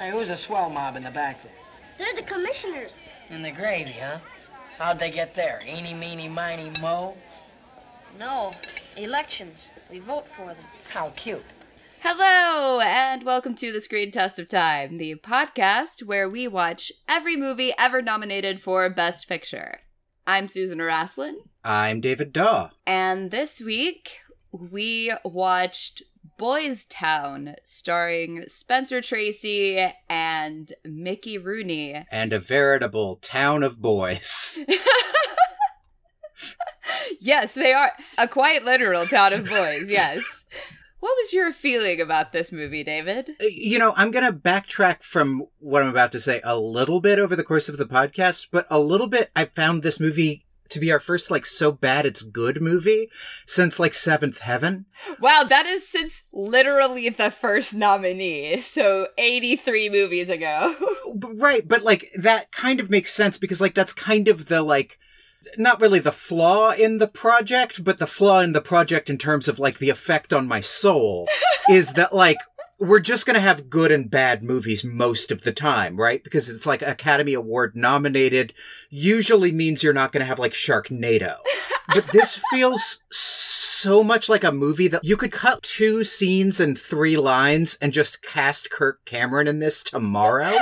Hey, 0.00 0.10
who's 0.12 0.30
a 0.30 0.36
swell 0.38 0.70
mob 0.70 0.96
in 0.96 1.02
the 1.04 1.10
back 1.10 1.42
there? 1.42 1.52
They're 1.98 2.14
the 2.14 2.26
commissioners. 2.26 2.94
In 3.28 3.42
the 3.42 3.50
gravy, 3.50 3.92
huh? 3.92 4.16
How'd 4.78 4.98
they 4.98 5.10
get 5.10 5.34
there? 5.34 5.60
Eeny, 5.62 5.92
meeny, 5.92 6.26
miny, 6.26 6.70
mo? 6.80 7.18
No, 8.18 8.54
elections. 8.96 9.68
We 9.90 9.98
vote 9.98 10.24
for 10.34 10.46
them. 10.46 10.64
How 10.88 11.12
cute. 11.16 11.44
Hello, 12.00 12.80
and 12.80 13.24
welcome 13.24 13.54
to 13.56 13.72
the 13.72 13.82
Screen 13.82 14.10
Test 14.10 14.38
of 14.38 14.48
Time, 14.48 14.96
the 14.96 15.16
podcast 15.16 16.02
where 16.02 16.30
we 16.30 16.48
watch 16.48 16.90
every 17.06 17.36
movie 17.36 17.74
ever 17.76 18.00
nominated 18.00 18.62
for 18.62 18.88
Best 18.88 19.28
Picture. 19.28 19.80
I'm 20.26 20.48
Susan 20.48 20.78
Araslin, 20.78 21.34
I'm 21.62 22.00
David 22.00 22.32
Daw. 22.32 22.70
and 22.86 23.30
this 23.30 23.60
week 23.60 24.20
we 24.50 25.12
watched 25.26 26.02
Boys 26.40 26.86
Town, 26.86 27.54
starring 27.64 28.44
Spencer 28.48 29.02
Tracy 29.02 29.92
and 30.08 30.72
Mickey 30.86 31.36
Rooney. 31.36 32.06
And 32.10 32.32
a 32.32 32.40
veritable 32.40 33.16
town 33.16 33.62
of 33.62 33.82
boys. 33.82 34.58
Yes, 37.20 37.52
they 37.52 37.74
are 37.74 37.92
a 38.16 38.26
quite 38.26 38.64
literal 38.64 39.04
town 39.04 39.34
of 39.34 39.50
boys, 39.50 39.84
yes. 39.90 40.46
What 41.00 41.14
was 41.18 41.34
your 41.34 41.52
feeling 41.52 42.00
about 42.00 42.32
this 42.32 42.50
movie, 42.50 42.84
David? 42.84 43.36
Uh, 43.38 43.44
you 43.50 43.78
know, 43.78 43.92
I'm 43.94 44.10
going 44.10 44.24
to 44.24 44.32
backtrack 44.32 45.02
from 45.02 45.44
what 45.58 45.82
I'm 45.82 45.90
about 45.90 46.12
to 46.12 46.20
say 46.20 46.40
a 46.42 46.58
little 46.58 47.02
bit 47.02 47.18
over 47.18 47.36
the 47.36 47.44
course 47.44 47.68
of 47.68 47.76
the 47.76 47.84
podcast, 47.84 48.48
but 48.50 48.66
a 48.70 48.78
little 48.78 49.08
bit, 49.08 49.30
I 49.36 49.44
found 49.44 49.82
this 49.82 50.00
movie 50.00 50.46
to 50.70 50.80
be 50.80 50.90
our 50.92 51.00
first, 51.00 51.30
like, 51.30 51.46
so 51.46 51.72
bad 51.72 52.06
it's 52.06 52.22
good 52.22 52.60
movie 52.60 53.10
since, 53.46 53.78
like, 53.78 53.94
Seventh 53.94 54.40
Heaven. 54.40 54.86
Wow, 55.20 55.44
that 55.48 55.66
is 55.66 55.86
since 55.86 56.24
literally 56.32 57.08
the 57.08 57.30
first 57.30 57.74
nominee, 57.74 58.60
so 58.60 59.08
83 59.18 59.88
movies 59.90 60.28
ago. 60.28 60.76
Right, 61.22 61.66
but, 61.66 61.82
like, 61.82 62.10
that 62.16 62.52
kind 62.52 62.78
of 62.78 62.88
makes 62.88 63.12
sense 63.12 63.36
because, 63.36 63.60
like, 63.60 63.74
that's 63.74 63.92
kind 63.92 64.28
of 64.28 64.46
the, 64.46 64.62
like, 64.62 64.98
not 65.56 65.80
really 65.80 65.98
the 65.98 66.12
flaw 66.12 66.70
in 66.70 66.98
the 66.98 67.08
project, 67.08 67.82
but 67.82 67.98
the 67.98 68.06
flaw 68.06 68.40
in 68.40 68.52
the 68.52 68.60
project 68.60 69.10
in 69.10 69.18
terms 69.18 69.48
of, 69.48 69.58
like, 69.58 69.78
the 69.78 69.90
effect 69.90 70.32
on 70.32 70.46
my 70.46 70.60
soul 70.60 71.28
is 71.70 71.94
that, 71.94 72.14
like, 72.14 72.36
we're 72.80 72.98
just 72.98 73.26
gonna 73.26 73.40
have 73.40 73.68
good 73.68 73.92
and 73.92 74.10
bad 74.10 74.42
movies 74.42 74.82
most 74.82 75.30
of 75.30 75.42
the 75.42 75.52
time, 75.52 75.98
right? 75.98 76.24
Because 76.24 76.48
it's 76.48 76.66
like 76.66 76.80
Academy 76.80 77.34
Award 77.34 77.76
nominated 77.76 78.54
usually 78.88 79.52
means 79.52 79.82
you're 79.82 79.92
not 79.92 80.12
gonna 80.12 80.24
have 80.24 80.38
like 80.38 80.52
Sharknado. 80.52 81.36
But 81.92 82.06
this 82.12 82.40
feels 82.52 83.02
so 83.10 84.04
much 84.04 84.28
like 84.28 84.44
a 84.44 84.52
movie 84.52 84.86
that 84.86 85.02
you 85.02 85.16
could 85.16 85.32
cut 85.32 85.60
two 85.60 86.04
scenes 86.04 86.60
and 86.60 86.78
three 86.78 87.16
lines 87.16 87.76
and 87.82 87.92
just 87.92 88.22
cast 88.22 88.70
Kirk 88.70 89.04
Cameron 89.04 89.48
in 89.48 89.58
this 89.58 89.82
tomorrow. 89.82 90.52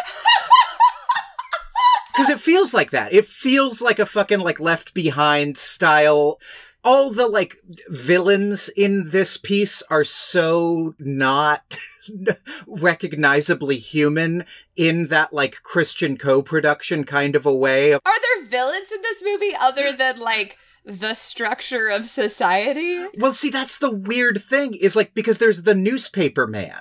Cause 2.17 2.31
it 2.31 2.41
feels 2.41 2.73
like 2.73 2.93
that. 2.93 3.13
It 3.13 3.27
feels 3.27 3.83
like 3.83 3.99
a 3.99 4.07
fucking 4.07 4.41
like 4.41 4.59
left 4.59 4.95
behind 4.95 5.59
style 5.59 6.41
all 6.85 7.11
the 7.11 7.27
like 7.27 7.57
villains 7.89 8.69
in 8.71 9.11
this 9.11 9.37
piece 9.37 9.83
are 9.91 10.05
so 10.05 10.95
not 10.99 11.79
recognizably 12.67 13.79
human 13.79 14.45
in 14.77 15.09
that 15.09 15.33
like 15.33 15.63
Christian 15.63 16.17
co-production 16.17 17.05
kind 17.05 17.37
of 17.37 17.47
a 17.47 17.55
way. 17.55 17.93
Are 17.93 18.01
there 18.05 18.47
villains 18.47 18.93
in 18.93 19.03
this 19.03 19.23
movie 19.23 19.55
other 19.59 19.93
than 19.93 20.19
like 20.19 20.59
the 20.85 21.15
structure 21.15 21.89
of 21.89 22.09
society? 22.09 23.07
Well, 23.19 23.35
see, 23.35 23.51
that's 23.51 23.79
the 23.79 23.91
weird 23.91 24.43
thing 24.43 24.75
is 24.75 24.97
like 24.97 25.15
because 25.15 25.39
there's 25.39 25.63
the 25.63 25.75
newspaper 25.75 26.47
man. 26.47 26.81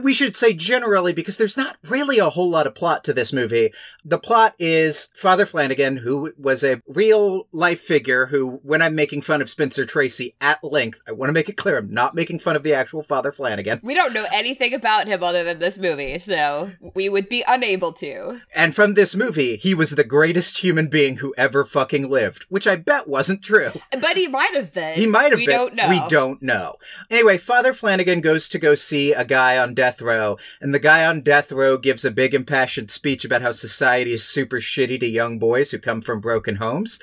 We 0.00 0.14
should 0.14 0.36
say 0.36 0.54
generally 0.54 1.12
because 1.12 1.36
there's 1.36 1.56
not 1.56 1.76
really 1.82 2.18
a 2.18 2.30
whole 2.30 2.48
lot 2.48 2.66
of 2.66 2.74
plot 2.74 3.04
to 3.04 3.12
this 3.12 3.32
movie. 3.32 3.72
The 4.04 4.18
plot 4.18 4.54
is 4.58 5.08
Father 5.14 5.44
Flanagan, 5.44 5.98
who 5.98 6.32
was 6.38 6.64
a 6.64 6.80
real 6.86 7.46
life 7.52 7.80
figure 7.80 8.26
who, 8.26 8.60
when 8.62 8.80
I'm 8.80 8.94
making 8.94 9.22
fun 9.22 9.42
of 9.42 9.50
Spencer 9.50 9.84
Tracy 9.84 10.34
at 10.40 10.62
length, 10.64 11.02
I 11.06 11.12
want 11.12 11.28
to 11.28 11.34
make 11.34 11.48
it 11.48 11.56
clear 11.56 11.76
I'm 11.76 11.92
not 11.92 12.14
making 12.14 12.38
fun 12.38 12.56
of 12.56 12.62
the 12.62 12.74
actual 12.74 13.02
Father 13.02 13.32
Flanagan. 13.32 13.80
We 13.82 13.94
don't 13.94 14.14
know 14.14 14.26
anything 14.32 14.72
about 14.72 15.06
him 15.06 15.22
other 15.22 15.44
than 15.44 15.58
this 15.58 15.78
movie, 15.78 16.18
so 16.18 16.72
we 16.94 17.08
would 17.08 17.28
be 17.28 17.44
unable 17.46 17.92
to. 17.94 18.40
And 18.54 18.74
from 18.74 18.94
this 18.94 19.14
movie, 19.14 19.56
he 19.56 19.74
was 19.74 19.90
the 19.90 20.04
greatest 20.04 20.58
human 20.58 20.88
being 20.88 21.18
who 21.18 21.34
ever 21.36 21.64
fucking 21.64 22.08
lived, 22.08 22.46
which 22.48 22.66
I 22.66 22.76
bet 22.76 23.08
wasn't 23.08 23.42
true. 23.42 23.72
But 23.90 24.16
he 24.16 24.28
might 24.28 24.54
have 24.54 24.72
been. 24.72 24.98
He 24.98 25.06
might 25.06 25.30
have 25.30 25.38
we 25.38 25.46
been. 25.46 25.56
don't 25.56 25.74
know. 25.74 25.88
We 25.88 26.08
don't 26.08 26.42
know. 26.42 26.76
Anyway, 27.10 27.38
Father 27.38 27.72
Flanagan 27.74 28.20
goes 28.20 28.48
to 28.48 28.58
go 28.58 28.74
see 28.74 29.12
a 29.12 29.24
guy 29.24 29.58
on 29.58 29.74
death 29.82 30.00
row, 30.00 30.38
and 30.60 30.72
the 30.72 30.78
guy 30.78 31.04
on 31.04 31.22
death 31.22 31.50
row 31.50 31.76
gives 31.76 32.04
a 32.04 32.10
big 32.12 32.34
impassioned 32.34 32.88
speech 32.88 33.24
about 33.24 33.42
how 33.42 33.50
society 33.50 34.12
is 34.12 34.22
super 34.22 34.60
shitty 34.60 35.00
to 35.00 35.08
young 35.08 35.40
boys 35.40 35.72
who 35.72 35.78
come 35.78 36.00
from 36.00 36.20
broken 36.20 36.54
homes, 36.56 37.00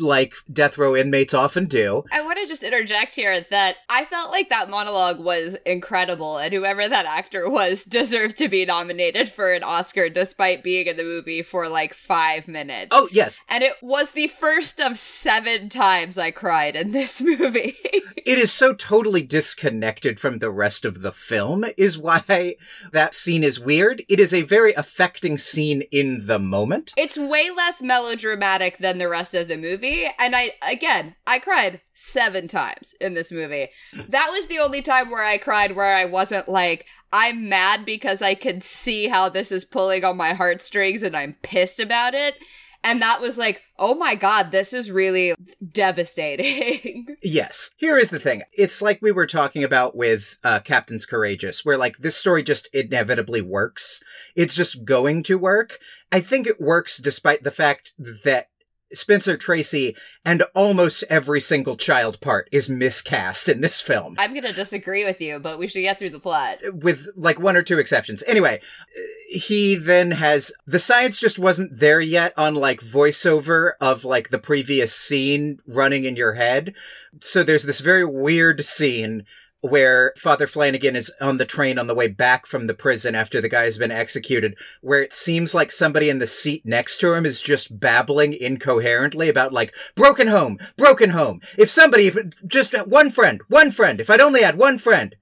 like 0.00 0.34
death 0.52 0.76
row 0.76 0.96
inmates 0.96 1.32
often 1.32 1.66
do. 1.66 2.02
I 2.10 2.22
want 2.22 2.40
to 2.40 2.48
just 2.48 2.64
interject 2.64 3.14
here 3.14 3.46
that 3.50 3.76
I 3.88 4.04
felt 4.06 4.32
like 4.32 4.48
that 4.48 4.68
monologue 4.68 5.20
was 5.20 5.56
incredible, 5.64 6.36
and 6.38 6.52
whoever 6.52 6.88
that 6.88 7.06
actor 7.06 7.48
was 7.48 7.84
deserved 7.84 8.36
to 8.38 8.48
be 8.48 8.64
nominated 8.64 9.28
for 9.28 9.52
an 9.52 9.62
Oscar 9.62 10.08
despite 10.08 10.64
being 10.64 10.88
in 10.88 10.96
the 10.96 11.04
movie 11.04 11.42
for 11.42 11.68
like 11.68 11.94
five 11.94 12.48
minutes. 12.48 12.88
Oh, 12.90 13.08
yes. 13.12 13.44
And 13.48 13.62
it 13.62 13.74
was 13.80 14.10
the 14.10 14.26
first 14.26 14.80
of 14.80 14.98
seven 14.98 15.68
times 15.68 16.18
I 16.18 16.32
cried 16.32 16.74
in 16.74 16.90
this 16.90 17.22
movie. 17.22 17.76
It 18.16 18.38
is 18.38 18.52
so 18.52 18.74
totally 18.74 19.22
disconnected 19.22 20.18
from 20.18 20.40
the 20.40 20.50
rest 20.50 20.84
of 20.84 21.02
the 21.02 21.12
film, 21.12 21.64
is 21.76 21.96
why 21.96 22.15
that 22.92 23.14
scene 23.14 23.44
is 23.44 23.60
weird. 23.60 24.02
It 24.08 24.20
is 24.20 24.32
a 24.32 24.42
very 24.42 24.72
affecting 24.74 25.38
scene 25.38 25.82
in 25.92 26.26
the 26.26 26.38
moment. 26.38 26.92
it's 26.96 27.16
way 27.18 27.50
less 27.54 27.82
melodramatic 27.82 28.78
than 28.78 28.98
the 28.98 29.08
rest 29.08 29.34
of 29.34 29.48
the 29.48 29.56
movie. 29.56 30.06
And 30.18 30.34
I, 30.36 30.52
again, 30.66 31.16
I 31.26 31.38
cried 31.38 31.80
seven 31.94 32.48
times 32.48 32.94
in 33.00 33.14
this 33.14 33.32
movie. 33.32 33.68
That 34.08 34.30
was 34.30 34.46
the 34.46 34.58
only 34.58 34.82
time 34.82 35.10
where 35.10 35.24
I 35.24 35.38
cried 35.38 35.74
where 35.74 35.96
I 35.96 36.04
wasn't 36.04 36.48
like, 36.48 36.86
I'm 37.12 37.48
mad 37.48 37.84
because 37.86 38.20
I 38.20 38.34
can 38.34 38.60
see 38.60 39.08
how 39.08 39.28
this 39.28 39.50
is 39.52 39.64
pulling 39.64 40.04
on 40.04 40.16
my 40.16 40.32
heartstrings 40.32 41.02
and 41.02 41.16
I'm 41.16 41.36
pissed 41.42 41.80
about 41.80 42.14
it. 42.14 42.36
And 42.86 43.02
that 43.02 43.20
was 43.20 43.36
like, 43.36 43.64
oh 43.80 43.96
my 43.96 44.14
god, 44.14 44.52
this 44.52 44.72
is 44.72 44.92
really 44.92 45.34
devastating. 45.72 47.08
Yes. 47.22 47.70
Here 47.76 47.96
is 47.96 48.10
the 48.10 48.20
thing. 48.20 48.42
It's 48.52 48.80
like 48.80 49.02
we 49.02 49.10
were 49.10 49.26
talking 49.26 49.64
about 49.64 49.96
with 49.96 50.38
uh, 50.44 50.60
Captains 50.60 51.06
Courageous, 51.06 51.64
where 51.64 51.76
like 51.76 51.98
this 51.98 52.16
story 52.16 52.44
just 52.44 52.68
inevitably 52.72 53.42
works. 53.42 54.02
It's 54.36 54.54
just 54.54 54.84
going 54.84 55.24
to 55.24 55.36
work. 55.36 55.78
I 56.12 56.20
think 56.20 56.46
it 56.46 56.60
works 56.60 56.98
despite 56.98 57.42
the 57.42 57.50
fact 57.50 57.94
that 57.98 58.50
Spencer 58.92 59.36
Tracy 59.36 59.96
and 60.24 60.42
almost 60.54 61.04
every 61.08 61.40
single 61.40 61.76
child 61.76 62.20
part 62.20 62.48
is 62.52 62.68
miscast 62.70 63.48
in 63.48 63.60
this 63.60 63.80
film. 63.80 64.16
I'm 64.18 64.34
gonna 64.34 64.52
disagree 64.52 65.04
with 65.04 65.20
you, 65.20 65.38
but 65.38 65.58
we 65.58 65.66
should 65.68 65.80
get 65.80 65.98
through 65.98 66.10
the 66.10 66.20
plot. 66.20 66.58
with 66.72 67.08
like 67.16 67.38
one 67.40 67.56
or 67.56 67.62
two 67.62 67.78
exceptions. 67.78 68.22
Anyway, 68.26 68.60
he 69.28 69.74
then 69.74 70.12
has 70.12 70.52
the 70.66 70.78
science 70.78 71.18
just 71.18 71.38
wasn't 71.38 71.78
there 71.78 72.00
yet 72.00 72.32
on 72.36 72.54
like 72.54 72.80
voiceover 72.80 73.72
of 73.80 74.04
like 74.04 74.30
the 74.30 74.38
previous 74.38 74.94
scene 74.94 75.58
running 75.66 76.04
in 76.04 76.16
your 76.16 76.34
head. 76.34 76.74
So 77.20 77.42
there's 77.42 77.64
this 77.64 77.80
very 77.80 78.04
weird 78.04 78.64
scene 78.64 79.24
where 79.60 80.12
Father 80.16 80.46
Flanagan 80.46 80.96
is 80.96 81.12
on 81.20 81.38
the 81.38 81.44
train 81.44 81.78
on 81.78 81.86
the 81.86 81.94
way 81.94 82.08
back 82.08 82.46
from 82.46 82.66
the 82.66 82.74
prison 82.74 83.14
after 83.14 83.40
the 83.40 83.48
guy 83.48 83.64
has 83.64 83.78
been 83.78 83.90
executed, 83.90 84.54
where 84.80 85.02
it 85.02 85.12
seems 85.12 85.54
like 85.54 85.72
somebody 85.72 86.08
in 86.08 86.18
the 86.18 86.26
seat 86.26 86.62
next 86.64 86.98
to 86.98 87.12
him 87.14 87.26
is 87.26 87.40
just 87.40 87.80
babbling 87.80 88.32
incoherently 88.32 89.28
about 89.28 89.52
like, 89.52 89.74
broken 89.94 90.28
home, 90.28 90.58
broken 90.76 91.10
home. 91.10 91.40
If 91.58 91.70
somebody, 91.70 92.06
if 92.06 92.16
just 92.46 92.74
one 92.86 93.10
friend, 93.10 93.40
one 93.48 93.70
friend, 93.70 94.00
if 94.00 94.10
I'd 94.10 94.20
only 94.20 94.42
had 94.42 94.58
one 94.58 94.78
friend, 94.78 95.14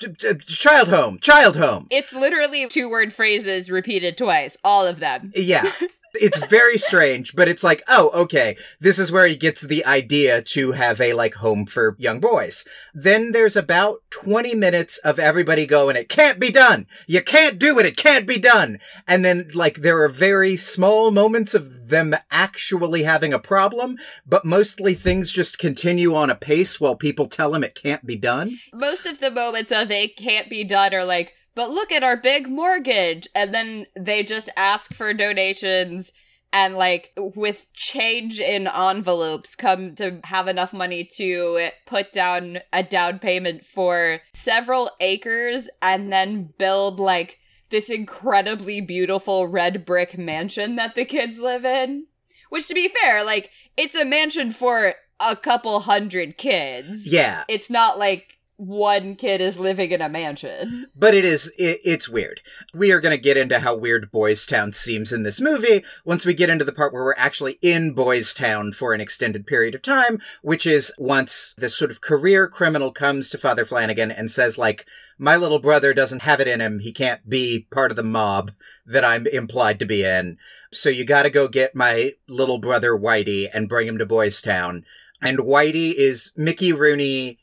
child 0.46 0.88
home, 0.88 1.18
child 1.20 1.56
home. 1.56 1.86
It's 1.90 2.12
literally 2.12 2.68
two 2.68 2.90
word 2.90 3.12
phrases 3.12 3.70
repeated 3.70 4.16
twice, 4.16 4.56
all 4.64 4.86
of 4.86 5.00
them. 5.00 5.32
Yeah. 5.34 5.70
It's 6.14 6.38
very 6.46 6.78
strange, 6.78 7.34
but 7.34 7.48
it's 7.48 7.64
like, 7.64 7.82
oh, 7.88 8.10
okay, 8.14 8.56
this 8.80 8.98
is 8.98 9.12
where 9.12 9.26
he 9.26 9.36
gets 9.36 9.62
the 9.62 9.84
idea 9.84 10.42
to 10.42 10.72
have 10.72 11.00
a 11.00 11.12
like 11.12 11.34
home 11.34 11.66
for 11.66 11.96
young 11.98 12.20
boys. 12.20 12.64
Then 12.92 13.32
there's 13.32 13.56
about 13.56 14.02
20 14.10 14.54
minutes 14.54 14.98
of 14.98 15.18
everybody 15.18 15.66
going, 15.66 15.96
it 15.96 16.08
can't 16.08 16.38
be 16.38 16.50
done. 16.50 16.86
You 17.06 17.22
can't 17.22 17.58
do 17.58 17.78
it. 17.78 17.86
It 17.86 17.96
can't 17.96 18.26
be 18.26 18.38
done. 18.38 18.78
And 19.06 19.24
then 19.24 19.50
like 19.54 19.78
there 19.78 20.02
are 20.02 20.08
very 20.08 20.56
small 20.56 21.10
moments 21.10 21.54
of 21.54 21.88
them 21.88 22.14
actually 22.30 23.02
having 23.02 23.32
a 23.32 23.38
problem, 23.38 23.96
but 24.26 24.44
mostly 24.44 24.94
things 24.94 25.32
just 25.32 25.58
continue 25.58 26.14
on 26.14 26.30
a 26.30 26.34
pace 26.34 26.80
while 26.80 26.96
people 26.96 27.26
tell 27.26 27.54
him 27.54 27.64
it 27.64 27.74
can't 27.74 28.06
be 28.06 28.16
done. 28.16 28.58
most 28.72 29.06
of 29.06 29.20
the 29.20 29.30
moments 29.30 29.72
of 29.72 29.90
it 29.90 30.16
can't 30.16 30.48
be 30.48 30.64
done 30.64 30.94
are 30.94 31.04
like, 31.04 31.32
but 31.54 31.70
look 31.70 31.92
at 31.92 32.02
our 32.02 32.16
big 32.16 32.48
mortgage. 32.48 33.28
And 33.34 33.52
then 33.54 33.86
they 33.98 34.22
just 34.22 34.50
ask 34.56 34.92
for 34.92 35.12
donations 35.12 36.12
and 36.52 36.76
like 36.76 37.12
with 37.16 37.66
change 37.72 38.38
in 38.38 38.68
envelopes 38.68 39.56
come 39.56 39.94
to 39.96 40.20
have 40.24 40.46
enough 40.46 40.72
money 40.72 41.08
to 41.16 41.68
put 41.84 42.12
down 42.12 42.58
a 42.72 42.82
down 42.82 43.18
payment 43.18 43.64
for 43.66 44.20
several 44.32 44.90
acres 45.00 45.68
and 45.82 46.12
then 46.12 46.54
build 46.56 47.00
like 47.00 47.38
this 47.70 47.90
incredibly 47.90 48.80
beautiful 48.80 49.48
red 49.48 49.84
brick 49.84 50.16
mansion 50.16 50.76
that 50.76 50.94
the 50.94 51.04
kids 51.04 51.38
live 51.38 51.64
in. 51.64 52.06
Which, 52.48 52.68
to 52.68 52.74
be 52.74 52.86
fair, 52.88 53.24
like, 53.24 53.50
it's 53.76 53.96
a 53.96 54.04
mansion 54.04 54.52
for 54.52 54.94
a 55.18 55.34
couple 55.34 55.80
hundred 55.80 56.38
kids. 56.38 57.10
Yeah, 57.10 57.42
It's 57.48 57.70
not 57.70 57.98
like 57.98 58.33
one 58.56 59.16
kid 59.16 59.40
is 59.40 59.58
living 59.58 59.90
in 59.90 60.00
a 60.00 60.08
mansion. 60.08 60.86
but 60.94 61.14
it 61.14 61.24
is 61.24 61.52
it, 61.58 61.80
it's 61.84 62.08
weird. 62.08 62.40
We 62.72 62.92
are 62.92 63.00
going 63.00 63.16
to 63.16 63.22
get 63.22 63.36
into 63.36 63.58
how 63.58 63.76
weird 63.76 64.10
Boys 64.10 64.46
Town 64.46 64.72
seems 64.72 65.12
in 65.12 65.22
this 65.22 65.40
movie 65.40 65.84
once 66.04 66.24
we 66.24 66.34
get 66.34 66.50
into 66.50 66.64
the 66.64 66.72
part 66.72 66.92
where 66.92 67.04
we're 67.04 67.14
actually 67.16 67.58
in 67.62 67.92
Boys 67.92 68.32
Town 68.34 68.72
for 68.72 68.94
an 68.94 69.00
extended 69.00 69.46
period 69.46 69.74
of 69.74 69.82
time, 69.82 70.20
which 70.42 70.66
is 70.66 70.92
once 70.98 71.54
this 71.58 71.76
sort 71.76 71.90
of 71.90 72.00
career 72.00 72.48
criminal 72.48 72.92
comes 72.92 73.30
to 73.30 73.38
Father 73.38 73.64
Flanagan 73.64 74.10
and 74.10 74.30
says 74.30 74.56
like 74.56 74.86
my 75.18 75.36
little 75.36 75.60
brother 75.60 75.94
doesn't 75.94 76.22
have 76.22 76.40
it 76.40 76.48
in 76.48 76.60
him. 76.60 76.80
He 76.80 76.92
can't 76.92 77.28
be 77.28 77.66
part 77.70 77.90
of 77.90 77.96
the 77.96 78.02
mob 78.02 78.52
that 78.86 79.04
I'm 79.04 79.26
implied 79.26 79.78
to 79.78 79.86
be 79.86 80.04
in. 80.04 80.38
So 80.72 80.88
you 80.88 81.04
got 81.04 81.22
to 81.22 81.30
go 81.30 81.48
get 81.48 81.74
my 81.74 82.12
little 82.28 82.58
brother 82.58 82.92
Whitey 82.92 83.48
and 83.52 83.68
bring 83.68 83.86
him 83.86 83.98
to 83.98 84.06
Boys 84.06 84.40
Town. 84.40 84.84
And 85.22 85.38
Whitey 85.38 85.94
is 85.94 86.32
Mickey 86.36 86.72
Rooney 86.72 87.38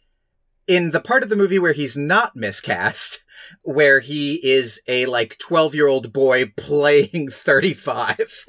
in 0.67 0.91
the 0.91 1.01
part 1.01 1.23
of 1.23 1.29
the 1.29 1.35
movie 1.35 1.59
where 1.59 1.73
he's 1.73 1.97
not 1.97 2.35
miscast, 2.35 3.23
where 3.63 3.99
he 3.99 4.35
is 4.47 4.81
a 4.87 5.05
like 5.05 5.37
12 5.39 5.75
year 5.75 5.87
old 5.87 6.13
boy 6.13 6.45
playing 6.57 7.29
35. 7.31 8.45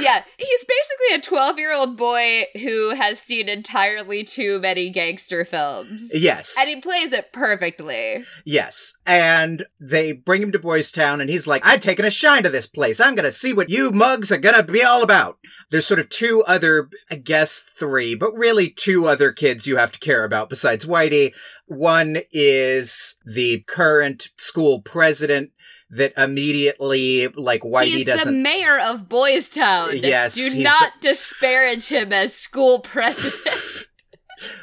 yeah, 0.00 0.22
he's 0.36 0.64
basically 0.64 1.14
a 1.14 1.20
12 1.20 1.58
year 1.58 1.72
old 1.72 1.96
boy 1.96 2.44
who 2.54 2.90
has 2.94 3.20
seen 3.20 3.48
entirely 3.48 4.24
too 4.24 4.60
many 4.60 4.90
gangster 4.90 5.44
films. 5.44 6.10
Yes. 6.12 6.56
And 6.58 6.68
he 6.68 6.80
plays 6.80 7.12
it 7.12 7.32
perfectly. 7.32 8.24
Yes. 8.44 8.96
And 9.06 9.66
they 9.80 10.12
bring 10.12 10.42
him 10.42 10.52
to 10.52 10.58
Boys 10.58 10.90
Town 10.90 11.20
and 11.20 11.30
he's 11.30 11.46
like, 11.46 11.64
I've 11.64 11.80
taken 11.80 12.04
a 12.04 12.10
shine 12.10 12.42
to 12.44 12.50
this 12.50 12.66
place. 12.66 13.00
I'm 13.00 13.14
going 13.14 13.24
to 13.24 13.32
see 13.32 13.52
what 13.52 13.70
you 13.70 13.90
mugs 13.90 14.32
are 14.32 14.38
going 14.38 14.56
to 14.56 14.72
be 14.72 14.82
all 14.82 15.02
about. 15.02 15.38
There's 15.70 15.86
sort 15.86 16.00
of 16.00 16.08
two 16.08 16.44
other, 16.46 16.88
I 17.10 17.16
guess 17.16 17.64
three, 17.76 18.14
but 18.14 18.34
really 18.34 18.70
two 18.70 19.06
other 19.06 19.32
kids 19.32 19.66
you 19.66 19.76
have 19.76 19.92
to 19.92 19.98
care 19.98 20.24
about 20.24 20.48
besides 20.48 20.86
Whitey. 20.86 21.32
One 21.66 22.18
is 22.30 23.16
the 23.24 23.64
current 23.66 24.28
school 24.36 24.80
president 24.82 25.50
that 25.90 26.12
immediately, 26.16 27.28
like, 27.28 27.62
Whitey 27.62 27.84
he's 27.84 28.04
doesn't. 28.04 28.42
mayor 28.42 28.78
of 28.78 29.08
Boys 29.08 29.48
Town. 29.48 29.90
Yes, 29.94 30.34
Do 30.34 30.62
not 30.62 31.00
disparage 31.00 31.88
him 31.88 32.12
as 32.12 32.34
school 32.34 32.80
president. 32.80 33.86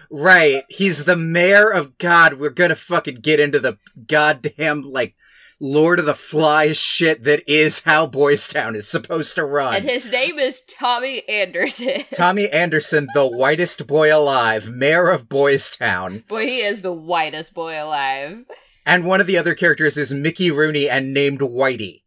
Right. 0.10 0.66
He's 0.68 1.06
the 1.06 1.16
mayor 1.16 1.70
of 1.70 1.98
God. 1.98 2.34
We're 2.34 2.50
gonna 2.50 2.76
fucking 2.76 3.16
get 3.22 3.40
into 3.40 3.58
the 3.58 3.78
goddamn, 4.06 4.82
like, 4.82 5.16
Lord 5.64 6.00
of 6.00 6.06
the 6.06 6.16
Flies 6.16 6.76
shit 6.78 7.24
that 7.24 7.44
is 7.48 7.84
how 7.84 8.08
Boys 8.08 8.48
Town 8.48 8.76
is 8.76 8.88
supposed 8.88 9.36
to 9.36 9.46
run. 9.46 9.76
and 9.76 9.84
his 9.86 10.10
name 10.10 10.40
is 10.40 10.62
Tommy 10.62 11.22
Anderson. 11.30 12.04
Tommy 12.14 12.50
Anderson, 12.50 13.08
the 13.14 13.28
whitest 13.28 13.86
boy 13.86 14.14
alive, 14.16 14.70
mayor 14.72 15.10
of 15.10 15.30
Boys 15.30 15.70
Town. 15.70 16.24
Boy, 16.28 16.48
he 16.48 16.62
is 16.62 16.82
the 16.82 16.92
whitest 16.92 17.54
boy 17.54 17.82
alive. 17.82 18.46
And 18.88 19.06
one 19.06 19.22
of 19.22 19.28
the 19.28 19.38
other 19.38 19.54
characters 19.54 19.98
is 19.98 20.12
Mickey 20.12 20.50
Rooney 20.50 20.90
and 20.90 21.14
named 21.14 21.40
Whitey. 21.42 22.02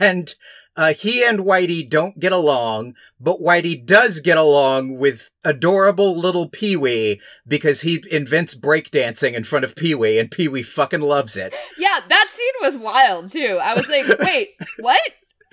And 0.00 0.34
uh, 0.78 0.94
he 0.94 1.22
and 1.26 1.40
Whitey 1.40 1.86
don't 1.86 2.18
get 2.20 2.32
along, 2.32 2.94
but 3.20 3.40
Whitey 3.40 3.84
does 3.84 4.20
get 4.20 4.38
along 4.38 4.96
with 4.96 5.28
adorable 5.44 6.16
little 6.16 6.48
Pee 6.48 6.76
Wee 6.76 7.20
because 7.46 7.80
he 7.82 8.02
invents 8.10 8.54
breakdancing 8.54 9.32
in 9.34 9.42
front 9.44 9.64
of 9.64 9.74
Pee 9.74 9.94
Wee, 9.96 10.18
and 10.18 10.30
Pee 10.30 10.46
Wee 10.48 10.62
fucking 10.62 11.00
loves 11.00 11.36
it. 11.36 11.52
Yeah, 11.78 12.00
that 12.08 12.28
scene 12.30 12.52
was 12.62 12.76
wild 12.76 13.32
too. 13.32 13.58
I 13.62 13.74
was 13.74 13.88
like, 13.88 14.06
wait, 14.20 14.50
what? 14.78 15.00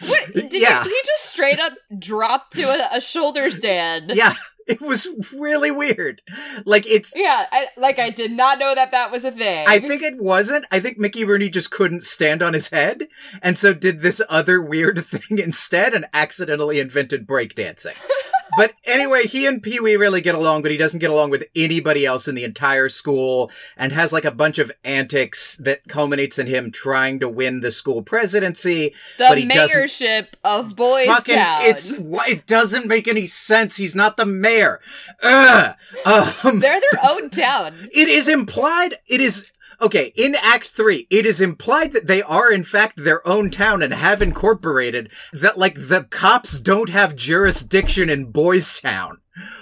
What 0.07 0.33
did 0.33 0.53
Yeah. 0.53 0.83
he, 0.83 0.89
he 0.89 1.01
just 1.05 1.25
straight 1.25 1.59
up 1.59 1.73
dropped 1.97 2.53
to 2.53 2.61
a, 2.63 2.97
a 2.97 3.01
shoulder 3.01 3.49
stand? 3.51 4.11
Yeah, 4.13 4.33
it 4.67 4.81
was 4.81 5.07
really 5.33 5.71
weird. 5.71 6.21
Like, 6.65 6.87
it's. 6.87 7.13
Yeah, 7.15 7.45
I, 7.51 7.67
like 7.77 7.99
I 7.99 8.09
did 8.09 8.31
not 8.31 8.59
know 8.59 8.73
that 8.73 8.91
that 8.91 9.11
was 9.11 9.23
a 9.23 9.31
thing. 9.31 9.65
I 9.67 9.79
think 9.79 10.01
it 10.01 10.17
wasn't. 10.17 10.65
I 10.71 10.79
think 10.79 10.97
Mickey 10.97 11.23
Rooney 11.23 11.49
just 11.49 11.71
couldn't 11.71 12.03
stand 12.03 12.41
on 12.41 12.53
his 12.53 12.69
head, 12.69 13.07
and 13.41 13.57
so 13.57 13.73
did 13.73 14.01
this 14.01 14.21
other 14.29 14.61
weird 14.61 15.05
thing 15.05 15.39
instead 15.39 15.93
and 15.93 16.05
accidentally 16.13 16.79
invented 16.79 17.27
breakdancing. 17.27 17.95
but 18.57 18.73
anyway, 18.85 19.23
he 19.23 19.45
and 19.47 19.61
Pee 19.61 19.79
Wee 19.79 19.95
really 19.95 20.21
get 20.21 20.35
along, 20.35 20.61
but 20.61 20.71
he 20.71 20.77
doesn't 20.77 20.99
get 20.99 21.09
along 21.09 21.29
with 21.31 21.45
anybody 21.55 22.05
else 22.05 22.27
in 22.27 22.35
the 22.35 22.43
entire 22.43 22.89
school 22.89 23.51
and 23.77 23.91
has 23.91 24.13
like 24.13 24.25
a 24.25 24.31
bunch 24.31 24.59
of 24.59 24.71
antics 24.83 25.57
that 25.57 25.87
culminates 25.87 26.37
in 26.39 26.47
him 26.47 26.71
trying 26.71 27.19
to 27.19 27.29
win 27.29 27.61
the 27.61 27.71
school 27.71 28.01
presidency. 28.01 28.93
the 29.17 29.25
but 29.27 29.37
he 29.37 29.45
doesn't- 29.45 29.79
mayorship 29.81 30.27
of 30.43 30.75
Boys 30.75 31.07
Fucking, 31.07 31.35
Town. 31.35 31.61
it's 31.63 31.93
it 31.93 32.45
doesn't 32.47 32.87
make 32.87 33.07
any 33.07 33.25
sense. 33.25 33.77
He's 33.77 33.95
not 33.95 34.17
the 34.17 34.25
mayor. 34.25 34.79
Ugh. 35.23 35.75
Um, 36.05 36.59
They're 36.59 36.79
their 36.79 36.99
own 37.09 37.29
town. 37.31 37.89
it 37.91 38.07
is 38.07 38.27
implied. 38.27 38.95
It 39.07 39.21
is 39.21 39.51
okay 39.81 40.13
in 40.15 40.35
Act 40.35 40.67
Three. 40.67 41.07
It 41.09 41.25
is 41.25 41.41
implied 41.41 41.93
that 41.93 42.07
they 42.07 42.21
are 42.21 42.51
in 42.51 42.63
fact 42.63 43.03
their 43.03 43.25
own 43.27 43.49
town 43.49 43.81
and 43.81 43.93
have 43.93 44.21
incorporated. 44.21 45.11
That 45.33 45.57
like 45.57 45.75
the 45.75 46.05
cops 46.09 46.59
don't 46.59 46.89
have 46.89 47.15
jurisdiction 47.15 48.09
in 48.09 48.31
Boys 48.31 48.79
Town, 48.79 49.19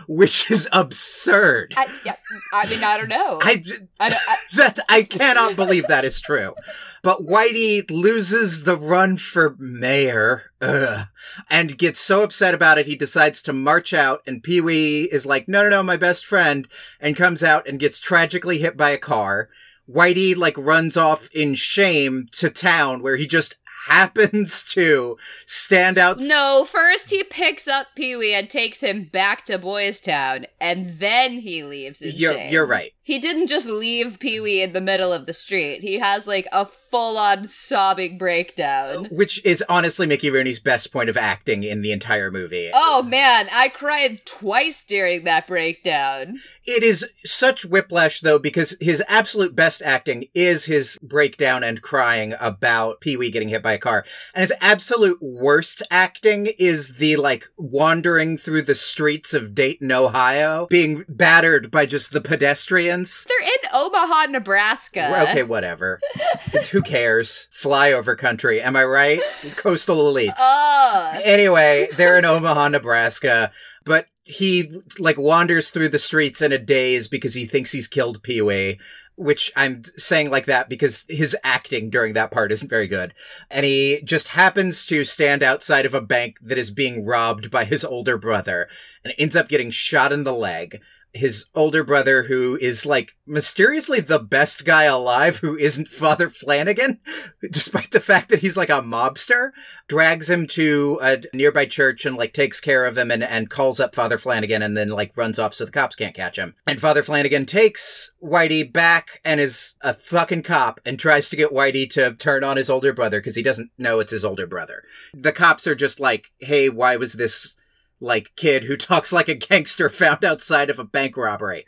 which 0.07 0.51
is 0.51 0.69
absurd. 0.71 1.73
I, 1.77 1.87
yeah, 2.05 2.15
I 2.53 2.69
mean, 2.69 2.83
I 2.83 2.97
don't 2.97 3.09
know. 3.09 3.39
I, 3.41 3.63
I 3.99 4.09
don't, 4.09 4.21
I, 4.27 4.35
that 4.55 4.79
I 4.89 5.03
cannot 5.03 5.55
believe 5.55 5.87
that 5.87 6.05
is 6.05 6.21
true. 6.21 6.55
But 7.01 7.25
Whitey 7.25 7.89
loses 7.89 8.63
the 8.63 8.77
run 8.77 9.17
for 9.17 9.55
mayor, 9.59 10.51
ugh, 10.61 11.07
and 11.49 11.77
gets 11.77 11.99
so 11.99 12.23
upset 12.23 12.53
about 12.53 12.77
it 12.77 12.87
he 12.87 12.95
decides 12.95 13.41
to 13.43 13.53
march 13.53 13.93
out. 13.93 14.21
And 14.25 14.43
Pee 14.43 14.61
Wee 14.61 15.09
is 15.11 15.25
like, 15.25 15.47
"No, 15.47 15.63
no, 15.63 15.69
no, 15.69 15.83
my 15.83 15.97
best 15.97 16.25
friend," 16.25 16.67
and 16.99 17.17
comes 17.17 17.43
out 17.43 17.67
and 17.67 17.79
gets 17.79 17.99
tragically 17.99 18.59
hit 18.59 18.77
by 18.77 18.91
a 18.91 18.97
car. 18.97 19.49
Whitey 19.89 20.35
like 20.35 20.57
runs 20.57 20.95
off 20.97 21.29
in 21.33 21.55
shame 21.55 22.27
to 22.33 22.49
town 22.49 23.01
where 23.01 23.17
he 23.17 23.27
just 23.27 23.57
happens 23.87 24.63
to 24.63 25.17
stand 25.45 25.97
out. 25.97 26.17
no, 26.19 26.65
first 26.69 27.09
he 27.09 27.23
picks 27.23 27.67
up 27.67 27.87
Pee 27.95 28.15
Wee 28.15 28.33
and 28.33 28.49
takes 28.49 28.79
him 28.81 29.03
back 29.05 29.43
to 29.45 29.57
Boys 29.57 29.99
Town, 29.99 30.45
and 30.61 30.99
then 30.99 31.33
he 31.39 31.63
leaves 31.63 32.01
in 32.01 32.13
You're, 32.15 32.33
shame. 32.33 32.53
you're 32.53 32.65
right. 32.65 32.93
He 33.05 33.19
didn't 33.19 33.47
just 33.47 33.67
leave 33.67 34.17
Pee 34.19 34.39
Wee 34.39 34.61
in 34.61 34.71
the 34.71 34.79
middle 34.79 35.11
of 35.11 35.25
the 35.25 35.33
street. 35.33 35.81
He 35.81 35.99
has 35.99 36.25
like 36.25 36.47
a 36.53 36.65
full 36.65 37.17
on 37.17 37.47
sobbing 37.47 38.17
breakdown. 38.17 39.05
Which 39.11 39.43
is 39.45 39.61
honestly 39.67 40.07
Mickey 40.07 40.29
Rooney's 40.29 40.59
best 40.59 40.93
point 40.93 41.09
of 41.09 41.17
acting 41.17 41.63
in 41.63 41.81
the 41.81 41.91
entire 41.91 42.31
movie. 42.31 42.69
Oh 42.73 43.03
man, 43.03 43.49
I 43.51 43.67
cried 43.67 44.25
twice 44.25 44.85
during 44.85 45.25
that 45.25 45.47
breakdown. 45.47 46.39
It 46.65 46.81
is 46.81 47.05
such 47.25 47.65
whiplash 47.65 48.21
though, 48.21 48.39
because 48.39 48.77
his 48.79 49.03
absolute 49.09 49.53
best 49.53 49.81
acting 49.81 50.27
is 50.33 50.65
his 50.65 50.97
breakdown 51.03 51.61
and 51.61 51.81
crying 51.81 52.35
about 52.39 53.01
Pee 53.01 53.17
Wee 53.17 53.31
getting 53.31 53.49
hit 53.49 53.61
by 53.61 53.73
a 53.73 53.77
car. 53.77 54.05
And 54.33 54.41
his 54.41 54.53
absolute 54.61 55.17
worst 55.21 55.83
acting 55.91 56.47
is 56.57 56.95
the 56.95 57.17
like 57.17 57.49
wandering 57.57 58.37
through 58.37 58.61
the 58.61 58.75
streets 58.75 59.33
of 59.33 59.53
Dayton, 59.53 59.91
Ohio, 59.91 60.67
being 60.69 61.03
battered 61.09 61.69
by 61.69 61.85
just 61.85 62.13
the 62.13 62.21
pedestrians. 62.21 62.92
They're 63.01 63.41
in 63.41 63.69
Omaha, 63.73 64.25
Nebraska. 64.29 65.27
Okay, 65.29 65.43
whatever. 65.43 65.99
Who 66.71 66.81
cares? 66.81 67.47
Flyover 67.53 68.17
country, 68.17 68.61
am 68.61 68.75
I 68.75 68.83
right? 68.85 69.21
Coastal 69.55 69.97
elites. 70.13 70.39
Ugh. 70.39 71.21
Anyway, 71.23 71.87
they're 71.97 72.17
in 72.17 72.25
Omaha, 72.25 72.69
Nebraska, 72.69 73.51
but 73.85 74.07
he 74.23 74.79
like 74.99 75.17
wanders 75.17 75.69
through 75.69 75.89
the 75.89 75.99
streets 75.99 76.41
in 76.41 76.51
a 76.51 76.57
daze 76.57 77.07
because 77.07 77.33
he 77.33 77.45
thinks 77.45 77.71
he's 77.71 77.87
killed 77.87 78.23
Pee 78.23 78.41
Wee. 78.41 78.79
Which 79.15 79.51
I'm 79.55 79.83
saying 79.95 80.31
like 80.31 80.47
that 80.47 80.69
because 80.69 81.05
his 81.07 81.37
acting 81.43 81.91
during 81.91 82.13
that 82.13 82.31
part 82.31 82.51
isn't 82.51 82.67
very 82.67 82.87
good. 82.87 83.13
And 83.51 83.63
he 83.63 84.01
just 84.03 84.29
happens 84.29 84.87
to 84.87 85.05
stand 85.05 85.43
outside 85.43 85.85
of 85.85 85.93
a 85.93 86.01
bank 86.01 86.37
that 86.41 86.57
is 86.57 86.71
being 86.71 87.05
robbed 87.05 87.51
by 87.51 87.65
his 87.65 87.85
older 87.85 88.17
brother 88.17 88.67
and 89.03 89.13
ends 89.19 89.35
up 89.35 89.49
getting 89.49 89.69
shot 89.69 90.11
in 90.11 90.23
the 90.23 90.33
leg. 90.33 90.81
His 91.13 91.45
older 91.53 91.83
brother, 91.83 92.23
who 92.23 92.57
is 92.59 92.85
like 92.85 93.15
mysteriously 93.25 93.99
the 93.99 94.19
best 94.19 94.65
guy 94.65 94.83
alive, 94.83 95.37
who 95.37 95.55
isn't 95.57 95.87
Father 95.87 96.29
Flanagan, 96.29 96.99
despite 97.51 97.91
the 97.91 97.99
fact 97.99 98.29
that 98.29 98.39
he's 98.39 98.57
like 98.57 98.69
a 98.69 98.81
mobster, 98.81 99.51
drags 99.87 100.29
him 100.29 100.47
to 100.47 100.99
a 101.01 101.21
nearby 101.33 101.65
church 101.65 102.05
and 102.05 102.15
like 102.15 102.33
takes 102.33 102.59
care 102.59 102.85
of 102.85 102.97
him 102.97 103.11
and, 103.11 103.23
and 103.23 103.49
calls 103.49 103.79
up 103.79 103.93
Father 103.93 104.17
Flanagan 104.17 104.61
and 104.61 104.75
then 104.75 104.89
like 104.89 105.15
runs 105.15 105.37
off 105.37 105.53
so 105.53 105.65
the 105.65 105.71
cops 105.71 105.95
can't 105.95 106.15
catch 106.15 106.37
him. 106.37 106.55
And 106.65 106.81
Father 106.81 107.03
Flanagan 107.03 107.45
takes 107.45 108.13
Whitey 108.21 108.71
back 108.71 109.21
and 109.23 109.39
is 109.39 109.75
a 109.81 109.93
fucking 109.93 110.43
cop 110.43 110.79
and 110.85 110.99
tries 110.99 111.29
to 111.29 111.35
get 111.35 111.51
Whitey 111.51 111.89
to 111.91 112.15
turn 112.15 112.43
on 112.43 112.57
his 112.57 112.69
older 112.69 112.93
brother 112.93 113.19
because 113.19 113.35
he 113.35 113.43
doesn't 113.43 113.71
know 113.77 113.99
it's 113.99 114.11
his 114.11 114.25
older 114.25 114.47
brother. 114.47 114.83
The 115.13 115.31
cops 115.31 115.67
are 115.67 115.75
just 115.75 115.99
like, 115.99 116.31
hey, 116.39 116.69
why 116.69 116.95
was 116.95 117.13
this 117.13 117.55
like 118.03 118.33
kid 118.35 118.65
who 118.65 118.77
talks 118.77 119.11
like 119.11 119.29
a 119.29 119.35
gangster 119.35 119.89
found 119.89 120.23
outside 120.23 120.69
of 120.69 120.77
a 120.77 120.83
bank 120.83 121.17
robbery 121.17 121.65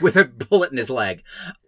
with 0.00 0.16
a 0.16 0.24
bullet 0.24 0.72
in 0.72 0.78
his 0.78 0.90
leg. 0.90 1.22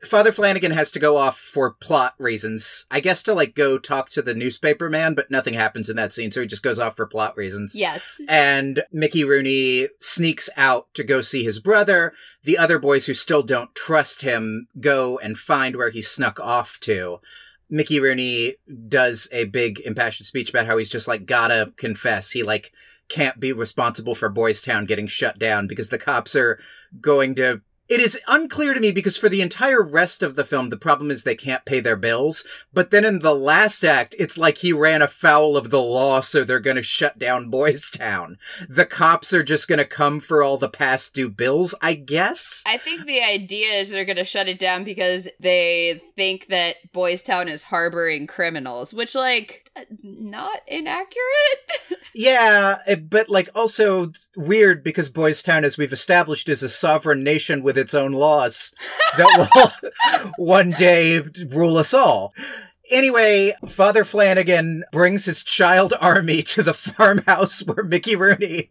Father 0.04 0.32
Flanagan 0.32 0.72
has 0.72 0.90
to 0.90 0.98
go 0.98 1.16
off 1.16 1.38
for 1.38 1.72
plot 1.72 2.14
reasons. 2.18 2.86
I 2.90 3.00
guess 3.00 3.22
to 3.24 3.34
like 3.34 3.54
go 3.54 3.78
talk 3.78 4.10
to 4.10 4.22
the 4.22 4.34
newspaper 4.34 4.90
man, 4.90 5.14
but 5.14 5.30
nothing 5.30 5.54
happens 5.54 5.88
in 5.88 5.96
that 5.96 6.12
scene, 6.12 6.30
so 6.30 6.40
he 6.40 6.46
just 6.46 6.62
goes 6.62 6.78
off 6.78 6.96
for 6.96 7.06
plot 7.06 7.36
reasons. 7.36 7.74
Yes. 7.74 8.20
And 8.28 8.84
Mickey 8.92 9.24
Rooney 9.24 9.88
sneaks 10.00 10.50
out 10.56 10.92
to 10.94 11.04
go 11.04 11.20
see 11.20 11.44
his 11.44 11.60
brother. 11.60 12.12
The 12.42 12.58
other 12.58 12.78
boys 12.78 13.06
who 13.06 13.14
still 13.14 13.42
don't 13.42 13.74
trust 13.74 14.22
him 14.22 14.68
go 14.80 15.18
and 15.18 15.38
find 15.38 15.76
where 15.76 15.90
he 15.90 16.02
snuck 16.02 16.40
off 16.40 16.78
to. 16.80 17.20
Mickey 17.70 18.00
Rooney 18.00 18.54
does 18.88 19.28
a 19.30 19.44
big 19.44 19.80
impassioned 19.80 20.26
speech 20.26 20.48
about 20.50 20.66
how 20.66 20.78
he's 20.78 20.88
just 20.88 21.06
like 21.06 21.26
gotta 21.26 21.72
confess 21.76 22.30
he 22.30 22.42
like 22.42 22.72
can't 23.08 23.40
be 23.40 23.52
responsible 23.52 24.14
for 24.14 24.28
Boys 24.28 24.62
Town 24.62 24.86
getting 24.86 25.06
shut 25.06 25.38
down 25.38 25.66
because 25.66 25.88
the 25.88 25.98
cops 25.98 26.36
are 26.36 26.58
going 27.00 27.34
to 27.36 27.62
it 27.88 28.00
is 28.00 28.20
unclear 28.26 28.74
to 28.74 28.80
me 28.80 28.92
because 28.92 29.16
for 29.16 29.28
the 29.28 29.42
entire 29.42 29.82
rest 29.82 30.22
of 30.22 30.34
the 30.34 30.44
film, 30.44 30.70
the 30.70 30.76
problem 30.76 31.10
is 31.10 31.22
they 31.22 31.34
can't 31.34 31.64
pay 31.64 31.80
their 31.80 31.96
bills. 31.96 32.44
But 32.72 32.90
then 32.90 33.04
in 33.04 33.20
the 33.20 33.34
last 33.34 33.84
act, 33.84 34.14
it's 34.18 34.38
like 34.38 34.58
he 34.58 34.72
ran 34.72 35.02
afoul 35.02 35.56
of 35.56 35.70
the 35.70 35.82
law, 35.82 36.20
so 36.20 36.44
they're 36.44 36.60
gonna 36.60 36.82
shut 36.82 37.18
down 37.18 37.50
Boys 37.50 37.90
Town. 37.90 38.38
The 38.68 38.86
cops 38.86 39.32
are 39.32 39.42
just 39.42 39.68
gonna 39.68 39.84
come 39.84 40.20
for 40.20 40.42
all 40.42 40.58
the 40.58 40.68
past 40.68 41.14
due 41.14 41.30
bills, 41.30 41.74
I 41.80 41.94
guess? 41.94 42.62
I 42.66 42.76
think 42.76 43.06
the 43.06 43.22
idea 43.22 43.72
is 43.72 43.90
they're 43.90 44.04
going 44.04 44.16
to 44.16 44.24
shut 44.24 44.48
it 44.48 44.58
down 44.58 44.84
because 44.84 45.28
they 45.40 46.02
think 46.16 46.48
that 46.48 46.76
Boys 46.92 47.22
Town 47.22 47.48
is 47.48 47.62
harboring 47.62 48.26
criminals, 48.26 48.92
which, 48.92 49.14
like, 49.14 49.70
not 50.02 50.60
inaccurate. 50.66 51.18
Yeah, 52.14 52.78
eh, 52.86 52.96
but 52.96 53.28
like 53.28 53.48
also 53.54 54.10
weird 54.34 54.82
because 54.82 55.08
Boys 55.08 55.40
Town, 55.40 55.64
as 55.64 55.78
we've 55.78 55.92
established, 55.92 56.48
is 56.48 56.64
a 56.64 56.68
sovereign 56.68 57.22
nation 57.22 57.62
with 57.62 57.77
its 57.78 57.94
own 57.94 58.12
laws 58.12 58.74
that 59.16 59.48
will 59.54 60.32
one 60.36 60.72
day 60.72 61.22
rule 61.48 61.76
us 61.76 61.94
all. 61.94 62.34
Anyway, 62.90 63.54
Father 63.66 64.04
Flanagan 64.04 64.84
brings 64.92 65.26
his 65.26 65.42
child 65.42 65.92
army 66.00 66.42
to 66.42 66.62
the 66.62 66.74
farmhouse 66.74 67.60
where 67.60 67.84
Mickey 67.84 68.16
Rooney 68.16 68.70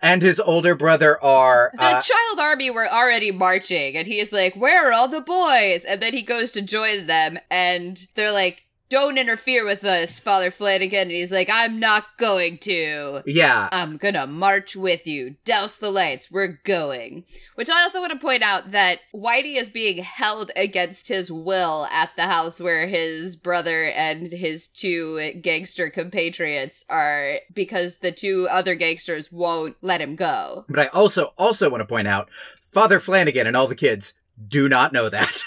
and 0.00 0.22
his 0.22 0.38
older 0.38 0.74
brother 0.74 1.22
are. 1.22 1.72
The 1.74 1.82
uh, 1.82 2.02
child 2.02 2.38
army 2.38 2.70
were 2.70 2.88
already 2.88 3.30
marching, 3.30 3.96
and 3.96 4.06
he's 4.06 4.32
like, 4.32 4.54
Where 4.54 4.88
are 4.88 4.92
all 4.92 5.08
the 5.08 5.20
boys? 5.20 5.84
And 5.84 6.00
then 6.00 6.12
he 6.12 6.22
goes 6.22 6.52
to 6.52 6.62
join 6.62 7.06
them, 7.06 7.38
and 7.50 8.06
they're 8.14 8.32
like, 8.32 8.67
Don't 8.88 9.18
interfere 9.18 9.66
with 9.66 9.84
us, 9.84 10.18
Father 10.18 10.50
Flanagan. 10.50 11.02
And 11.02 11.10
he's 11.10 11.30
like, 11.30 11.50
I'm 11.52 11.78
not 11.78 12.04
going 12.16 12.58
to. 12.58 13.22
yeah, 13.26 13.68
I'm 13.70 13.96
gonna 13.98 14.26
march 14.26 14.74
with 14.76 15.06
you. 15.06 15.36
Douse 15.44 15.76
the 15.76 15.90
lights. 15.90 16.30
We're 16.30 16.58
going. 16.64 17.24
Which 17.54 17.68
I 17.68 17.82
also 17.82 18.00
want 18.00 18.12
to 18.12 18.18
point 18.18 18.42
out 18.42 18.70
that 18.70 19.00
Whitey 19.14 19.56
is 19.56 19.68
being 19.68 19.98
held 19.98 20.50
against 20.56 21.08
his 21.08 21.30
will 21.30 21.86
at 21.92 22.10
the 22.16 22.26
house 22.26 22.58
where 22.58 22.86
his 22.86 23.36
brother 23.36 23.84
and 23.84 24.32
his 24.32 24.68
two 24.68 25.32
gangster 25.42 25.90
compatriots 25.90 26.84
are 26.88 27.40
because 27.52 27.96
the 27.96 28.12
two 28.12 28.48
other 28.50 28.74
gangsters 28.74 29.30
won't 29.30 29.76
let 29.82 30.00
him 30.00 30.16
go. 30.16 30.64
but 30.68 30.78
I 30.78 30.86
also 30.86 31.32
also 31.36 31.68
want 31.68 31.82
to 31.82 31.86
point 31.86 32.08
out 32.08 32.30
Father 32.72 33.00
Flanagan 33.00 33.46
and 33.46 33.56
all 33.56 33.66
the 33.66 33.74
kids 33.74 34.14
do 34.46 34.68
not 34.68 34.92
know 34.92 35.08
that. 35.08 35.42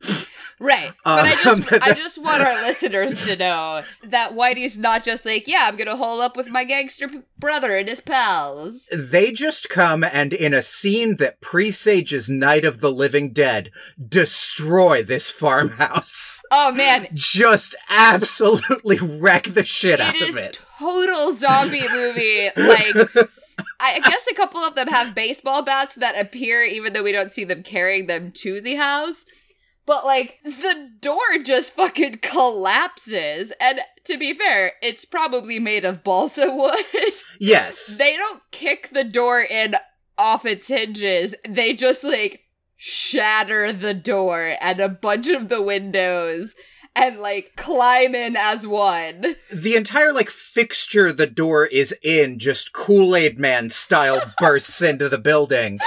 Right. 0.64 0.92
But 1.04 1.26
I 1.26 1.32
Um, 1.50 1.60
just 1.62 1.72
I 1.82 1.92
just 1.92 2.22
want 2.22 2.40
our 2.42 2.54
listeners 2.62 3.26
to 3.26 3.34
know 3.36 3.82
that 4.04 4.32
Whitey's 4.34 4.78
not 4.78 5.02
just 5.02 5.26
like, 5.26 5.48
yeah, 5.48 5.64
I'm 5.66 5.76
gonna 5.76 5.96
hole 5.96 6.20
up 6.20 6.36
with 6.36 6.48
my 6.48 6.62
gangster 6.64 7.08
p- 7.08 7.22
brother 7.38 7.76
and 7.76 7.88
his 7.88 8.00
pals. 8.00 8.88
They 8.92 9.32
just 9.32 9.68
come 9.68 10.04
and, 10.04 10.32
in 10.32 10.54
a 10.54 10.62
scene 10.62 11.16
that 11.16 11.40
presages 11.40 12.30
Night 12.30 12.64
of 12.64 12.78
the 12.80 12.92
Living 12.92 13.32
Dead, 13.32 13.70
destroy 14.08 15.02
this 15.02 15.30
farmhouse. 15.30 16.42
Oh 16.52 16.70
man, 16.72 17.08
Just 17.12 17.74
absolutely 17.88 18.98
wreck 18.98 19.44
the 19.44 19.64
shit 19.64 19.98
out 20.00 20.14
of 20.14 20.20
it 20.22 20.28
of 20.30 20.36
it. 20.36 20.60
total 20.78 21.32
zombie 21.34 21.88
movie. 21.92 22.50
Like, 22.56 22.94
I 23.80 23.98
guess 24.00 24.26
a 24.30 24.34
couple 24.34 24.60
of 24.60 24.74
them 24.76 24.88
have 24.88 25.14
baseball 25.14 25.62
bats 25.62 25.94
that 25.96 26.18
appear, 26.20 26.62
even 26.62 26.92
though 26.92 27.02
we 27.02 27.10
don't 27.12 27.32
see 27.32 27.44
them 27.44 27.62
carrying 27.62 28.06
them 28.06 28.30
to 28.36 28.60
the 28.60 28.76
house. 28.76 29.26
But 29.84 30.04
like, 30.04 30.38
the 30.44 30.90
door 31.00 31.38
just 31.42 31.72
fucking 31.72 32.18
collapses. 32.18 33.52
And 33.60 33.80
to 34.04 34.18
be 34.18 34.32
fair, 34.34 34.72
it's 34.82 35.04
probably 35.04 35.58
made 35.58 35.84
of 35.84 36.04
balsa 36.04 36.46
wood. 36.54 37.14
Yes. 37.40 37.96
they 37.96 38.16
don't 38.16 38.42
kick 38.50 38.90
the 38.92 39.04
door 39.04 39.40
in 39.40 39.76
off 40.16 40.44
its 40.44 40.68
hinges. 40.68 41.34
They 41.48 41.74
just 41.74 42.04
like 42.04 42.42
shatter 42.76 43.72
the 43.72 43.94
door 43.94 44.56
and 44.60 44.80
a 44.80 44.88
bunch 44.88 45.28
of 45.28 45.48
the 45.48 45.62
windows 45.62 46.54
and 46.94 47.20
like 47.20 47.52
climb 47.56 48.14
in 48.14 48.36
as 48.36 48.66
one. 48.66 49.36
The 49.52 49.76
entire, 49.76 50.12
like, 50.12 50.30
fixture 50.30 51.12
the 51.12 51.26
door 51.26 51.66
is 51.66 51.94
in 52.02 52.38
just 52.38 52.72
Kool-Aid 52.72 53.38
Man 53.38 53.70
style 53.70 54.20
bursts 54.38 54.82
into 54.82 55.08
the 55.08 55.18
building. 55.18 55.78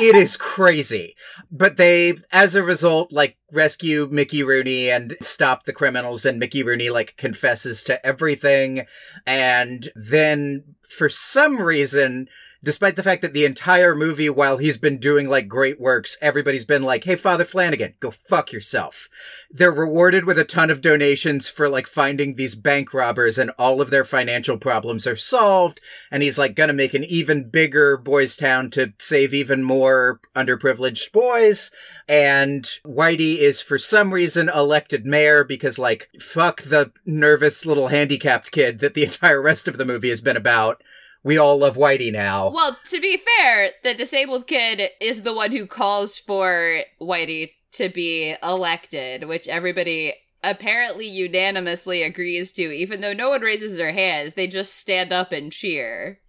It 0.00 0.16
is 0.16 0.36
crazy. 0.36 1.16
But 1.50 1.76
they, 1.76 2.14
as 2.32 2.54
a 2.54 2.62
result, 2.62 3.12
like, 3.12 3.36
rescue 3.52 4.08
Mickey 4.10 4.42
Rooney 4.42 4.90
and 4.90 5.16
stop 5.20 5.64
the 5.64 5.72
criminals, 5.72 6.24
and 6.24 6.38
Mickey 6.38 6.62
Rooney, 6.62 6.90
like, 6.90 7.16
confesses 7.16 7.84
to 7.84 8.04
everything. 8.04 8.86
And 9.26 9.90
then, 9.94 10.76
for 10.88 11.08
some 11.08 11.60
reason, 11.60 12.28
despite 12.62 12.96
the 12.96 13.02
fact 13.02 13.22
that 13.22 13.32
the 13.32 13.44
entire 13.44 13.94
movie, 13.94 14.28
while 14.28 14.58
he's 14.58 14.76
been 14.76 14.98
doing, 14.98 15.28
like, 15.28 15.48
great 15.48 15.80
works, 15.80 16.18
everybody's 16.20 16.64
been 16.64 16.82
like, 16.82 17.04
hey, 17.04 17.16
Father 17.16 17.44
Flanagan, 17.44 17.94
go 18.00 18.10
fuck 18.10 18.52
yourself. 18.52 19.08
They're 19.50 19.72
rewarded 19.72 20.24
with 20.24 20.38
a 20.38 20.44
ton 20.44 20.70
of 20.70 20.80
donations 20.80 21.48
for, 21.48 21.68
like, 21.68 21.86
finding 21.86 22.34
these 22.34 22.54
bank 22.54 22.92
robbers, 22.92 23.38
and 23.38 23.50
all 23.58 23.80
of 23.80 23.90
their 23.90 24.04
financial 24.04 24.58
problems 24.58 25.06
are 25.06 25.16
solved. 25.16 25.80
And 26.10 26.22
he's, 26.22 26.38
like, 26.38 26.54
gonna 26.54 26.72
make 26.72 26.94
an 26.94 27.04
even 27.04 27.48
bigger 27.48 27.96
Boys 27.96 28.36
Town 28.36 28.70
to 28.70 28.92
save 28.98 29.32
even 29.32 29.62
more 29.62 30.20
underprivileged 30.36 31.12
boys. 31.12 31.70
And 32.08 32.64
Whitey 32.84 33.38
is, 33.38 33.60
for 33.62 33.78
some 33.78 34.12
reason, 34.12 34.48
elected 34.48 35.06
mayor 35.06 35.44
because, 35.44 35.78
like, 35.78 36.08
fuck 36.20 36.62
the 36.62 36.92
nervous 37.06 37.64
little 37.64 37.88
handicapped 37.88 38.52
kid 38.52 38.80
that 38.80 38.94
the 38.94 39.04
entire 39.10 39.40
rest 39.40 39.66
of 39.66 39.78
the 39.78 39.84
movie 39.84 40.10
has 40.10 40.20
been 40.20 40.36
about. 40.36 40.82
We 41.22 41.36
all 41.36 41.58
love 41.58 41.76
Whitey 41.76 42.12
now. 42.12 42.50
Well, 42.50 42.78
to 42.90 43.00
be 43.00 43.18
fair, 43.18 43.70
the 43.82 43.94
disabled 43.94 44.46
kid 44.46 44.90
is 45.00 45.22
the 45.22 45.34
one 45.34 45.52
who 45.52 45.66
calls 45.66 46.18
for 46.18 46.80
Whitey 47.00 47.52
to 47.72 47.88
be 47.88 48.36
elected, 48.42 49.28
which 49.28 49.46
everybody 49.46 50.14
apparently 50.42 51.06
unanimously 51.06 52.02
agrees 52.02 52.50
to, 52.52 52.62
even 52.62 53.00
though 53.00 53.12
no 53.12 53.28
one 53.28 53.42
raises 53.42 53.76
their 53.76 53.92
hands. 53.92 54.32
They 54.32 54.46
just 54.46 54.74
stand 54.74 55.12
up 55.12 55.32
and 55.32 55.52
cheer. 55.52 56.20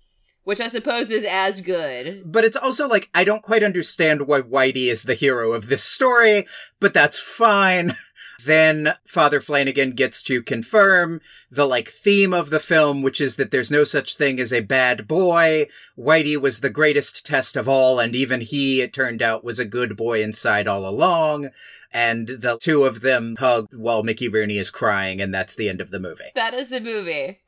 Which 0.43 0.59
I 0.59 0.69
suppose 0.69 1.11
is 1.11 1.23
as 1.23 1.61
good. 1.61 2.23
But 2.25 2.43
it's 2.43 2.57
also 2.57 2.87
like, 2.87 3.09
I 3.13 3.23
don't 3.23 3.43
quite 3.43 3.61
understand 3.61 4.23
why 4.23 4.41
Whitey 4.41 4.87
is 4.87 5.03
the 5.03 5.13
hero 5.13 5.53
of 5.53 5.67
this 5.67 5.83
story, 5.83 6.47
but 6.79 6.95
that's 6.95 7.19
fine. 7.19 7.95
Then 8.45 8.93
Father 9.05 9.41
Flanagan 9.41 9.91
gets 9.91 10.23
to 10.23 10.41
confirm 10.41 11.21
the 11.49 11.65
like 11.65 11.89
theme 11.89 12.33
of 12.33 12.49
the 12.49 12.59
film, 12.59 13.01
which 13.01 13.19
is 13.19 13.35
that 13.35 13.51
there's 13.51 13.71
no 13.71 13.83
such 13.83 14.15
thing 14.15 14.39
as 14.39 14.53
a 14.53 14.61
bad 14.61 15.07
boy. 15.07 15.67
Whitey 15.97 16.39
was 16.39 16.59
the 16.59 16.69
greatest 16.69 17.25
test 17.25 17.55
of 17.55 17.67
all, 17.67 17.99
and 17.99 18.15
even 18.15 18.41
he, 18.41 18.81
it 18.81 18.93
turned 18.93 19.21
out, 19.21 19.43
was 19.43 19.59
a 19.59 19.65
good 19.65 19.97
boy 19.97 20.21
inside 20.23 20.67
all 20.67 20.87
along. 20.87 21.49
And 21.93 22.27
the 22.27 22.57
two 22.57 22.85
of 22.85 23.01
them 23.01 23.35
hug 23.37 23.67
while 23.75 24.03
Mickey 24.03 24.29
Rooney 24.29 24.57
is 24.57 24.69
crying, 24.69 25.19
and 25.19 25.33
that's 25.33 25.55
the 25.55 25.67
end 25.67 25.81
of 25.81 25.91
the 25.91 25.99
movie. 25.99 26.31
That 26.35 26.53
is 26.53 26.69
the 26.69 26.79
movie. 26.79 27.41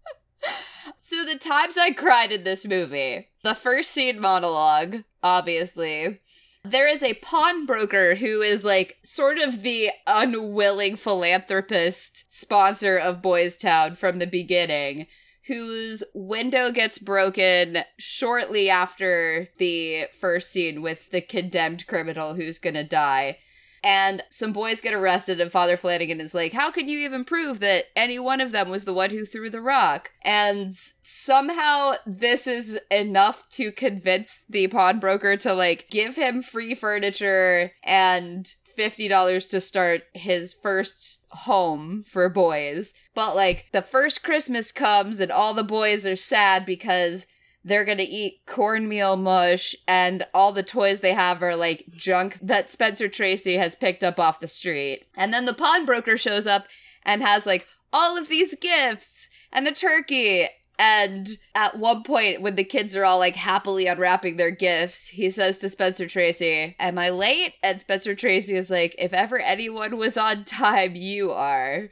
so 1.00 1.24
the 1.24 1.38
times 1.38 1.76
I 1.76 1.90
cried 1.90 2.30
in 2.30 2.44
this 2.44 2.64
movie, 2.64 3.28
the 3.42 3.56
first 3.56 3.90
scene 3.90 4.20
monologue, 4.20 5.02
obviously. 5.22 6.20
There 6.62 6.86
is 6.86 7.02
a 7.02 7.14
pawnbroker 7.14 8.16
who 8.16 8.42
is 8.42 8.64
like 8.64 8.98
sort 9.02 9.38
of 9.38 9.62
the 9.62 9.90
unwilling 10.06 10.96
philanthropist 10.96 12.24
sponsor 12.28 12.98
of 12.98 13.22
Boys 13.22 13.56
Town 13.56 13.94
from 13.94 14.18
the 14.18 14.26
beginning, 14.26 15.06
whose 15.46 16.04
window 16.14 16.70
gets 16.70 16.98
broken 16.98 17.78
shortly 17.98 18.68
after 18.68 19.48
the 19.56 20.08
first 20.12 20.52
scene 20.52 20.82
with 20.82 21.10
the 21.10 21.22
condemned 21.22 21.86
criminal 21.86 22.34
who's 22.34 22.58
gonna 22.58 22.84
die. 22.84 23.38
And 23.82 24.22
some 24.30 24.52
boys 24.52 24.80
get 24.80 24.92
arrested, 24.92 25.40
and 25.40 25.50
Father 25.50 25.76
Flanagan 25.76 26.20
is 26.20 26.34
like, 26.34 26.52
How 26.52 26.70
can 26.70 26.88
you 26.88 26.98
even 26.98 27.24
prove 27.24 27.60
that 27.60 27.84
any 27.96 28.18
one 28.18 28.40
of 28.40 28.52
them 28.52 28.68
was 28.68 28.84
the 28.84 28.92
one 28.92 29.10
who 29.10 29.24
threw 29.24 29.48
the 29.48 29.60
rock? 29.60 30.10
And 30.22 30.74
somehow 31.02 31.94
this 32.06 32.46
is 32.46 32.78
enough 32.90 33.48
to 33.50 33.72
convince 33.72 34.44
the 34.48 34.68
pawnbroker 34.68 35.36
to 35.38 35.54
like 35.54 35.88
give 35.90 36.16
him 36.16 36.42
free 36.42 36.74
furniture 36.74 37.72
and 37.82 38.52
$50 38.78 39.48
to 39.50 39.60
start 39.60 40.02
his 40.14 40.54
first 40.54 41.24
home 41.30 42.02
for 42.02 42.28
boys. 42.28 42.92
But 43.14 43.34
like 43.34 43.66
the 43.72 43.82
first 43.82 44.22
Christmas 44.22 44.72
comes, 44.72 45.20
and 45.20 45.30
all 45.30 45.54
the 45.54 45.64
boys 45.64 46.06
are 46.06 46.16
sad 46.16 46.64
because 46.64 47.26
they're 47.64 47.84
gonna 47.84 48.06
eat 48.06 48.42
cornmeal 48.46 49.16
mush, 49.16 49.74
and 49.86 50.26
all 50.32 50.52
the 50.52 50.62
toys 50.62 51.00
they 51.00 51.12
have 51.12 51.42
are 51.42 51.56
like 51.56 51.84
junk 51.90 52.38
that 52.40 52.70
Spencer 52.70 53.08
Tracy 53.08 53.56
has 53.56 53.74
picked 53.74 54.02
up 54.02 54.18
off 54.18 54.40
the 54.40 54.48
street. 54.48 55.06
And 55.16 55.32
then 55.32 55.44
the 55.44 55.54
pawnbroker 55.54 56.16
shows 56.16 56.46
up 56.46 56.66
and 57.04 57.22
has 57.22 57.46
like 57.46 57.66
all 57.92 58.16
of 58.16 58.28
these 58.28 58.54
gifts 58.54 59.28
and 59.52 59.66
a 59.66 59.72
turkey. 59.72 60.48
And 60.78 61.28
at 61.54 61.78
one 61.78 62.02
point, 62.02 62.40
when 62.40 62.56
the 62.56 62.64
kids 62.64 62.96
are 62.96 63.04
all 63.04 63.18
like 63.18 63.36
happily 63.36 63.86
unwrapping 63.86 64.38
their 64.38 64.50
gifts, 64.50 65.08
he 65.08 65.28
says 65.28 65.58
to 65.58 65.68
Spencer 65.68 66.06
Tracy, 66.06 66.74
Am 66.78 66.98
I 66.98 67.10
late? 67.10 67.54
And 67.62 67.78
Spencer 67.78 68.14
Tracy 68.14 68.56
is 68.56 68.70
like, 68.70 68.94
If 68.98 69.12
ever 69.12 69.38
anyone 69.38 69.98
was 69.98 70.16
on 70.16 70.44
time, 70.44 70.94
you 70.94 71.32
are. 71.32 71.90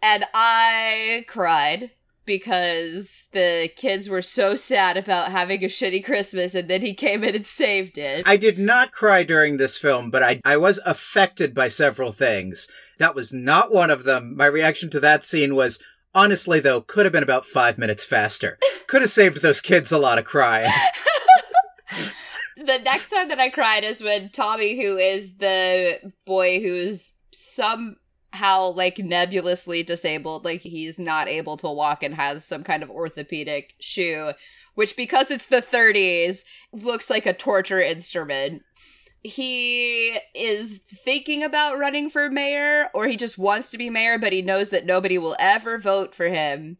And 0.00 0.24
I 0.32 1.24
cried 1.26 1.90
because 2.24 3.28
the 3.32 3.70
kids 3.76 4.08
were 4.08 4.22
so 4.22 4.56
sad 4.56 4.96
about 4.96 5.32
having 5.32 5.64
a 5.64 5.68
shitty 5.68 6.04
Christmas 6.04 6.54
and 6.54 6.68
then 6.68 6.82
he 6.82 6.94
came 6.94 7.24
in 7.24 7.34
and 7.34 7.46
saved 7.46 7.98
it. 7.98 8.22
I 8.26 8.36
did 8.36 8.58
not 8.58 8.92
cry 8.92 9.22
during 9.22 9.56
this 9.56 9.78
film, 9.78 10.10
but 10.10 10.22
I, 10.22 10.40
I 10.44 10.56
was 10.56 10.80
affected 10.84 11.54
by 11.54 11.68
several 11.68 12.12
things. 12.12 12.68
That 12.98 13.14
was 13.14 13.32
not 13.32 13.72
one 13.72 13.90
of 13.90 14.04
them. 14.04 14.36
My 14.36 14.46
reaction 14.46 14.90
to 14.90 15.00
that 15.00 15.24
scene 15.24 15.54
was, 15.54 15.82
honestly 16.14 16.60
though, 16.60 16.80
could 16.80 17.06
have 17.06 17.12
been 17.12 17.22
about 17.22 17.46
five 17.46 17.78
minutes 17.78 18.04
faster. 18.04 18.58
Could 18.86 19.02
have 19.02 19.10
saved 19.10 19.42
those 19.42 19.60
kids 19.60 19.90
a 19.90 19.98
lot 19.98 20.18
of 20.18 20.24
crying. 20.24 20.70
the 22.56 22.78
next 22.78 23.08
time 23.08 23.28
that 23.28 23.40
I 23.40 23.50
cried 23.50 23.84
is 23.84 24.00
when 24.00 24.30
Tommy, 24.30 24.80
who 24.80 24.96
is 24.96 25.36
the 25.36 26.12
boy 26.26 26.60
who's 26.60 27.12
some 27.32 27.96
how 28.32 28.70
like 28.70 28.98
nebulously 28.98 29.82
disabled 29.82 30.44
like 30.44 30.60
he's 30.60 30.98
not 30.98 31.28
able 31.28 31.56
to 31.56 31.68
walk 31.68 32.02
and 32.02 32.14
has 32.14 32.44
some 32.44 32.62
kind 32.62 32.82
of 32.82 32.90
orthopedic 32.90 33.74
shoe 33.80 34.32
which 34.74 34.96
because 34.96 35.30
it's 35.30 35.46
the 35.46 35.56
30s 35.56 36.44
looks 36.72 37.10
like 37.10 37.26
a 37.26 37.34
torture 37.34 37.80
instrument. 37.80 38.62
He 39.22 40.18
is 40.34 40.78
thinking 40.78 41.42
about 41.42 41.78
running 41.78 42.08
for 42.08 42.30
mayor 42.30 42.88
or 42.94 43.06
he 43.06 43.16
just 43.16 43.36
wants 43.36 43.70
to 43.70 43.78
be 43.78 43.90
mayor 43.90 44.18
but 44.18 44.32
he 44.32 44.42
knows 44.42 44.70
that 44.70 44.86
nobody 44.86 45.18
will 45.18 45.36
ever 45.38 45.78
vote 45.78 46.14
for 46.14 46.28
him. 46.28 46.78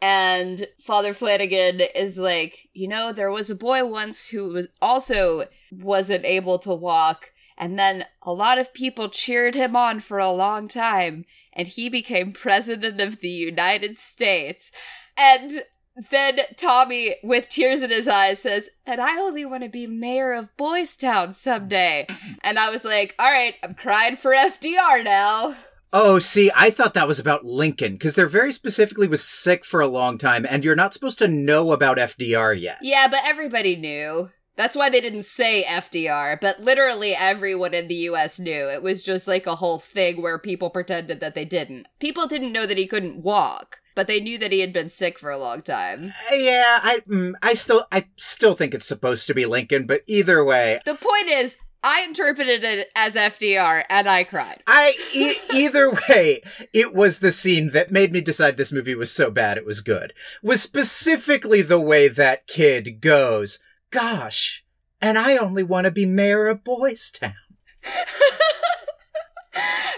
And 0.00 0.66
father 0.78 1.12
flanagan 1.12 1.82
is 1.94 2.16
like 2.16 2.68
you 2.72 2.88
know 2.88 3.12
there 3.12 3.30
was 3.30 3.50
a 3.50 3.54
boy 3.54 3.84
once 3.84 4.28
who 4.28 4.48
was 4.48 4.68
also 4.80 5.44
wasn't 5.70 6.24
able 6.24 6.58
to 6.60 6.72
walk 6.72 7.32
and 7.56 7.78
then 7.78 8.06
a 8.22 8.32
lot 8.32 8.58
of 8.58 8.74
people 8.74 9.08
cheered 9.08 9.54
him 9.54 9.76
on 9.76 10.00
for 10.00 10.18
a 10.18 10.30
long 10.30 10.68
time, 10.68 11.24
and 11.52 11.68
he 11.68 11.88
became 11.88 12.32
president 12.34 13.00
of 13.00 13.20
the 13.20 13.28
United 13.28 13.96
States. 13.98 14.72
And 15.16 15.62
then 16.10 16.40
Tommy, 16.56 17.16
with 17.22 17.48
tears 17.48 17.80
in 17.80 17.90
his 17.90 18.08
eyes, 18.08 18.40
says, 18.40 18.68
And 18.84 19.00
I 19.00 19.18
only 19.20 19.44
want 19.44 19.62
to 19.62 19.68
be 19.68 19.86
mayor 19.86 20.32
of 20.32 20.56
Boys 20.56 20.96
Town 20.96 21.32
someday. 21.32 22.06
And 22.42 22.58
I 22.58 22.68
was 22.70 22.84
like, 22.84 23.14
All 23.18 23.30
right, 23.30 23.54
I'm 23.62 23.74
crying 23.74 24.16
for 24.16 24.32
FDR 24.32 25.04
now. 25.04 25.54
Oh, 25.96 26.18
see, 26.18 26.50
I 26.56 26.70
thought 26.70 26.94
that 26.94 27.06
was 27.06 27.20
about 27.20 27.44
Lincoln, 27.44 27.92
because 27.92 28.16
there 28.16 28.26
very 28.26 28.50
specifically 28.50 29.06
was 29.06 29.22
sick 29.22 29.64
for 29.64 29.80
a 29.80 29.86
long 29.86 30.18
time, 30.18 30.44
and 30.44 30.64
you're 30.64 30.74
not 30.74 30.92
supposed 30.92 31.18
to 31.20 31.28
know 31.28 31.70
about 31.70 31.98
FDR 31.98 32.60
yet. 32.60 32.78
Yeah, 32.82 33.06
but 33.08 33.20
everybody 33.24 33.76
knew. 33.76 34.30
That's 34.56 34.76
why 34.76 34.88
they 34.88 35.00
didn't 35.00 35.24
say 35.24 35.64
FDR, 35.64 36.40
but 36.40 36.60
literally 36.60 37.14
everyone 37.14 37.74
in 37.74 37.88
the 37.88 37.94
US 38.10 38.38
knew. 38.38 38.68
It 38.68 38.82
was 38.82 39.02
just 39.02 39.26
like 39.26 39.46
a 39.46 39.56
whole 39.56 39.78
thing 39.78 40.22
where 40.22 40.38
people 40.38 40.70
pretended 40.70 41.20
that 41.20 41.34
they 41.34 41.44
didn't. 41.44 41.86
People 41.98 42.26
didn't 42.26 42.52
know 42.52 42.66
that 42.66 42.78
he 42.78 42.86
couldn't 42.86 43.22
walk, 43.22 43.80
but 43.94 44.06
they 44.06 44.20
knew 44.20 44.38
that 44.38 44.52
he 44.52 44.60
had 44.60 44.72
been 44.72 44.90
sick 44.90 45.18
for 45.18 45.30
a 45.30 45.38
long 45.38 45.62
time. 45.62 46.12
Uh, 46.30 46.34
Yeah, 46.36 46.78
I, 46.82 47.00
mm, 47.08 47.32
I 47.42 47.54
still, 47.54 47.86
I 47.90 48.06
still 48.16 48.54
think 48.54 48.74
it's 48.74 48.86
supposed 48.86 49.26
to 49.26 49.34
be 49.34 49.44
Lincoln, 49.46 49.86
but 49.86 50.02
either 50.06 50.44
way, 50.44 50.80
The 50.84 50.94
point 50.94 51.28
is, 51.28 51.56
I 51.86 52.02
interpreted 52.02 52.64
it 52.64 52.90
as 52.96 53.14
FDR 53.14 53.84
and 53.90 54.08
I 54.08 54.24
cried. 54.24 54.62
I 54.66 54.94
e- 55.12 55.36
either 55.54 55.90
way, 56.08 56.42
it 56.72 56.94
was 56.94 57.18
the 57.18 57.30
scene 57.32 57.72
that 57.72 57.92
made 57.92 58.10
me 58.10 58.22
decide 58.22 58.56
this 58.56 58.72
movie 58.72 58.94
was 58.94 59.10
so 59.12 59.30
bad 59.30 59.58
it 59.58 59.66
was 59.66 59.82
good. 59.82 60.14
Was 60.42 60.62
specifically 60.62 61.60
the 61.60 61.80
way 61.80 62.08
that 62.08 62.46
kid 62.46 63.02
goes, 63.02 63.58
"Gosh, 63.94 64.64
and 65.00 65.16
I 65.16 65.36
only 65.36 65.62
want 65.62 65.84
to 65.84 65.90
be 65.90 66.04
mayor 66.04 66.48
of 66.48 66.64
Boys 66.64 67.10
Town." 67.10 67.34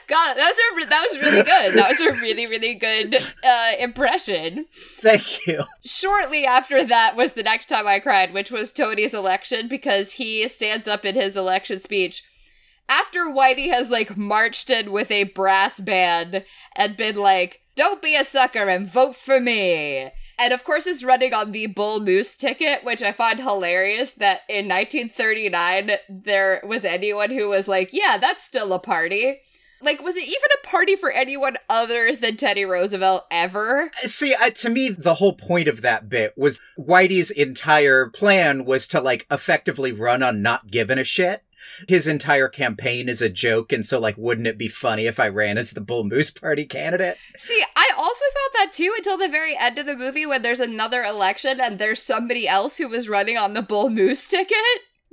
God, 0.08 0.34
that 0.34 0.54
was 0.54 0.84
a 0.84 0.88
that 0.88 1.08
was 1.10 1.20
really 1.20 1.42
good. 1.42 1.74
That 1.74 1.88
was 1.90 2.00
a 2.00 2.12
really 2.12 2.46
really 2.46 2.74
good 2.74 3.16
uh, 3.44 3.72
impression. 3.78 4.66
Thank 4.72 5.46
you. 5.46 5.64
Shortly 5.84 6.46
after 6.46 6.84
that 6.84 7.16
was 7.16 7.32
the 7.32 7.42
next 7.42 7.66
time 7.66 7.86
I 7.86 7.98
cried, 7.98 8.32
which 8.32 8.50
was 8.50 8.70
Tony's 8.70 9.14
election 9.14 9.66
because 9.66 10.12
he 10.12 10.46
stands 10.48 10.86
up 10.86 11.04
in 11.04 11.14
his 11.14 11.36
election 11.36 11.80
speech 11.80 12.22
after 12.88 13.24
Whitey 13.24 13.70
has 13.70 13.90
like 13.90 14.16
marched 14.16 14.70
in 14.70 14.92
with 14.92 15.10
a 15.10 15.24
brass 15.24 15.80
band 15.80 16.44
and 16.74 16.96
been 16.96 17.16
like, 17.16 17.62
"Don't 17.74 18.02
be 18.02 18.14
a 18.14 18.24
sucker 18.24 18.68
and 18.68 18.86
vote 18.86 19.16
for 19.16 19.40
me." 19.40 20.10
And 20.38 20.52
of 20.52 20.64
course, 20.64 20.86
is 20.86 21.04
running 21.04 21.32
on 21.32 21.52
the 21.52 21.66
Bull 21.66 22.00
Moose 22.00 22.36
ticket, 22.36 22.84
which 22.84 23.02
I 23.02 23.12
find 23.12 23.40
hilarious 23.40 24.12
that 24.12 24.42
in 24.48 24.68
1939 24.68 25.92
there 26.08 26.60
was 26.64 26.84
anyone 26.84 27.30
who 27.30 27.48
was 27.48 27.68
like, 27.68 27.90
"Yeah, 27.92 28.18
that's 28.18 28.44
still 28.44 28.72
a 28.72 28.78
party." 28.78 29.40
Like, 29.82 30.02
was 30.02 30.16
it 30.16 30.24
even 30.24 30.50
a 30.54 30.66
party 30.66 30.96
for 30.96 31.10
anyone 31.10 31.56
other 31.68 32.14
than 32.14 32.36
Teddy 32.36 32.64
Roosevelt 32.64 33.24
ever? 33.30 33.90
See, 34.04 34.34
uh, 34.34 34.50
to 34.50 34.70
me, 34.70 34.88
the 34.88 35.14
whole 35.14 35.34
point 35.34 35.68
of 35.68 35.82
that 35.82 36.08
bit 36.08 36.32
was 36.36 36.60
Whitey's 36.78 37.30
entire 37.30 38.06
plan 38.08 38.64
was 38.64 38.88
to 38.88 39.00
like 39.00 39.26
effectively 39.30 39.92
run 39.92 40.22
on 40.22 40.40
not 40.40 40.70
giving 40.70 40.98
a 40.98 41.04
shit. 41.04 41.42
His 41.88 42.06
entire 42.06 42.48
campaign 42.48 43.08
is 43.08 43.22
a 43.22 43.28
joke, 43.28 43.72
and 43.72 43.84
so 43.84 43.98
like, 43.98 44.16
wouldn't 44.16 44.46
it 44.46 44.58
be 44.58 44.68
funny 44.68 45.06
if 45.06 45.20
I 45.20 45.28
ran 45.28 45.58
as 45.58 45.72
the 45.72 45.80
Bull 45.80 46.04
Moose 46.04 46.30
Party 46.30 46.64
candidate? 46.64 47.18
See, 47.36 47.64
I 47.74 47.90
also 47.96 48.24
thought 48.32 48.52
that 48.54 48.72
too 48.72 48.92
until 48.96 49.18
the 49.18 49.28
very 49.28 49.56
end 49.56 49.78
of 49.78 49.86
the 49.86 49.96
movie 49.96 50.26
when 50.26 50.42
there's 50.42 50.60
another 50.60 51.02
election 51.02 51.60
and 51.60 51.78
there's 51.78 52.02
somebody 52.02 52.48
else 52.48 52.76
who 52.76 52.88
was 52.88 53.08
running 53.08 53.36
on 53.36 53.54
the 53.54 53.62
Bull 53.62 53.90
Moose 53.90 54.26
ticket. 54.26 54.56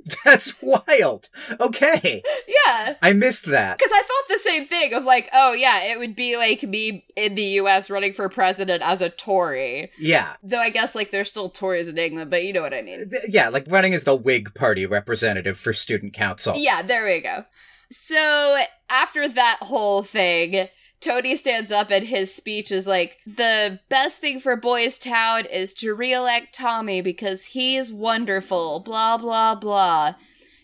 That's 0.24 0.54
wild. 0.60 1.28
Okay, 1.60 2.22
Yeah. 2.46 2.94
I 3.02 3.12
missed 3.12 3.46
that. 3.46 3.78
Because 3.78 3.92
I 3.92 4.02
thought 4.02 4.28
the 4.28 4.38
same 4.38 4.66
thing 4.66 4.92
of 4.94 5.04
like, 5.04 5.28
oh 5.32 5.52
yeah, 5.52 5.84
it 5.84 5.98
would 5.98 6.14
be 6.14 6.36
like 6.36 6.62
me 6.62 7.04
in 7.16 7.34
the 7.34 7.42
US 7.42 7.90
running 7.90 8.12
for 8.12 8.28
president 8.28 8.82
as 8.82 9.00
a 9.00 9.10
Tory. 9.10 9.90
Yeah, 9.98 10.34
Though 10.42 10.60
I 10.60 10.70
guess 10.70 10.94
like 10.94 11.10
there's 11.10 11.28
still 11.28 11.48
Tories 11.48 11.88
in 11.88 11.98
England, 11.98 12.30
but 12.30 12.44
you 12.44 12.52
know 12.52 12.62
what 12.62 12.74
I 12.74 12.82
mean. 12.82 13.10
Yeah, 13.28 13.48
like 13.48 13.64
running 13.68 13.94
as 13.94 14.04
the 14.04 14.16
Whig 14.16 14.54
Party 14.54 14.86
representative 14.86 15.58
for 15.58 15.72
student 15.72 16.12
council. 16.12 16.54
Yeah, 16.56 16.82
there 16.82 17.04
we 17.06 17.20
go. 17.20 17.44
So 17.90 18.62
after 18.90 19.28
that 19.28 19.58
whole 19.62 20.02
thing, 20.02 20.68
Tony 21.00 21.36
stands 21.36 21.70
up 21.70 21.90
and 21.90 22.06
his 22.06 22.34
speech 22.34 22.72
is 22.72 22.86
like, 22.86 23.18
the 23.26 23.78
best 23.88 24.18
thing 24.18 24.40
for 24.40 24.56
Boys 24.56 24.98
Town 24.98 25.44
is 25.46 25.74
to 25.74 25.94
re-elect 25.94 26.54
Tommy 26.54 27.00
because 27.00 27.44
he's 27.44 27.92
wonderful, 27.92 28.80
blah, 28.80 29.18
blah, 29.18 29.54
blah. 29.54 30.14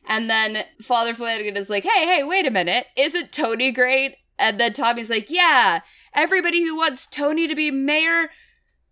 And 0.07 0.31
then 0.31 0.65
Father 0.81 1.13
Flanagan 1.15 1.57
is 1.57 1.69
like, 1.69 1.85
hey, 1.85 2.07
hey, 2.07 2.25
wait 2.25 2.47
a 2.47 2.51
minute. 2.51 2.87
Isn't 2.97 3.33
Tony 3.33 3.71
great? 3.71 4.17
And 4.39 4.59
then 4.59 4.73
Tommy's 4.73 5.11
like, 5.11 5.29
yeah, 5.29 5.81
everybody 6.15 6.63
who 6.63 6.77
wants 6.77 7.07
Tony 7.07 7.47
to 7.47 7.55
be 7.55 7.71
mayor, 7.71 8.31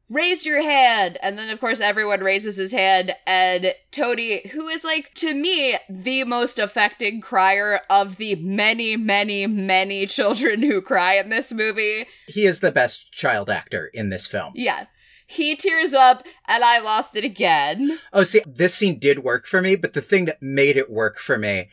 raise 0.09 0.47
your 0.47 0.63
hand. 0.63 1.19
And 1.23 1.39
then, 1.39 1.51
of 1.51 1.61
course, 1.61 1.81
everyone 1.81 2.21
raises 2.21 2.57
his 2.57 2.73
hand. 2.73 3.15
And 3.27 3.75
Tony, 3.91 4.49
who 4.49 4.69
is 4.69 4.85
like, 4.85 5.13
to 5.15 5.35
me, 5.35 5.77
the 5.89 6.25
most 6.25 6.59
affecting 6.59 7.21
crier 7.21 7.81
of 7.91 8.17
the 8.17 8.35
many, 8.37 8.97
many, 8.97 9.47
many 9.47 10.07
children 10.07 10.63
who 10.63 10.81
cry 10.81 11.15
in 11.15 11.29
this 11.29 11.53
movie. 11.53 12.07
He 12.27 12.45
is 12.45 12.61
the 12.61 12.73
best 12.73 13.13
child 13.13 13.51
actor 13.51 13.91
in 13.93 14.09
this 14.11 14.27
film. 14.27 14.53
Yeah. 14.55 14.87
He 15.27 15.55
tears 15.57 15.93
up, 15.93 16.25
and 16.47 16.65
I 16.65 16.79
lost 16.79 17.15
it 17.15 17.23
again. 17.23 17.99
Oh, 18.15 18.25
see, 18.25 18.41
this 18.47 18.75
scene 18.75 18.99
did 18.99 19.19
work 19.19 19.47
for 19.47 19.61
me, 19.61 19.77
but 19.77 19.93
the 19.93 20.01
thing 20.01 20.25
that 20.25 20.41
made 20.41 20.79
it 20.79 20.91
work 20.91 21.19
for 21.19 21.37
me 21.37 21.69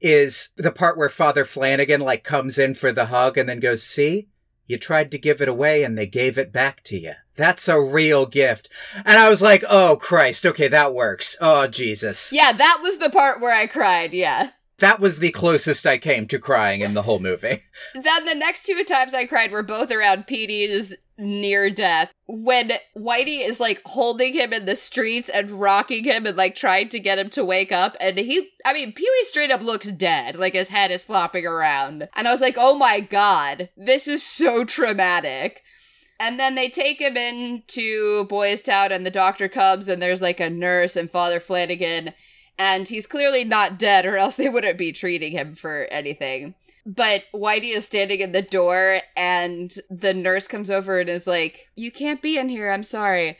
is 0.00 0.50
the 0.56 0.70
part 0.70 0.96
where 0.96 1.08
Father 1.08 1.44
Flanagan 1.44 2.00
like 2.00 2.22
comes 2.22 2.56
in 2.56 2.74
for 2.74 2.92
the 2.92 3.06
hug 3.06 3.36
and 3.36 3.48
then 3.48 3.58
goes, 3.58 3.82
"See, 3.82 4.28
you 4.70 4.78
tried 4.78 5.10
to 5.10 5.18
give 5.18 5.40
it 5.42 5.48
away 5.48 5.82
and 5.82 5.98
they 5.98 6.06
gave 6.06 6.38
it 6.38 6.52
back 6.52 6.82
to 6.84 6.98
you. 6.98 7.12
That's 7.36 7.68
a 7.68 7.80
real 7.80 8.26
gift." 8.26 8.68
And 8.94 9.18
I 9.18 9.28
was 9.28 9.42
like, 9.42 9.64
"Oh 9.68 9.98
Christ, 10.00 10.46
okay, 10.46 10.68
that 10.68 10.94
works. 10.94 11.36
Oh 11.40 11.66
Jesus." 11.66 12.32
Yeah, 12.32 12.52
that 12.52 12.78
was 12.82 12.98
the 12.98 13.10
part 13.10 13.40
where 13.40 13.54
I 13.54 13.66
cried, 13.66 14.14
yeah. 14.14 14.50
That 14.78 14.98
was 14.98 15.18
the 15.18 15.30
closest 15.30 15.86
I 15.86 15.98
came 15.98 16.26
to 16.28 16.38
crying 16.38 16.80
in 16.80 16.94
the 16.94 17.02
whole 17.02 17.18
movie. 17.18 17.62
Then 17.94 18.24
the 18.24 18.34
next 18.34 18.64
two 18.64 18.82
times 18.84 19.12
I 19.12 19.26
cried 19.26 19.52
were 19.52 19.62
both 19.62 19.90
around 19.90 20.26
Petey's 20.26 20.94
near 21.20 21.70
death. 21.70 22.12
When 22.26 22.72
Whitey 22.96 23.46
is 23.46 23.60
like 23.60 23.82
holding 23.84 24.34
him 24.34 24.52
in 24.52 24.64
the 24.64 24.76
streets 24.76 25.28
and 25.28 25.50
rocking 25.50 26.04
him 26.04 26.26
and 26.26 26.36
like 26.36 26.54
trying 26.54 26.88
to 26.90 27.00
get 27.00 27.18
him 27.18 27.30
to 27.30 27.44
wake 27.44 27.72
up. 27.72 27.96
And 28.00 28.18
he, 28.18 28.48
I 28.64 28.72
mean, 28.72 28.92
Pee 28.92 29.08
Wee 29.08 29.24
straight 29.24 29.50
up 29.50 29.62
looks 29.62 29.90
dead. 29.92 30.36
Like 30.36 30.54
his 30.54 30.68
head 30.68 30.90
is 30.90 31.04
flopping 31.04 31.46
around. 31.46 32.08
And 32.14 32.26
I 32.26 32.32
was 32.32 32.40
like, 32.40 32.56
oh 32.58 32.76
my 32.76 33.00
god, 33.00 33.68
this 33.76 34.08
is 34.08 34.22
so 34.22 34.64
traumatic. 34.64 35.62
And 36.18 36.38
then 36.38 36.54
they 36.54 36.68
take 36.68 37.00
him 37.00 37.16
into 37.16 38.24
Boys 38.24 38.60
Town 38.60 38.92
and 38.92 39.06
the 39.06 39.10
doctor 39.10 39.48
comes 39.48 39.88
and 39.88 40.02
there's 40.02 40.20
like 40.20 40.40
a 40.40 40.50
nurse 40.50 40.94
and 40.96 41.10
Father 41.10 41.40
Flanagan 41.40 42.12
and 42.60 42.86
he's 42.86 43.06
clearly 43.06 43.42
not 43.42 43.78
dead 43.78 44.04
or 44.04 44.18
else 44.18 44.36
they 44.36 44.50
wouldn't 44.50 44.76
be 44.76 44.92
treating 44.92 45.32
him 45.32 45.54
for 45.54 45.88
anything. 45.90 46.54
But 46.86 47.24
Whitey 47.34 47.74
is 47.74 47.86
standing 47.86 48.20
in 48.20 48.32
the 48.32 48.42
door 48.42 49.00
and 49.16 49.72
the 49.90 50.14
nurse 50.14 50.46
comes 50.46 50.70
over 50.70 51.00
and 51.00 51.08
is 51.08 51.26
like, 51.26 51.68
You 51.74 51.90
can't 51.90 52.22
be 52.22 52.38
in 52.38 52.48
here, 52.48 52.70
I'm 52.70 52.84
sorry. 52.84 53.36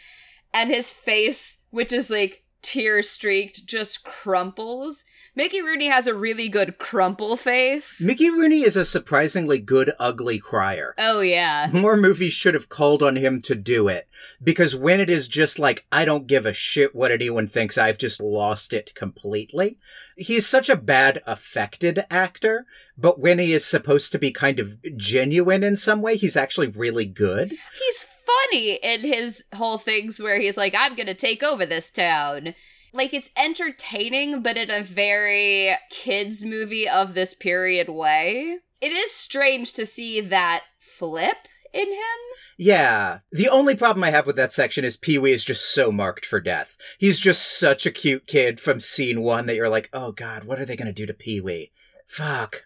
And 0.52 0.70
his 0.70 0.90
face, 0.90 1.58
which 1.70 1.92
is 1.92 2.10
like 2.10 2.44
tear 2.62 3.02
streaked, 3.02 3.66
just 3.66 4.04
crumples. 4.04 5.04
Mickey 5.36 5.62
Rooney 5.62 5.86
has 5.86 6.08
a 6.08 6.14
really 6.14 6.48
good 6.48 6.76
crumple 6.78 7.36
face. 7.36 8.00
Mickey 8.00 8.28
Rooney 8.30 8.62
is 8.62 8.76
a 8.76 8.84
surprisingly 8.84 9.60
good 9.60 9.92
ugly 9.98 10.40
crier. 10.40 10.94
Oh, 10.98 11.20
yeah. 11.20 11.68
More 11.72 11.96
movies 11.96 12.32
should 12.32 12.54
have 12.54 12.68
called 12.68 13.00
on 13.00 13.14
him 13.14 13.40
to 13.42 13.54
do 13.54 13.86
it. 13.86 14.08
Because 14.42 14.74
when 14.74 14.98
it 14.98 15.08
is 15.08 15.28
just 15.28 15.58
like, 15.58 15.86
I 15.92 16.04
don't 16.04 16.26
give 16.26 16.46
a 16.46 16.52
shit 16.52 16.96
what 16.96 17.12
anyone 17.12 17.46
thinks, 17.46 17.78
I've 17.78 17.98
just 17.98 18.20
lost 18.20 18.72
it 18.72 18.94
completely. 18.94 19.78
He's 20.16 20.48
such 20.48 20.68
a 20.68 20.76
bad 20.76 21.22
affected 21.26 22.04
actor, 22.10 22.66
but 22.98 23.20
when 23.20 23.38
he 23.38 23.52
is 23.52 23.64
supposed 23.64 24.10
to 24.12 24.18
be 24.18 24.32
kind 24.32 24.58
of 24.58 24.76
genuine 24.96 25.62
in 25.62 25.76
some 25.76 26.02
way, 26.02 26.16
he's 26.16 26.36
actually 26.36 26.68
really 26.68 27.06
good. 27.06 27.50
He's 27.50 28.06
funny 28.26 28.74
in 28.82 29.00
his 29.02 29.44
whole 29.54 29.78
things 29.78 30.20
where 30.20 30.40
he's 30.40 30.56
like, 30.56 30.74
I'm 30.76 30.96
gonna 30.96 31.14
take 31.14 31.42
over 31.42 31.64
this 31.64 31.90
town. 31.90 32.54
Like, 32.92 33.14
it's 33.14 33.30
entertaining, 33.36 34.42
but 34.42 34.56
in 34.56 34.70
a 34.70 34.82
very 34.82 35.76
kids' 35.90 36.44
movie 36.44 36.88
of 36.88 37.14
this 37.14 37.34
period 37.34 37.88
way. 37.88 38.58
It 38.80 38.92
is 38.92 39.12
strange 39.12 39.72
to 39.74 39.86
see 39.86 40.20
that 40.20 40.64
flip 40.78 41.36
in 41.72 41.86
him. 41.88 42.18
Yeah. 42.58 43.20
The 43.30 43.48
only 43.48 43.74
problem 43.76 44.02
I 44.04 44.10
have 44.10 44.26
with 44.26 44.36
that 44.36 44.52
section 44.52 44.84
is 44.84 44.96
Pee 44.96 45.18
Wee 45.18 45.32
is 45.32 45.44
just 45.44 45.72
so 45.72 45.92
marked 45.92 46.26
for 46.26 46.40
death. 46.40 46.76
He's 46.98 47.20
just 47.20 47.58
such 47.58 47.86
a 47.86 47.90
cute 47.90 48.26
kid 48.26 48.58
from 48.60 48.80
scene 48.80 49.22
one 49.22 49.46
that 49.46 49.54
you're 49.54 49.68
like, 49.68 49.88
oh 49.92 50.12
god, 50.12 50.44
what 50.44 50.58
are 50.60 50.64
they 50.64 50.76
gonna 50.76 50.92
do 50.92 51.06
to 51.06 51.14
Pee 51.14 51.40
Wee? 51.40 51.70
Fuck. 52.06 52.64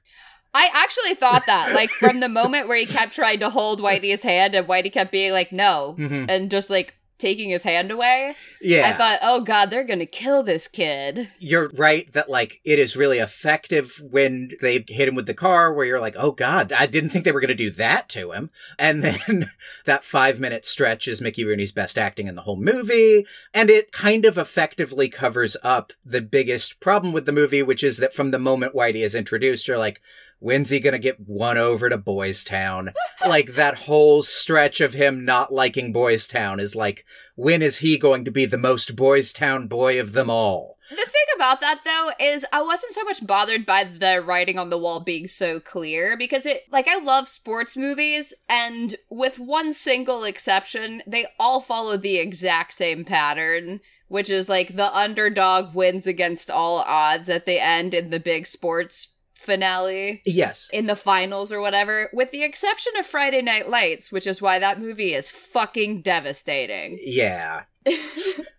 I 0.57 0.71
actually 0.73 1.15
thought 1.15 1.47
that, 1.47 1.75
like, 1.75 1.91
from 1.91 2.21
the 2.21 2.29
moment 2.29 2.69
where 2.69 2.79
he 2.79 2.87
kept 2.87 3.13
trying 3.13 3.41
to 3.41 3.51
hold 3.51 3.81
Whitey's 3.81 4.23
hand 4.23 4.55
and 4.55 4.67
Whitey 4.69 4.93
kept 4.93 5.11
being 5.11 5.33
like, 5.33 5.53
no, 5.53 5.97
Mhm. 5.99 6.27
and 6.29 6.51
just 6.51 6.71
like 6.71 6.95
taking 7.25 7.49
his 7.49 7.63
hand 7.63 7.91
away. 7.91 8.37
Yeah. 8.61 8.91
I 8.91 8.93
thought, 8.93 9.19
oh 9.23 9.41
god, 9.41 9.71
they're 9.71 9.83
gonna 9.83 10.05
kill 10.05 10.43
this 10.43 10.69
kid. 10.69 11.31
you're 11.39 11.71
right 11.71 12.13
that 12.13 12.29
like 12.29 12.61
it 12.65 12.79
is 12.79 12.97
really 12.97 13.19
effective 13.19 13.99
when 14.03 14.51
they 14.61 14.85
hit 14.87 15.09
him 15.09 15.15
with 15.15 15.27
the 15.27 15.33
car 15.35 15.73
where 15.73 15.87
you're 15.87 16.01
like 16.01 16.17
oh 16.19 16.33
god 16.33 16.73
i 16.73 16.87
didn't 16.87 17.11
think 17.11 17.25
they 17.25 17.33
were 17.33 17.41
going 17.41 17.49
to 17.49 17.55
do 17.55 17.71
that 17.71 18.09
to 18.09 18.33
him 18.33 18.51
and 18.79 19.03
then 19.03 19.51
that 19.87 20.05
five 20.05 20.39
minute 20.39 20.67
stretch 20.67 21.09
is 21.09 21.21
mickey 21.21 21.45
rooney's 21.45 21.73
best 21.73 21.97
acting 21.97 22.27
in 22.27 22.35
the 22.35 22.43
whole 22.43 22.57
movie 22.57 23.27
and 23.53 23.71
it 23.71 23.93
kind 23.93 24.25
of 24.25 24.37
effectively 24.37 25.09
covers 25.09 25.57
up 25.63 25.93
the 26.05 26.21
biggest 26.21 26.79
problem 26.81 27.13
with 27.13 27.25
the 27.27 27.33
movie 27.33 27.63
which 27.63 27.83
is 27.83 27.97
that 27.99 28.15
from 28.15 28.31
the 28.31 28.39
moment 28.39 28.75
whitey 28.75 29.03
is 29.05 29.15
introduced 29.15 29.67
you're 29.67 29.79
like 29.79 30.01
When's 30.45 30.69
he 30.69 30.79
gonna 30.79 30.99
get 30.99 31.21
won 31.27 31.57
over 31.57 31.89
to 31.89 31.97
Boys 31.97 32.45
Town? 32.45 32.93
like 33.27 33.55
that 33.55 33.79
whole 33.79 34.23
stretch 34.23 34.83
of 34.83 34.93
him 34.93 35.25
not 35.25 35.55
liking 35.55 35.91
Boys 35.91 36.29
Town 36.29 36.61
is 36.61 36.77
like, 36.77 37.07
when 37.35 37.63
is 37.63 37.79
he 37.79 37.97
going 37.97 38.27
to 38.27 38.31
be 38.31 38.45
the 38.45 38.59
most 38.59 38.95
Boys 38.95 39.33
Town 39.33 39.69
boy 39.69 39.99
of 39.99 40.13
them 40.13 40.29
all? 40.29 40.77
The 40.91 40.97
thing 40.97 41.35
about 41.35 41.63
that 41.63 41.81
though 41.87 42.11
is 42.23 42.45
I 42.53 42.61
wasn't 42.61 42.93
so 42.93 43.05
much 43.05 43.27
bothered 43.27 43.65
by 43.65 43.85
the 43.85 44.21
writing 44.21 44.59
on 44.59 44.69
the 44.69 44.77
wall 44.77 45.01
being 45.01 45.27
so 45.29 45.61
clear 45.61 46.15
because 46.15 46.45
it 46.45 46.65
like 46.71 46.89
I 46.89 46.99
love 46.99 47.27
sports 47.27 47.75
movies 47.75 48.35
and 48.47 48.97
with 49.09 49.39
one 49.39 49.73
single 49.73 50.25
exception 50.25 51.03
they 51.07 51.25
all 51.39 51.63
follow 51.63 51.97
the 51.97 52.19
exact 52.19 52.75
same 52.75 53.07
pattern 53.07 53.81
which 54.09 54.29
is 54.29 54.51
like 54.51 54.77
the 54.77 54.95
underdog 54.95 55.75
wins 55.75 56.07
against 56.07 56.51
all 56.51 56.81
odds 56.81 57.31
at 57.31 57.47
the 57.47 57.59
end 57.59 57.95
in 57.95 58.11
the 58.11 58.21
big 58.21 58.47
sports 58.47 59.14
finale 59.45 60.23
Yes. 60.25 60.69
in 60.73 60.87
the 60.87 60.97
finals 60.97 61.53
or 61.53 61.61
whatever 61.61 62.11
with 62.13 62.31
the 62.33 62.43
exception 62.43 62.93
of 62.99 63.07
Friday 63.07 63.43
Night 63.43 63.69
Lights 63.69 64.11
which 64.11 64.27
is 64.27 64.43
why 64.43 64.59
that 64.59 64.81
movie 64.81 65.15
is 65.15 65.31
fucking 65.31 66.03
devastating. 66.03 66.99
Yeah. 67.03 67.65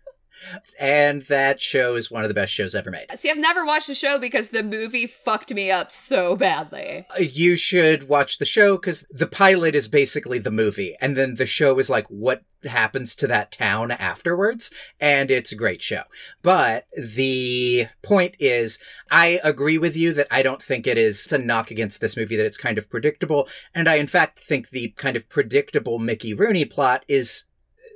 and 0.80 1.22
that 1.22 1.60
show 1.60 1.94
is 1.96 2.10
one 2.10 2.22
of 2.22 2.28
the 2.28 2.34
best 2.34 2.52
shows 2.52 2.74
ever 2.74 2.90
made. 2.90 3.06
See, 3.16 3.30
I've 3.30 3.36
never 3.36 3.64
watched 3.64 3.86
the 3.86 3.94
show 3.94 4.18
because 4.18 4.50
the 4.50 4.62
movie 4.62 5.06
fucked 5.06 5.52
me 5.52 5.70
up 5.70 5.92
so 5.92 6.36
badly. 6.36 7.06
You 7.18 7.56
should 7.56 8.08
watch 8.08 8.38
the 8.38 8.44
show 8.44 8.76
because 8.76 9.06
the 9.10 9.26
pilot 9.26 9.74
is 9.74 9.88
basically 9.88 10.38
the 10.38 10.50
movie, 10.50 10.96
and 11.00 11.16
then 11.16 11.36
the 11.36 11.46
show 11.46 11.78
is 11.78 11.90
like 11.90 12.06
what 12.08 12.42
happens 12.64 13.14
to 13.16 13.26
that 13.28 13.52
town 13.52 13.90
afterwards, 13.90 14.70
and 15.00 15.30
it's 15.30 15.52
a 15.52 15.56
great 15.56 15.82
show. 15.82 16.02
But 16.42 16.86
the 16.96 17.86
point 18.02 18.34
is, 18.38 18.78
I 19.10 19.40
agree 19.44 19.78
with 19.78 19.96
you 19.96 20.12
that 20.14 20.28
I 20.30 20.42
don't 20.42 20.62
think 20.62 20.86
it 20.86 20.98
is 20.98 21.30
a 21.32 21.38
knock 21.38 21.70
against 21.70 22.00
this 22.00 22.16
movie 22.16 22.36
that 22.36 22.46
it's 22.46 22.56
kind 22.56 22.78
of 22.78 22.90
predictable, 22.90 23.48
and 23.74 23.88
I 23.88 23.96
in 23.96 24.06
fact 24.06 24.38
think 24.38 24.70
the 24.70 24.90
kind 24.96 25.16
of 25.16 25.28
predictable 25.28 25.98
Mickey 25.98 26.34
Rooney 26.34 26.64
plot 26.64 27.04
is 27.08 27.44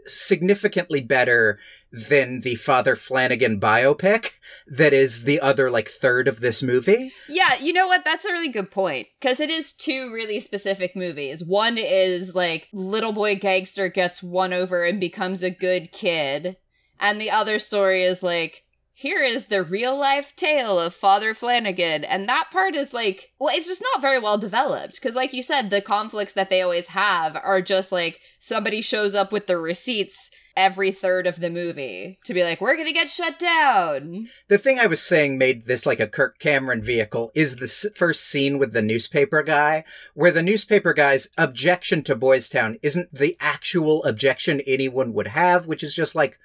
significantly 0.07 1.01
better 1.01 1.59
than 1.93 2.41
the 2.41 2.55
Father 2.55 2.95
Flanagan 2.95 3.61
biopic 3.61 4.33
that 4.67 4.93
is 4.93 5.25
the 5.25 5.41
other 5.41 5.71
like 5.71 5.89
third 5.89 6.29
of 6.29 6.41
this 6.41 6.63
movie. 6.63 7.13
Yeah, 7.29 7.57
you 7.57 7.73
know 7.73 7.89
what? 7.89 8.05
That's 8.05 8.25
a 8.25 8.33
really 8.33 8.51
good 8.51 8.71
point. 8.71 9.09
Because 9.21 9.41
it 9.41 9.51
is 9.51 9.73
two 9.73 10.13
really 10.13 10.41
specific 10.41 10.95
movies. 10.95 11.45
One 11.45 11.79
is 11.79 12.35
like 12.35 12.69
little 12.73 13.13
boy 13.13 13.37
gangster 13.37 13.89
gets 13.89 14.23
won 14.23 14.53
over 14.53 14.85
and 14.85 15.01
becomes 15.01 15.43
a 15.43 15.51
good 15.51 15.93
kid. 15.93 16.57
And 16.99 17.21
the 17.21 17.31
other 17.31 17.59
story 17.59 18.05
is 18.05 18.23
like, 18.23 18.65
here 18.93 19.23
is 19.23 19.47
the 19.47 19.63
real 19.63 19.97
life 19.97 20.37
tale 20.37 20.79
of 20.79 20.95
Father 20.95 21.33
Flanagan. 21.33 22.05
And 22.05 22.29
that 22.29 22.51
part 22.53 22.77
is 22.77 22.93
like, 22.93 23.31
well, 23.39 23.55
it's 23.55 23.67
just 23.67 23.83
not 23.95 24.03
very 24.03 24.19
well 24.19 24.37
developed. 24.37 24.97
Because, 24.97 25.15
like 25.15 25.33
you 25.33 25.43
said, 25.43 25.71
the 25.71 25.81
conflicts 25.81 26.35
that 26.35 26.51
they 26.51 26.61
always 26.61 26.89
have 26.89 27.35
are 27.43 27.63
just 27.63 27.93
like 27.93 28.21
somebody 28.39 28.83
shows 28.83 29.15
up 29.15 29.33
with 29.33 29.47
the 29.47 29.57
receipts 29.57 30.31
every 30.57 30.91
third 30.93 31.27
of 31.27 31.41
the 31.41 31.51
movie 31.51 32.19
to 32.25 32.35
be 32.35 32.43
like, 32.43 32.61
we're 32.61 32.77
gonna 32.77 32.93
get 32.93 33.09
shut 33.09 33.39
down. 33.39 34.29
The 34.49 34.59
thing 34.59 34.79
I 34.79 34.87
was 34.87 35.03
saying 35.03 35.39
made 35.39 35.67
this 35.67 35.87
like 35.87 36.01
a 36.01 36.07
Kirk 36.07 36.39
Cameron 36.39 36.83
vehicle 36.83 37.31
is 37.35 37.57
the 37.57 37.65
s- 37.65 37.87
first 37.95 38.27
scene 38.27 38.59
with 38.59 38.73
the 38.73 38.83
newspaper 38.83 39.43
guy, 39.43 39.85
where 40.15 40.31
the 40.33 40.43
newspaper 40.43 40.93
guy's 40.93 41.29
objection 41.39 42.03
to 42.05 42.17
Boys 42.17 42.49
Town 42.49 42.79
isn't 42.83 43.15
the 43.15 43.37
actual 43.41 44.05
objection 44.05 44.61
anyone 44.67 45.13
would 45.13 45.29
have, 45.29 45.67
which 45.67 45.83
is 45.83 45.95
just 45.95 46.15
like, 46.15 46.39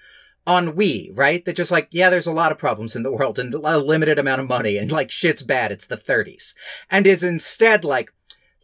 ennui, 0.48 1.12
right? 1.14 1.44
That 1.46 1.56
just 1.56 1.72
like, 1.72 1.88
yeah, 1.92 2.10
there's 2.10 2.28
a 2.28 2.32
lot 2.32 2.52
of 2.52 2.58
problems 2.58 2.96
in 2.96 3.04
the 3.04 3.12
world 3.12 3.40
and 3.40 3.54
a 3.54 3.78
limited 3.78 4.20
amount 4.20 4.42
of 4.42 4.48
money 4.48 4.78
and 4.78 4.92
like 4.92 5.12
shit's 5.12 5.44
bad. 5.44 5.72
It's 5.72 5.88
the 5.88 5.98
30s. 5.98 6.54
And 6.90 7.08
is 7.08 7.24
instead 7.24 7.84
like, 7.84 8.14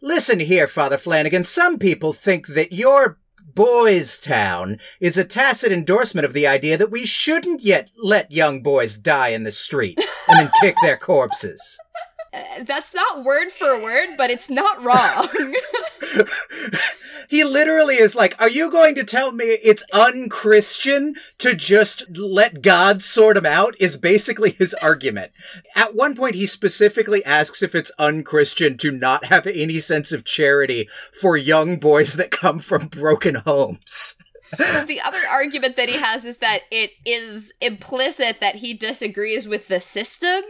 listen 0.00 0.40
here, 0.40 0.68
Father 0.68 0.96
Flanagan, 0.96 1.44
some 1.44 1.78
people 1.78 2.12
think 2.12 2.48
that 2.48 2.72
your 2.72 3.18
Boys 3.54 4.18
Town 4.18 4.78
is 5.00 5.18
a 5.18 5.24
tacit 5.24 5.72
endorsement 5.72 6.24
of 6.24 6.32
the 6.32 6.46
idea 6.46 6.78
that 6.78 6.90
we 6.90 7.04
shouldn't 7.04 7.60
yet 7.60 7.90
let 7.96 8.32
young 8.32 8.62
boys 8.62 8.94
die 8.94 9.28
in 9.28 9.44
the 9.44 9.50
street 9.50 9.98
and 10.28 10.38
then 10.38 10.50
kick 10.60 10.76
their 10.82 10.96
corpses. 10.96 11.78
That's 12.62 12.94
not 12.94 13.24
word 13.24 13.50
for 13.50 13.82
word, 13.82 14.16
but 14.16 14.30
it's 14.30 14.48
not 14.48 14.82
wrong. 14.82 15.28
He 17.32 17.44
literally 17.44 17.94
is 17.94 18.14
like, 18.14 18.38
Are 18.38 18.50
you 18.50 18.70
going 18.70 18.94
to 18.96 19.04
tell 19.04 19.32
me 19.32 19.46
it's 19.46 19.86
unchristian 19.90 21.14
to 21.38 21.54
just 21.54 22.04
let 22.14 22.60
God 22.60 23.02
sort 23.02 23.38
him 23.38 23.46
out? 23.46 23.74
Is 23.80 23.96
basically 23.96 24.50
his 24.50 24.74
argument. 24.74 25.32
At 25.74 25.94
one 25.94 26.14
point, 26.14 26.34
he 26.34 26.46
specifically 26.46 27.24
asks 27.24 27.62
if 27.62 27.74
it's 27.74 27.90
unchristian 27.98 28.76
to 28.76 28.90
not 28.90 29.24
have 29.24 29.46
any 29.46 29.78
sense 29.78 30.12
of 30.12 30.26
charity 30.26 30.90
for 31.18 31.38
young 31.38 31.78
boys 31.78 32.16
that 32.16 32.30
come 32.30 32.58
from 32.58 32.88
broken 32.88 33.36
homes. 33.36 34.16
the 34.58 35.00
other 35.02 35.20
argument 35.30 35.76
that 35.76 35.88
he 35.88 35.98
has 35.98 36.26
is 36.26 36.36
that 36.36 36.64
it 36.70 36.90
is 37.06 37.50
implicit 37.62 38.40
that 38.40 38.56
he 38.56 38.74
disagrees 38.74 39.48
with 39.48 39.68
the 39.68 39.80
system. 39.80 40.42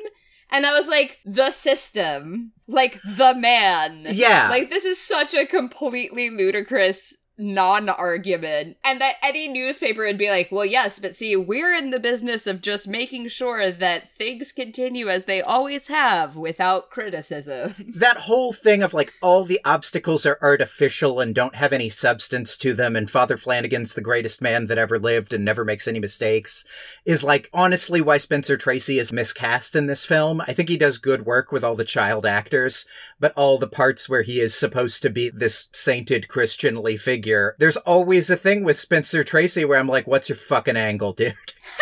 And 0.52 0.66
I 0.66 0.78
was 0.78 0.86
like, 0.86 1.18
the 1.24 1.50
system. 1.50 2.52
Like, 2.68 3.00
the 3.02 3.34
man. 3.34 4.06
Yeah. 4.10 4.48
Like, 4.50 4.70
this 4.70 4.84
is 4.84 5.00
such 5.00 5.34
a 5.34 5.46
completely 5.46 6.30
ludicrous 6.30 7.16
non 7.42 7.88
argument. 7.88 8.76
And 8.84 9.00
that 9.00 9.16
any 9.22 9.48
newspaper 9.48 10.02
would 10.02 10.18
be 10.18 10.30
like, 10.30 10.50
well, 10.50 10.64
yes, 10.64 10.98
but 10.98 11.14
see, 11.14 11.36
we're 11.36 11.74
in 11.74 11.90
the 11.90 12.00
business 12.00 12.46
of 12.46 12.62
just 12.62 12.88
making 12.88 13.28
sure 13.28 13.70
that 13.70 14.12
things 14.12 14.52
continue 14.52 15.08
as 15.08 15.26
they 15.26 15.42
always 15.42 15.88
have 15.88 16.36
without 16.36 16.90
criticism. 16.90 17.74
that 17.94 18.18
whole 18.18 18.52
thing 18.52 18.82
of 18.82 18.94
like 18.94 19.12
all 19.20 19.44
the 19.44 19.60
obstacles 19.64 20.26
are 20.26 20.38
artificial 20.42 21.20
and 21.20 21.34
don't 21.34 21.56
have 21.56 21.72
any 21.72 21.88
substance 21.88 22.56
to 22.56 22.74
them 22.74 22.96
and 22.96 23.10
father 23.10 23.36
flanagan's 23.36 23.94
the 23.94 24.00
greatest 24.00 24.42
man 24.42 24.66
that 24.66 24.78
ever 24.78 24.98
lived 24.98 25.32
and 25.32 25.44
never 25.44 25.64
makes 25.64 25.88
any 25.88 25.98
mistakes 25.98 26.64
is 27.04 27.24
like 27.24 27.48
honestly 27.52 28.00
why 28.00 28.18
spencer 28.18 28.56
tracy 28.56 28.98
is 28.98 29.12
miscast 29.12 29.74
in 29.74 29.86
this 29.86 30.04
film 30.04 30.40
i 30.42 30.52
think 30.52 30.68
he 30.68 30.76
does 30.76 30.98
good 30.98 31.24
work 31.26 31.52
with 31.52 31.64
all 31.64 31.74
the 31.74 31.84
child 31.84 32.26
actors 32.26 32.86
but 33.18 33.32
all 33.36 33.58
the 33.58 33.66
parts 33.66 34.08
where 34.08 34.22
he 34.22 34.40
is 34.40 34.54
supposed 34.54 35.02
to 35.02 35.10
be 35.10 35.30
this 35.30 35.68
sainted 35.72 36.28
christianly 36.28 36.96
figure 36.96 37.31
here. 37.32 37.56
There's 37.58 37.78
always 37.78 38.28
a 38.28 38.36
thing 38.36 38.62
with 38.62 38.78
Spencer 38.78 39.24
Tracy 39.24 39.64
where 39.64 39.78
I'm 39.78 39.88
like, 39.88 40.06
what's 40.06 40.28
your 40.28 40.36
fucking 40.36 40.76
angle, 40.76 41.14
dude? 41.14 41.34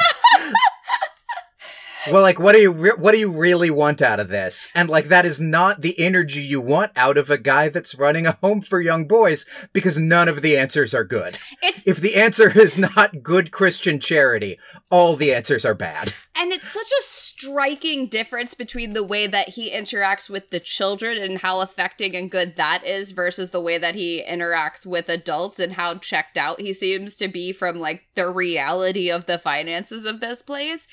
well, 2.09 2.23
like, 2.23 2.39
what 2.39 2.53
do 2.53 2.61
you 2.61 2.73
re- 2.73 2.93
what 2.97 3.13
do 3.13 3.19
you 3.19 3.31
really 3.31 3.71
want 3.71 4.01
out 4.01 4.21
of 4.21 4.29
this? 4.29 4.71
And 4.75 4.89
like, 4.89 5.09
that 5.09 5.25
is 5.25 5.41
not 5.41 5.81
the 5.81 5.99
energy 5.99 6.43
you 6.43 6.61
want 6.61 6.93
out 6.97 7.19
of 7.19 7.31
a 7.31 7.39
guy 7.39 7.69
that's 7.69 7.95
running 7.95 8.27
a 8.27 8.33
home 8.33 8.61
for 8.61 8.81
young 8.81 9.07
boys 9.07 9.47
because 9.73 9.99
none 9.99 10.29
of 10.29 10.43
the 10.43 10.57
answers 10.57 10.95
are 10.95 11.05
good. 11.05 11.39
It's 11.63 11.87
If 11.87 11.99
the 11.99 12.17
answer 12.17 12.59
is 12.59 12.79
not 12.79 13.23
good 13.23 13.51
Christian 13.51 14.01
charity, 14.01 14.59
all 14.91 15.17
the 15.17 15.35
answers 15.35 15.65
are 15.65 15.75
bad. 15.75 16.15
And 16.35 16.53
it's 16.53 16.71
such 16.71 16.87
a 16.87 17.03
striking 17.03 18.07
difference 18.07 18.55
between 18.55 18.93
the 18.93 19.03
way 19.03 19.27
that 19.27 19.51
he 19.51 19.71
interacts 19.71 20.31
with 20.31 20.51
the 20.51 20.61
children 20.61 21.19
and 21.19 21.39
how 21.39 21.61
affecting 21.61 22.17
and 22.17 22.31
good 22.31 22.57
that 22.57 22.83
is 22.85 23.11
versus 23.11 23.51
the 23.51 23.61
way 23.61 23.77
that 23.77 23.95
he 23.95 24.23
interacts 24.27 24.87
with 24.87 25.09
adults 25.09 25.59
and 25.59 25.75
how 25.75 25.97
checked 25.97 26.39
out 26.39 26.61
he 26.61 26.73
seems 26.73 27.17
to 27.17 27.29
be 27.29 27.53
from 27.53 27.79
like 27.79 28.05
the 28.15 28.31
reality 28.31 29.11
of 29.11 29.27
the 29.27 29.39
finances 29.39 30.05
of 30.05 30.21
this 30.21 30.41
place. 30.41 30.89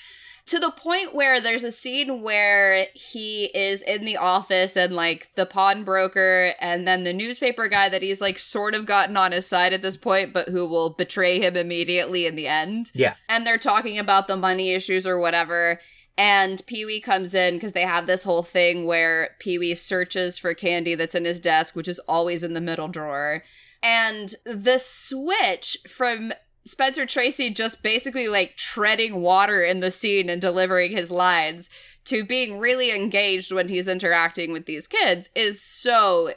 To 0.48 0.60
the 0.60 0.72
point 0.72 1.14
where 1.14 1.42
there's 1.42 1.64
a 1.64 1.72
scene 1.72 2.22
where 2.22 2.88
he 2.94 3.46
is 3.54 3.82
in 3.82 4.06
the 4.06 4.16
office 4.18 4.78
and 4.78 4.94
like 4.94 5.30
the 5.36 5.46
pawnbroker 5.46 6.54
and 6.60 6.88
then 6.88 7.04
the 7.04 7.14
newspaper 7.14 7.68
guy 7.68 7.90
that 7.90 8.02
he's 8.02 8.22
like 8.22 8.40
sort 8.40 8.74
of 8.74 8.86
gotten 8.86 9.18
on 9.18 9.34
his 9.34 9.46
side 9.46 9.74
at 9.74 9.82
this 9.82 9.98
point, 9.98 10.34
but 10.34 10.48
who 10.50 10.66
will 10.66 10.92
betray 10.94 11.40
him 11.40 11.58
immediately 11.58 12.26
in 12.26 12.36
the 12.36 12.48
end 12.48 12.92
Yeah. 12.94 13.16
and 13.28 13.46
they're 13.46 13.58
talking 13.58 14.00
about 14.00 14.28
the 14.28 14.38
money 14.38 14.72
issues 14.72 15.06
or 15.06 15.20
whatever. 15.20 15.82
And 16.18 16.66
Pee 16.66 16.86
Wee 16.86 17.02
comes 17.02 17.34
in 17.34 17.56
because 17.56 17.74
they 17.74 17.82
have 17.84 18.08
this 18.08 18.24
whole 18.24 18.42
thing 18.42 18.86
where 18.86 19.36
Pee 19.40 19.60
Wee 19.60 19.76
searches 19.76 20.38
for 20.38 20.54
candy 20.54 20.96
that's 20.96 21.14
in 21.14 21.26
his 21.26 21.40
desk, 21.40 21.76
which 21.76 21.88
is 21.88 22.00
always 22.08 22.42
in 22.42 22.54
the 22.54 22.62
middle 22.62 22.88
drawer. 22.88 23.44
And 23.84 24.34
the 24.44 24.80
switch 24.80 25.78
from 25.88 26.34
Spencer 26.68 27.06
Tracy 27.06 27.50
just 27.50 27.82
basically 27.82 28.28
like 28.28 28.58
treading 28.58 29.22
water 29.22 29.64
in 29.64 29.80
the 29.80 29.92
scene 29.92 30.30
and 30.30 30.42
delivering 30.42 30.92
his 30.92 31.10
lines 31.10 31.70
to 32.06 32.24
being 32.24 32.60
really 32.60 32.92
engaged 32.92 33.52
when 33.52 33.70
he's 33.70 33.88
interacting 33.88 34.52
with 34.52 34.66
these 34.66 34.88
kids 34.88 35.30
is 35.36 35.62
so 35.62 36.34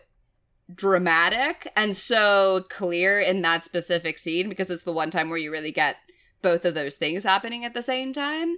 dramatic 0.73 1.71
and 1.77 1.97
so 1.97 2.65
clear 2.69 3.21
in 3.21 3.43
that 3.43 3.63
specific 3.63 4.19
scene 4.19 4.49
because 4.49 4.71
it's 4.71 4.85
the 4.85 4.93
one 4.93 5.11
time 5.11 5.29
where 5.29 5.39
you 5.39 5.51
really 5.51 5.73
get 5.73 5.97
both 6.43 6.65
of 6.65 6.75
those 6.75 6.97
things 6.97 7.25
happening 7.25 7.65
at 7.65 7.75
the 7.75 7.83
same 7.83 8.13
time. 8.13 8.57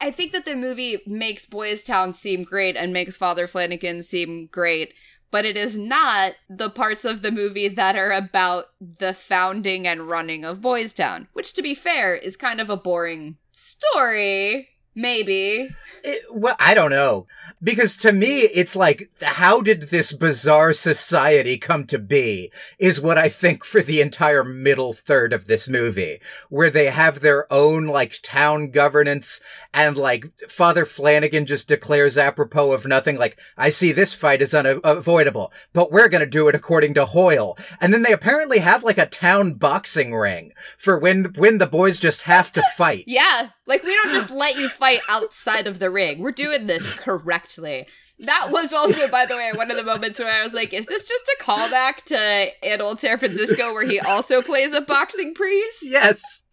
I 0.00 0.10
think 0.10 0.32
that 0.32 0.44
the 0.44 0.56
movie 0.56 0.98
makes 1.06 1.46
Boys 1.46 1.82
Town 1.84 2.12
seem 2.12 2.42
great 2.42 2.76
and 2.76 2.92
makes 2.92 3.16
Father 3.16 3.46
Flanagan 3.46 4.02
seem 4.02 4.46
great, 4.46 4.92
but 5.34 5.44
it 5.44 5.56
is 5.56 5.76
not 5.76 6.34
the 6.48 6.70
parts 6.70 7.04
of 7.04 7.22
the 7.22 7.32
movie 7.32 7.66
that 7.66 7.96
are 7.96 8.12
about 8.12 8.70
the 8.80 9.12
founding 9.12 9.84
and 9.84 10.02
running 10.02 10.44
of 10.44 10.60
Boys 10.60 10.94
Town, 10.94 11.26
which 11.32 11.54
to 11.54 11.60
be 11.60 11.74
fair 11.74 12.14
is 12.14 12.36
kind 12.36 12.60
of 12.60 12.70
a 12.70 12.76
boring 12.76 13.36
story, 13.50 14.73
maybe. 14.94 15.74
It- 16.02 16.22
well, 16.32 16.56
I 16.58 16.74
don't 16.74 16.90
know. 16.90 17.26
Because 17.62 17.96
to 17.98 18.12
me, 18.12 18.40
it's 18.40 18.76
like, 18.76 19.08
how 19.22 19.62
did 19.62 19.88
this 19.88 20.12
bizarre 20.12 20.74
society 20.74 21.56
come 21.56 21.86
to 21.86 21.98
be? 21.98 22.52
Is 22.78 23.00
what 23.00 23.16
I 23.16 23.30
think 23.30 23.64
for 23.64 23.80
the 23.80 24.02
entire 24.02 24.44
middle 24.44 24.92
third 24.92 25.32
of 25.32 25.46
this 25.46 25.66
movie, 25.66 26.20
where 26.50 26.68
they 26.68 26.86
have 26.86 27.20
their 27.20 27.50
own, 27.50 27.86
like, 27.86 28.18
town 28.22 28.70
governance, 28.70 29.40
and, 29.72 29.96
like, 29.96 30.26
Father 30.46 30.84
Flanagan 30.84 31.46
just 31.46 31.66
declares 31.66 32.18
apropos 32.18 32.72
of 32.72 32.86
nothing, 32.86 33.16
like, 33.16 33.38
I 33.56 33.70
see 33.70 33.92
this 33.92 34.12
fight 34.12 34.42
is 34.42 34.54
unavoidable, 34.54 35.50
but 35.72 35.90
we're 35.90 36.08
gonna 36.08 36.26
do 36.26 36.48
it 36.48 36.54
according 36.54 36.92
to 36.94 37.06
Hoyle. 37.06 37.56
And 37.80 37.94
then 37.94 38.02
they 38.02 38.12
apparently 38.12 38.58
have, 38.58 38.84
like, 38.84 38.98
a 38.98 39.06
town 39.06 39.54
boxing 39.54 40.14
ring 40.14 40.52
for 40.76 40.98
when, 40.98 41.32
when 41.36 41.56
the 41.58 41.66
boys 41.66 41.98
just 41.98 42.22
have 42.22 42.52
to 42.52 42.62
fight. 42.76 43.04
Yeah, 43.14 43.50
like 43.66 43.82
we 43.82 43.94
don't 43.94 44.14
just 44.14 44.30
let 44.30 44.56
you 44.56 44.68
fight 44.68 45.00
outside 45.08 45.66
of 45.66 45.78
the 45.78 45.90
ring. 45.90 46.20
We're 46.20 46.32
doing 46.32 46.66
this 46.66 46.94
correctly. 46.94 47.86
That 48.20 48.50
was 48.52 48.72
also, 48.72 49.08
by 49.08 49.26
the 49.26 49.34
way, 49.34 49.50
one 49.54 49.70
of 49.70 49.76
the 49.76 49.82
moments 49.82 50.18
where 50.18 50.32
I 50.32 50.44
was 50.44 50.54
like, 50.54 50.72
is 50.72 50.86
this 50.86 51.04
just 51.04 51.24
a 51.24 51.42
callback 51.42 52.04
to 52.04 52.48
in 52.62 52.80
old 52.80 53.00
San 53.00 53.18
Francisco 53.18 53.72
where 53.72 53.86
he 53.86 53.98
also 53.98 54.40
plays 54.40 54.72
a 54.72 54.80
boxing 54.80 55.34
priest? 55.34 55.80
Yes. 55.82 56.43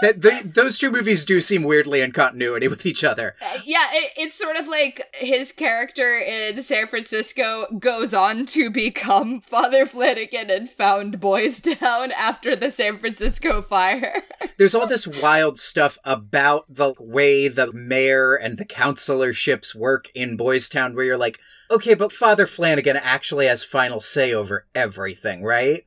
They, 0.00 0.42
those 0.42 0.78
two 0.78 0.90
movies 0.90 1.24
do 1.24 1.40
seem 1.40 1.62
weirdly 1.62 2.00
in 2.00 2.12
continuity 2.12 2.68
with 2.68 2.86
each 2.86 3.04
other. 3.04 3.36
Uh, 3.40 3.58
yeah, 3.66 3.86
it, 3.92 4.12
it's 4.16 4.34
sort 4.34 4.56
of 4.56 4.66
like 4.66 5.14
his 5.14 5.52
character 5.52 6.18
in 6.18 6.62
San 6.62 6.86
Francisco 6.86 7.66
goes 7.78 8.14
on 8.14 8.46
to 8.46 8.70
become 8.70 9.40
Father 9.40 9.86
Flanagan 9.86 10.50
and 10.50 10.68
found 10.68 11.20
Boys 11.20 11.60
Town 11.60 12.12
after 12.12 12.56
the 12.56 12.72
San 12.72 12.98
Francisco 12.98 13.62
fire. 13.62 14.22
There's 14.58 14.74
all 14.74 14.86
this 14.86 15.06
wild 15.06 15.58
stuff 15.58 15.98
about 16.04 16.64
the 16.68 16.94
way 16.98 17.48
the 17.48 17.72
mayor 17.72 18.34
and 18.34 18.58
the 18.58 18.64
councilorships 18.64 19.74
work 19.74 20.08
in 20.14 20.36
Boys 20.36 20.68
Town 20.68 20.94
where 20.94 21.04
you're 21.04 21.18
like, 21.18 21.38
okay, 21.70 21.94
but 21.94 22.12
Father 22.12 22.46
Flanagan 22.46 22.96
actually 22.96 23.46
has 23.46 23.64
final 23.64 24.00
say 24.00 24.32
over 24.32 24.66
everything, 24.74 25.42
right? 25.42 25.84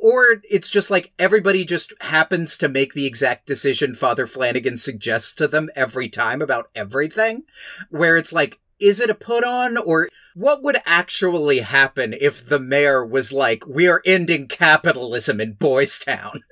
Or 0.00 0.42
it's 0.44 0.70
just 0.70 0.90
like 0.90 1.12
everybody 1.18 1.64
just 1.64 1.92
happens 2.00 2.56
to 2.58 2.68
make 2.68 2.94
the 2.94 3.06
exact 3.06 3.46
decision 3.46 3.94
Father 3.94 4.26
Flanagan 4.26 4.76
suggests 4.76 5.32
to 5.34 5.48
them 5.48 5.70
every 5.74 6.08
time 6.08 6.40
about 6.40 6.70
everything, 6.74 7.44
where 7.90 8.16
it's 8.16 8.32
like, 8.32 8.60
is 8.80 9.00
it 9.00 9.10
a 9.10 9.14
put 9.14 9.44
on 9.44 9.76
or 9.76 10.08
what 10.34 10.62
would 10.62 10.78
actually 10.84 11.60
happen 11.60 12.14
if 12.20 12.46
the 12.46 12.58
mayor 12.58 13.04
was 13.04 13.32
like, 13.32 13.66
we 13.66 13.88
are 13.88 14.02
ending 14.04 14.48
capitalism 14.48 15.40
in 15.40 15.52
Boys 15.52 15.98
Town? 15.98 16.42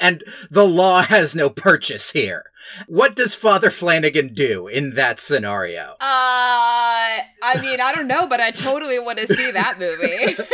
And 0.00 0.24
the 0.50 0.66
law 0.66 1.02
has 1.02 1.34
no 1.34 1.50
purchase 1.50 2.12
here. 2.12 2.44
What 2.86 3.16
does 3.16 3.34
Father 3.34 3.70
Flanagan 3.70 4.34
do 4.34 4.66
in 4.68 4.94
that 4.94 5.18
scenario? 5.18 5.96
Uh, 6.00 7.18
I 7.42 7.58
mean, 7.60 7.80
I 7.80 7.92
don't 7.94 8.06
know, 8.06 8.26
but 8.26 8.40
I 8.40 8.50
totally 8.50 8.98
want 8.98 9.18
to 9.18 9.26
see 9.26 9.50
that 9.50 9.78
movie. 9.78 10.36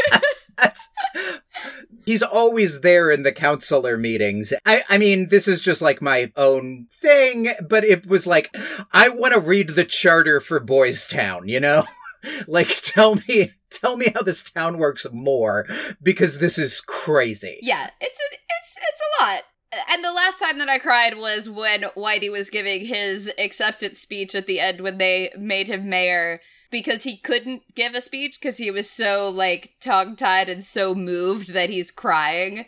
He's 2.07 2.23
always 2.23 2.83
there 2.83 3.11
in 3.11 3.25
the 3.25 3.33
counselor 3.33 3.97
meetings. 3.97 4.53
I, 4.65 4.85
I 4.89 4.97
mean, 4.97 5.29
this 5.29 5.49
is 5.49 5.61
just 5.61 5.83
like 5.83 6.01
my 6.01 6.33
own 6.37 6.87
thing, 6.91 7.49
but 7.69 7.85
it 7.85 8.07
was 8.07 8.27
like, 8.27 8.57
I 8.93 9.09
want 9.09 9.35
to 9.35 9.41
read 9.41 9.71
the 9.71 9.85
charter 9.85 10.41
for 10.41 10.61
Boys 10.61 11.07
Town, 11.07 11.49
you 11.49 11.59
know? 11.59 11.85
like, 12.47 12.69
tell 12.83 13.17
me, 13.29 13.53
tell 13.71 13.97
me 13.97 14.07
how 14.15 14.23
this 14.23 14.49
town 14.51 14.79
works 14.79 15.07
more, 15.13 15.67
because 16.03 16.39
this 16.39 16.59
is 16.59 16.81
crazy. 16.81 17.59
yeah, 17.63 17.91
it's 18.01 18.21
a, 18.21 18.35
it's 18.35 18.77
it's 18.77 19.01
a 19.01 19.25
lot. 19.25 19.43
And 19.91 20.03
the 20.03 20.13
last 20.13 20.39
time 20.39 20.59
that 20.59 20.69
I 20.69 20.79
cried 20.79 21.19
was 21.19 21.49
when 21.49 21.83
Whitey 21.97 22.31
was 22.31 22.51
giving 22.51 22.87
his 22.87 23.31
acceptance 23.39 23.99
speech 23.99 24.35
at 24.35 24.47
the 24.47 24.61
end 24.61 24.81
when 24.81 24.99
they 24.99 25.33
made 25.37 25.69
him 25.69 25.89
mayor 25.89 26.41
because 26.71 27.03
he 27.03 27.17
couldn't 27.17 27.63
give 27.75 27.95
a 27.95 28.01
speech 28.01 28.39
because 28.41 28.59
he 28.59 28.71
was 28.71 28.91
so 28.91 29.29
like 29.29 29.75
tongue 29.81 30.17
tied 30.17 30.49
and 30.49 30.65
so 30.65 30.95
moved 30.95 31.53
that 31.53 31.71
he's 31.71 31.91
crying. 31.91 32.67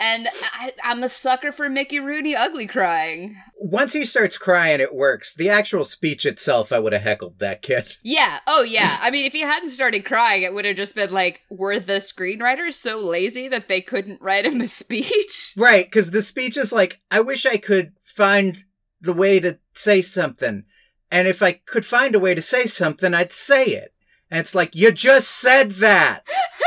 And 0.00 0.28
I, 0.54 0.72
I'm 0.82 1.02
a 1.02 1.08
sucker 1.08 1.52
for 1.52 1.68
Mickey 1.68 1.98
Rooney 1.98 2.34
ugly 2.34 2.66
crying. 2.66 3.36
Once 3.56 3.92
he 3.92 4.04
starts 4.04 4.38
crying, 4.38 4.80
it 4.80 4.94
works. 4.94 5.34
The 5.34 5.48
actual 5.48 5.84
speech 5.84 6.26
itself, 6.26 6.72
I 6.72 6.78
would 6.78 6.92
have 6.92 7.02
heckled 7.02 7.38
that 7.38 7.62
kid. 7.62 7.96
Yeah. 8.02 8.40
Oh, 8.46 8.62
yeah. 8.62 8.98
I 9.00 9.10
mean, 9.10 9.24
if 9.24 9.32
he 9.32 9.42
hadn't 9.42 9.70
started 9.70 10.04
crying, 10.04 10.42
it 10.42 10.52
would 10.52 10.64
have 10.64 10.76
just 10.76 10.94
been 10.94 11.12
like, 11.12 11.42
were 11.48 11.78
the 11.78 11.94
screenwriters 11.94 12.74
so 12.74 12.98
lazy 12.98 13.46
that 13.48 13.68
they 13.68 13.80
couldn't 13.80 14.20
write 14.20 14.46
him 14.46 14.60
a 14.60 14.68
speech? 14.68 15.54
Right, 15.56 15.84
because 15.84 16.10
the 16.10 16.22
speech 16.22 16.56
is 16.56 16.72
like, 16.72 17.00
I 17.10 17.20
wish 17.20 17.46
I 17.46 17.56
could 17.56 17.92
find 18.02 18.64
the 19.00 19.12
way 19.12 19.38
to 19.40 19.58
say 19.74 20.02
something. 20.02 20.64
And 21.10 21.28
if 21.28 21.42
I 21.42 21.52
could 21.52 21.86
find 21.86 22.14
a 22.14 22.20
way 22.20 22.34
to 22.34 22.42
say 22.42 22.66
something, 22.66 23.14
I'd 23.14 23.32
say 23.32 23.64
it. 23.66 23.94
And 24.30 24.40
it's 24.40 24.54
like, 24.54 24.74
you 24.74 24.92
just 24.92 25.30
said 25.30 25.72
that. 25.72 26.22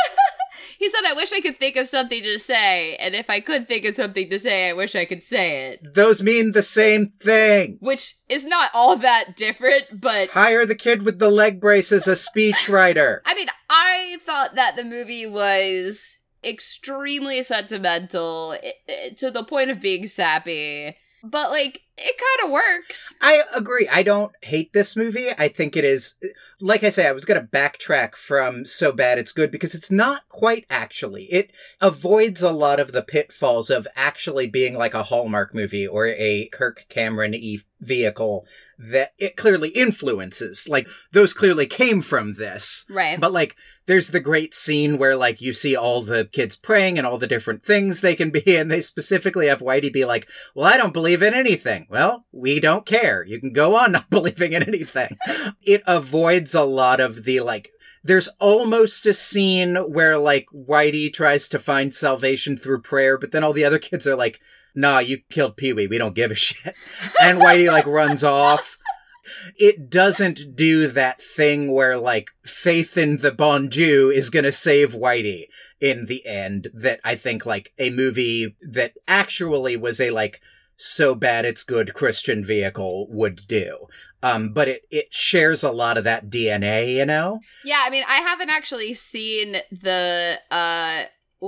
He 0.83 0.89
said, 0.89 1.05
I 1.07 1.13
wish 1.13 1.31
I 1.31 1.39
could 1.39 1.57
think 1.57 1.77
of 1.77 1.87
something 1.87 2.21
to 2.23 2.37
say, 2.37 2.97
and 2.97 3.15
if 3.15 3.29
I 3.29 3.39
could 3.39 3.69
think 3.69 3.85
of 3.85 3.95
something 3.95 4.29
to 4.29 4.37
say, 4.37 4.67
I 4.67 4.73
wish 4.73 4.95
I 4.95 5.05
could 5.05 5.23
say 5.23 5.67
it. 5.71 5.93
Those 5.95 6.21
mean 6.21 6.51
the 6.51 6.61
same 6.61 7.13
thing. 7.21 7.77
Which 7.79 8.15
is 8.27 8.45
not 8.45 8.69
all 8.73 8.97
that 8.97 9.37
different, 9.37 10.01
but 10.01 10.31
Hire 10.31 10.65
the 10.65 10.75
kid 10.75 11.03
with 11.03 11.19
the 11.19 11.29
leg 11.29 11.61
brace 11.61 11.93
as 11.93 12.05
a 12.05 12.15
speechwriter. 12.15 13.19
I 13.25 13.33
mean, 13.33 13.47
I 13.69 14.17
thought 14.25 14.55
that 14.55 14.75
the 14.75 14.83
movie 14.83 15.25
was 15.25 16.17
extremely 16.43 17.41
sentimental 17.43 18.57
i- 18.61 18.73
i- 18.89 19.09
to 19.19 19.31
the 19.31 19.45
point 19.45 19.69
of 19.71 19.79
being 19.79 20.05
sappy, 20.07 20.97
but 21.23 21.51
like, 21.51 21.81
it 21.97 22.17
kind 22.17 22.47
of 22.47 22.51
works. 22.51 23.13
I 23.21 23.43
agree. 23.55 23.87
I 23.87 24.03
don't 24.03 24.33
hate 24.41 24.73
this 24.73 24.95
movie. 24.97 25.27
I 25.37 25.47
think 25.47 25.77
it 25.77 25.85
is, 25.85 26.15
like 26.59 26.83
I 26.83 26.89
say, 26.89 27.07
I 27.07 27.13
was 27.13 27.23
going 27.23 27.39
to 27.39 27.47
backtrack 27.47 28.15
from 28.15 28.65
so 28.65 28.91
bad 28.91 29.17
it's 29.17 29.31
good 29.31 29.49
because 29.49 29.73
it's 29.73 29.91
not 29.91 30.27
quite 30.27 30.65
actually. 30.69 31.25
It 31.25 31.51
avoids 31.79 32.41
a 32.41 32.51
lot 32.51 32.79
of 32.79 32.91
the 32.91 33.03
pitfalls 33.03 33.69
of 33.69 33.87
actually 33.95 34.47
being 34.47 34.77
like 34.77 34.93
a 34.93 35.03
Hallmark 35.03 35.55
movie 35.55 35.87
or 35.87 36.07
a 36.07 36.49
Kirk 36.51 36.85
Cameron 36.89 37.33
e 37.33 37.61
vehicle 37.79 38.45
that 38.77 39.13
it 39.17 39.37
clearly 39.37 39.69
influences. 39.69 40.67
Like, 40.67 40.87
those 41.13 41.33
clearly 41.33 41.67
came 41.67 42.01
from 42.01 42.33
this. 42.33 42.85
Right. 42.89 43.19
But 43.19 43.31
like, 43.31 43.55
there's 43.85 44.09
the 44.09 44.19
great 44.19 44.53
scene 44.53 44.97
where 44.97 45.15
like 45.15 45.41
you 45.41 45.53
see 45.53 45.75
all 45.75 46.01
the 46.01 46.25
kids 46.25 46.55
praying 46.55 46.97
and 46.97 47.05
all 47.05 47.17
the 47.17 47.27
different 47.27 47.63
things 47.63 48.01
they 48.01 48.15
can 48.15 48.29
be, 48.29 48.41
and 48.57 48.71
they 48.71 48.81
specifically 48.81 49.47
have 49.47 49.59
Whitey 49.59 49.91
be 49.91 50.05
like, 50.05 50.27
"Well, 50.55 50.71
I 50.71 50.77
don't 50.77 50.93
believe 50.93 51.21
in 51.21 51.33
anything." 51.33 51.87
Well, 51.89 52.25
we 52.31 52.59
don't 52.59 52.85
care. 52.85 53.23
You 53.23 53.39
can 53.39 53.53
go 53.53 53.75
on 53.75 53.91
not 53.93 54.09
believing 54.09 54.53
in 54.53 54.63
anything. 54.63 55.17
it 55.61 55.83
avoids 55.85 56.53
a 56.53 56.63
lot 56.63 56.99
of 56.99 57.23
the 57.23 57.41
like. 57.41 57.71
There's 58.05 58.27
almost 58.39 59.05
a 59.05 59.13
scene 59.13 59.75
where 59.75 60.17
like 60.17 60.47
Whitey 60.53 61.11
tries 61.11 61.47
to 61.49 61.59
find 61.59 61.95
salvation 61.95 62.57
through 62.57 62.81
prayer, 62.81 63.17
but 63.17 63.31
then 63.31 63.45
all 63.45 63.53
the 63.53 63.63
other 63.63 63.79
kids 63.79 64.05
are 64.05 64.15
like, 64.15 64.39
"Nah, 64.75 64.99
you 64.99 65.19
killed 65.29 65.57
Pee 65.57 65.73
Wee. 65.73 65.87
We 65.87 65.97
don't 65.97 66.15
give 66.15 66.31
a 66.31 66.35
shit," 66.35 66.75
and 67.21 67.39
Whitey 67.39 67.71
like 67.71 67.85
runs 67.85 68.23
off 68.23 68.77
it 69.57 69.89
doesn't 69.89 70.55
do 70.55 70.87
that 70.87 71.21
thing 71.21 71.73
where 71.73 71.97
like 71.97 72.29
faith 72.45 72.97
in 72.97 73.17
the 73.17 73.31
bon 73.31 73.69
Dieu 73.69 74.09
is 74.09 74.29
gonna 74.29 74.51
save 74.51 74.93
Whitey 74.93 75.47
in 75.79 76.05
the 76.05 76.25
end 76.25 76.69
that 76.73 76.99
I 77.03 77.15
think 77.15 77.45
like 77.45 77.73
a 77.77 77.89
movie 77.89 78.55
that 78.61 78.93
actually 79.07 79.75
was 79.75 79.99
a 79.99 80.11
like 80.11 80.39
so 80.77 81.13
bad 81.15 81.45
it's 81.45 81.63
good 81.63 81.93
Christian 81.93 82.43
vehicle 82.43 83.07
would 83.09 83.41
do. 83.47 83.87
Um, 84.21 84.53
but 84.53 84.69
it, 84.69 84.83
it 84.89 85.13
shares 85.13 85.63
a 85.63 85.71
lot 85.71 85.97
of 85.97 86.05
that 86.05 86.29
DNA, 86.29 86.95
you 86.95 87.05
know? 87.05 87.41
Yeah, 87.65 87.81
I 87.85 87.89
mean, 87.89 88.05
I 88.07 88.15
haven't 88.15 88.49
actually 88.49 88.93
seen 88.93 89.57
the 89.71 90.39
uh 90.49 91.03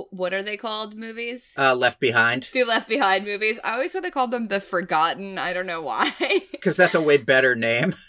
what 0.10 0.34
are 0.34 0.44
they 0.44 0.58
called 0.58 0.96
movies? 0.96 1.54
Uh, 1.58 1.76
Left 1.76 2.00
Behind. 2.00 2.50
The 2.52 2.64
Left 2.64 2.90
Behind 2.90 3.26
movies. 3.26 3.60
I 3.64 3.74
always 3.74 3.94
want 3.94 4.06
to 4.06 4.12
call 4.12 4.28
them 4.28 4.48
the 4.48 4.60
Forgotten. 4.60 5.38
I 5.38 5.54
don't 5.54 5.68
know 5.68 5.82
why. 5.82 6.14
Because 6.52 6.78
that's 6.78 6.96
a 6.96 7.02
way 7.02 7.18
better 7.18 7.56
name. 7.56 7.96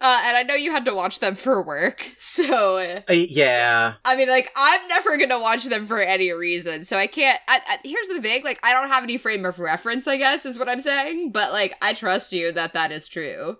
Uh, 0.00 0.20
and 0.24 0.36
I 0.36 0.42
know 0.42 0.54
you 0.54 0.72
had 0.72 0.84
to 0.86 0.94
watch 0.94 1.20
them 1.20 1.36
for 1.36 1.62
work, 1.62 2.04
so 2.18 2.78
uh, 2.78 3.12
yeah. 3.12 3.94
I 4.04 4.16
mean, 4.16 4.28
like 4.28 4.50
I'm 4.56 4.88
never 4.88 5.16
gonna 5.16 5.38
watch 5.38 5.66
them 5.66 5.86
for 5.86 6.00
any 6.00 6.32
reason, 6.32 6.84
so 6.84 6.98
I 6.98 7.06
can't. 7.06 7.38
I, 7.46 7.60
I, 7.64 7.78
here's 7.84 8.08
the 8.08 8.20
thing: 8.20 8.42
like 8.42 8.58
I 8.64 8.72
don't 8.72 8.88
have 8.88 9.04
any 9.04 9.16
frame 9.16 9.44
of 9.44 9.60
reference. 9.60 10.08
I 10.08 10.16
guess 10.16 10.44
is 10.44 10.58
what 10.58 10.68
I'm 10.68 10.80
saying, 10.80 11.30
but 11.30 11.52
like 11.52 11.76
I 11.80 11.92
trust 11.92 12.32
you 12.32 12.50
that 12.50 12.74
that 12.74 12.90
is 12.90 13.06
true. 13.06 13.58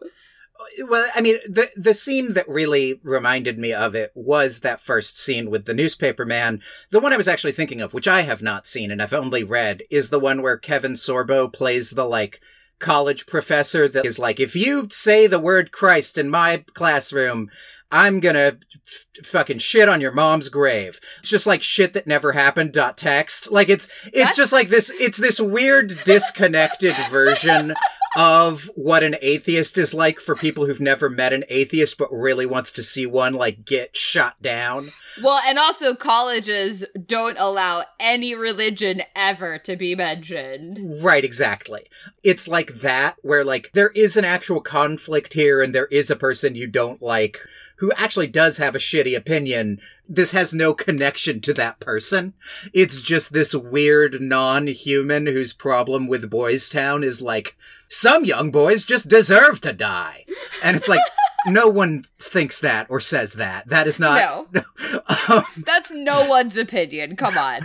Well, 0.88 1.08
I 1.14 1.20
mean, 1.20 1.38
the 1.48 1.68
the 1.76 1.94
scene 1.94 2.34
that 2.34 2.48
really 2.48 3.00
reminded 3.02 3.58
me 3.58 3.72
of 3.72 3.94
it 3.94 4.12
was 4.14 4.60
that 4.60 4.80
first 4.80 5.18
scene 5.18 5.50
with 5.50 5.64
the 5.64 5.74
newspaper 5.74 6.24
man. 6.24 6.60
The 6.90 7.00
one 7.00 7.12
I 7.12 7.16
was 7.16 7.28
actually 7.28 7.52
thinking 7.52 7.80
of, 7.80 7.94
which 7.94 8.08
I 8.08 8.22
have 8.22 8.42
not 8.42 8.66
seen 8.66 8.90
and 8.90 9.02
I've 9.02 9.12
only 9.12 9.44
read, 9.44 9.82
is 9.90 10.10
the 10.10 10.20
one 10.20 10.42
where 10.42 10.56
Kevin 10.56 10.94
Sorbo 10.94 11.52
plays 11.52 11.90
the 11.90 12.04
like 12.04 12.40
college 12.78 13.26
professor 13.26 13.88
that 13.88 14.04
is 14.04 14.18
like, 14.18 14.40
if 14.40 14.56
you 14.56 14.88
say 14.90 15.26
the 15.26 15.38
word 15.38 15.72
Christ 15.72 16.18
in 16.18 16.28
my 16.28 16.64
classroom, 16.74 17.48
I'm 17.90 18.20
gonna 18.20 18.58
f- 18.86 19.26
fucking 19.26 19.58
shit 19.58 19.88
on 19.88 20.00
your 20.00 20.12
mom's 20.12 20.48
grave. 20.48 20.98
It's 21.20 21.28
just 21.28 21.46
like 21.46 21.62
shit 21.62 21.92
that 21.92 22.06
never 22.06 22.32
happened. 22.32 22.72
Dot 22.72 22.96
text. 22.96 23.52
Like 23.52 23.68
it's 23.68 23.88
it's 24.12 24.34
just 24.34 24.52
like 24.52 24.68
this. 24.68 24.90
It's 24.98 25.18
this 25.18 25.40
weird 25.40 26.02
disconnected 26.04 26.96
version 27.10 27.74
of 28.16 28.70
what 28.74 29.02
an 29.02 29.16
atheist 29.22 29.78
is 29.78 29.94
like 29.94 30.20
for 30.20 30.34
people 30.34 30.66
who've 30.66 30.80
never 30.80 31.08
met 31.08 31.32
an 31.32 31.44
atheist 31.48 31.96
but 31.96 32.12
really 32.12 32.44
wants 32.44 32.70
to 32.72 32.82
see 32.82 33.06
one 33.06 33.34
like 33.34 33.64
get 33.64 33.96
shot 33.96 34.40
down. 34.42 34.90
Well, 35.22 35.40
and 35.46 35.58
also 35.58 35.94
colleges 35.94 36.84
don't 37.06 37.38
allow 37.38 37.84
any 37.98 38.34
religion 38.34 39.02
ever 39.16 39.58
to 39.58 39.76
be 39.76 39.94
mentioned. 39.94 41.02
Right, 41.02 41.24
exactly. 41.24 41.88
It's 42.22 42.48
like 42.48 42.80
that 42.80 43.16
where 43.22 43.44
like 43.44 43.70
there 43.72 43.90
is 43.90 44.16
an 44.16 44.24
actual 44.24 44.60
conflict 44.60 45.32
here 45.32 45.62
and 45.62 45.74
there 45.74 45.86
is 45.86 46.10
a 46.10 46.16
person 46.16 46.54
you 46.54 46.66
don't 46.66 47.02
like 47.02 47.38
who 47.76 47.92
actually 47.96 48.28
does 48.28 48.58
have 48.58 48.74
a 48.74 48.78
shitty 48.78 49.16
opinion. 49.16 49.80
This 50.14 50.32
has 50.32 50.52
no 50.52 50.74
connection 50.74 51.40
to 51.40 51.54
that 51.54 51.80
person. 51.80 52.34
It's 52.74 53.00
just 53.00 53.32
this 53.32 53.54
weird 53.54 54.20
non-human 54.20 55.26
whose 55.26 55.54
problem 55.54 56.06
with 56.06 56.28
Boys 56.28 56.68
Town 56.68 57.02
is 57.02 57.22
like 57.22 57.56
some 57.88 58.22
young 58.22 58.50
boys 58.50 58.84
just 58.84 59.08
deserve 59.08 59.62
to 59.62 59.72
die. 59.72 60.26
And 60.62 60.76
it's 60.76 60.86
like 60.86 61.00
no 61.46 61.68
one 61.68 62.02
thinks 62.18 62.60
that 62.60 62.88
or 62.90 63.00
says 63.00 63.34
that. 63.34 63.68
That 63.68 63.86
is 63.86 63.98
not 63.98 64.48
No. 64.52 64.62
Um, 65.28 65.44
That's 65.64 65.92
no 65.92 66.26
one's 66.26 66.58
opinion. 66.58 67.16
Come 67.16 67.38
on. 67.38 67.62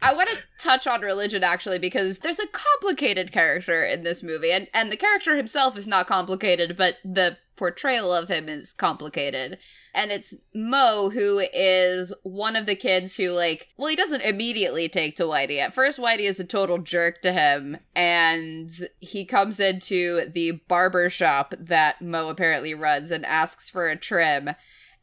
I 0.00 0.14
want 0.14 0.28
to 0.30 0.42
touch 0.58 0.86
on 0.86 1.00
religion 1.02 1.42
actually 1.42 1.78
because 1.78 2.18
there's 2.18 2.38
a 2.38 2.46
complicated 2.46 3.32
character 3.32 3.84
in 3.84 4.02
this 4.02 4.22
movie, 4.22 4.52
and 4.52 4.68
and 4.72 4.92
the 4.92 4.96
character 4.96 5.36
himself 5.36 5.76
is 5.76 5.86
not 5.86 6.06
complicated, 6.06 6.76
but 6.76 6.96
the 7.04 7.38
portrayal 7.56 8.12
of 8.12 8.28
him 8.28 8.48
is 8.48 8.72
complicated. 8.72 9.58
And 9.96 10.12
it's 10.12 10.34
Mo, 10.54 11.10
who 11.10 11.38
is 11.52 12.12
one 12.22 12.54
of 12.54 12.66
the 12.66 12.76
kids 12.76 13.16
who, 13.16 13.30
like, 13.30 13.68
well, 13.76 13.88
he 13.88 13.96
doesn't 13.96 14.20
immediately 14.20 14.88
take 14.88 15.16
to 15.16 15.24
Whitey. 15.24 15.58
At 15.58 15.74
first, 15.74 15.98
Whitey 15.98 16.28
is 16.28 16.38
a 16.38 16.44
total 16.44 16.78
jerk 16.78 17.22
to 17.22 17.32
him, 17.32 17.78
and 17.94 18.70
he 19.00 19.24
comes 19.24 19.58
into 19.58 20.28
the 20.28 20.60
barber 20.68 21.08
shop 21.08 21.54
that 21.58 22.02
Mo 22.02 22.28
apparently 22.28 22.74
runs 22.74 23.10
and 23.10 23.26
asks 23.26 23.70
for 23.70 23.88
a 23.88 23.96
trim 23.96 24.50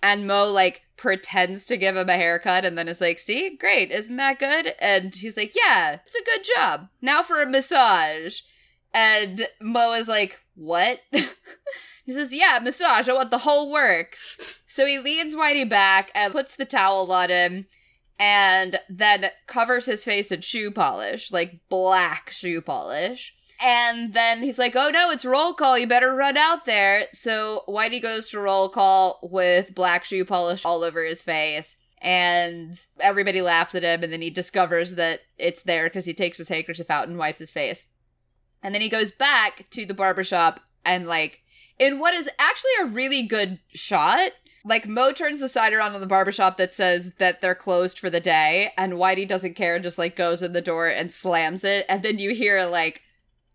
and 0.04 0.28
Mo 0.28 0.52
like 0.52 0.84
pretends 0.98 1.66
to 1.66 1.78
give 1.78 1.96
him 1.96 2.10
a 2.10 2.18
haircut 2.18 2.66
and 2.66 2.78
then 2.78 2.90
is 2.90 3.02
like, 3.02 3.20
"See, 3.20 3.56
great, 3.56 3.90
isn't 3.90 4.18
that 4.18 4.38
good?" 4.38 4.76
And 4.80 5.16
he's 5.16 5.38
like, 5.38 5.56
"Yeah, 5.56 6.00
it's 6.06 6.14
a 6.14 6.26
good 6.26 6.44
job. 6.56 6.90
Now 7.02 7.24
for 7.24 7.42
a 7.42 7.50
massage." 7.50 8.42
And 8.94 9.48
Mo 9.62 9.94
is 9.94 10.10
like, 10.10 10.42
"What?" 10.56 11.00
he 11.12 12.12
says, 12.12 12.34
"Yeah, 12.34 12.60
massage. 12.62 13.08
I 13.08 13.14
want 13.14 13.32
the 13.32 13.40
whole 13.40 13.72
works." 13.72 14.60
So 14.74 14.88
he 14.88 14.98
leans 14.98 15.36
Whitey 15.36 15.70
back 15.70 16.10
and 16.16 16.34
puts 16.34 16.56
the 16.56 16.66
towel 16.66 17.12
on 17.12 17.30
him 17.30 17.68
and 18.18 18.80
then 18.90 19.30
covers 19.46 19.86
his 19.86 20.04
face 20.04 20.32
in 20.32 20.42
shoe 20.42 20.72
polish, 20.72 21.32
like 21.32 21.60
black 21.70 22.32
shoe 22.32 22.60
polish. 22.60 23.36
And 23.62 24.16
then 24.16 24.42
he's 24.42 24.58
like, 24.58 24.76
oh 24.76 24.90
no, 24.90 25.12
it's 25.12 25.26
roll 25.26 25.54
call. 25.54 25.78
You 25.78 25.86
better 25.86 26.16
run 26.16 26.38
out 26.38 26.66
there. 26.66 27.04
So 27.14 27.62
Whitey 27.68 28.02
goes 28.02 28.30
to 28.30 28.40
roll 28.40 28.68
call 28.68 29.20
with 29.22 29.76
black 29.76 30.06
shoe 30.06 30.26
polish 30.26 30.66
all 30.66 30.84
over 30.84 31.06
his 31.06 31.22
face. 31.22 31.76
And 32.02 32.74
everybody 33.00 33.42
laughs 33.42 33.76
at 33.76 33.84
him. 33.84 34.02
And 34.02 34.12
then 34.12 34.24
he 34.24 34.32
discovers 34.32 34.94
that 34.94 35.20
it's 35.38 35.62
there 35.62 35.84
because 35.84 36.06
he 36.06 36.16
takes 36.16 36.40
his 36.40 36.50
handkerchief 36.50 36.90
out 36.90 37.08
and 37.08 37.20
wipes 37.20 37.38
his 37.38 37.52
face. 37.52 37.92
And 38.64 38.74
then 38.74 38.82
he 38.82 38.90
goes 38.90 39.12
back 39.12 39.68
to 39.70 39.86
the 39.86 39.94
barbershop 39.94 40.62
and, 40.84 41.06
like, 41.06 41.42
in 41.78 42.00
what 42.00 42.16
is 42.16 42.30
actually 42.40 42.72
a 42.82 42.86
really 42.86 43.28
good 43.28 43.60
shot, 43.74 44.32
like 44.66 44.88
Mo 44.88 45.12
turns 45.12 45.40
the 45.40 45.50
sign 45.50 45.74
around 45.74 45.94
on 45.94 46.02
the 46.02 46.08
barbershop 46.08 46.58
that 46.58 46.74
says 46.74 47.14
that 47.20 47.42
they're 47.42 47.56
closed 47.56 48.00
for 48.00 48.10
the 48.10 48.20
day, 48.20 48.72
and 48.78 48.94
Whitey 48.94 49.28
doesn't 49.28 49.56
care 49.56 49.76
and 49.76 49.84
just 49.84 49.98
like 49.98 50.16
goes 50.16 50.42
in 50.42 50.54
the 50.54 50.62
door 50.62 50.88
and 50.88 51.12
slams 51.12 51.64
it, 51.64 51.86
and 51.90 52.02
then 52.04 52.20
you 52.20 52.34
hear 52.34 52.66
like 52.66 53.02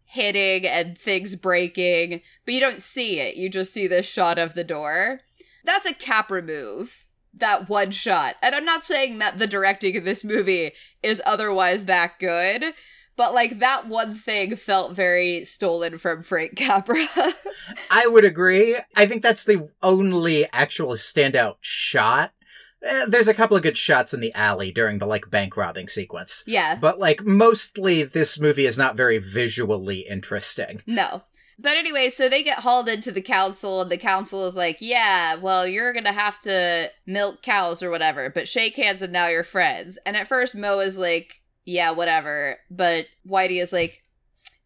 hitting 0.04 0.66
and 0.66 0.96
things 0.96 1.36
breaking, 1.36 2.22
but 2.44 2.54
you 2.54 2.60
don't 2.60 2.82
see 2.82 3.20
it. 3.20 3.36
You 3.36 3.50
just 3.50 3.72
see 3.72 3.86
this 3.86 4.06
shot 4.06 4.38
of 4.38 4.54
the 4.54 4.64
door. 4.64 5.20
That's 5.64 5.86
a 5.86 5.94
Capra 5.94 6.42
move. 6.42 7.04
That 7.34 7.68
one 7.68 7.90
shot. 7.90 8.36
And 8.42 8.54
I'm 8.54 8.64
not 8.64 8.84
saying 8.84 9.18
that 9.18 9.38
the 9.38 9.46
directing 9.46 9.94
in 9.94 10.04
this 10.04 10.24
movie 10.24 10.72
is 11.02 11.22
otherwise 11.26 11.84
that 11.84 12.18
good, 12.18 12.72
but 13.18 13.35
like 13.35 13.59
that 13.59 13.88
one 13.88 14.14
thing 14.14 14.54
felt 14.54 14.94
very 14.94 15.44
stolen 15.44 15.98
from 15.98 16.22
Frank 16.22 16.57
Capra. 16.57 17.04
I 17.90 18.07
would 18.07 18.24
agree. 18.24 18.76
I 18.96 19.07
think 19.07 19.22
that's 19.22 19.44
the 19.44 19.68
only 19.83 20.46
actual 20.52 20.92
standout 20.92 21.57
shot. 21.61 22.33
Eh, 22.81 23.07
there's 23.09 23.26
a 23.26 23.35
couple 23.35 23.57
of 23.57 23.64
good 23.64 23.76
shots 23.76 24.14
in 24.14 24.20
the 24.20 24.33
alley 24.35 24.70
during 24.70 24.98
the 24.98 25.07
like 25.07 25.31
bank 25.31 25.57
robbing 25.57 25.88
sequence. 25.88 26.44
yeah. 26.46 26.76
But 26.76 27.00
like 27.00 27.24
mostly 27.24 28.04
this 28.04 28.38
movie 28.38 28.66
is 28.66 28.78
not 28.78 28.96
very 28.96 29.18
visually 29.18 30.07
interesting. 30.09 30.83
No. 30.87 31.24
But 31.59 31.76
anyway, 31.76 32.11
so 32.11 32.28
they 32.28 32.44
get 32.44 32.61
hauled 32.61 32.88
into 32.88 33.11
the 33.11 33.20
council, 33.20 33.81
and 33.83 33.90
the 33.90 33.98
council 33.98 34.46
is 34.46 34.54
like, 34.54 34.76
yeah, 34.78 35.35
well, 35.35 35.66
you're 35.66 35.92
gonna 35.92 36.12
have 36.12 36.38
to 36.42 36.88
milk 37.04 37.42
cows 37.42 37.83
or 37.83 37.90
whatever, 37.90 38.31
but 38.31 38.46
shake 38.46 38.76
hands 38.76 39.02
and 39.02 39.12
now 39.12 39.26
you're 39.26 39.42
friends. 39.42 39.98
And 40.07 40.16
at 40.16 40.28
first, 40.28 40.54
Mo 40.54 40.78
is 40.78 40.96
like, 40.96 41.42
yeah, 41.68 41.90
whatever. 41.90 42.59
But 42.70 43.07
Whitey 43.28 43.61
is 43.61 43.72
like, 43.72 44.02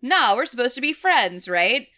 no, 0.01 0.35
we're 0.37 0.47
supposed 0.47 0.77
to 0.77 0.81
be 0.81 0.93
friends, 0.93 1.49
right? 1.49 1.88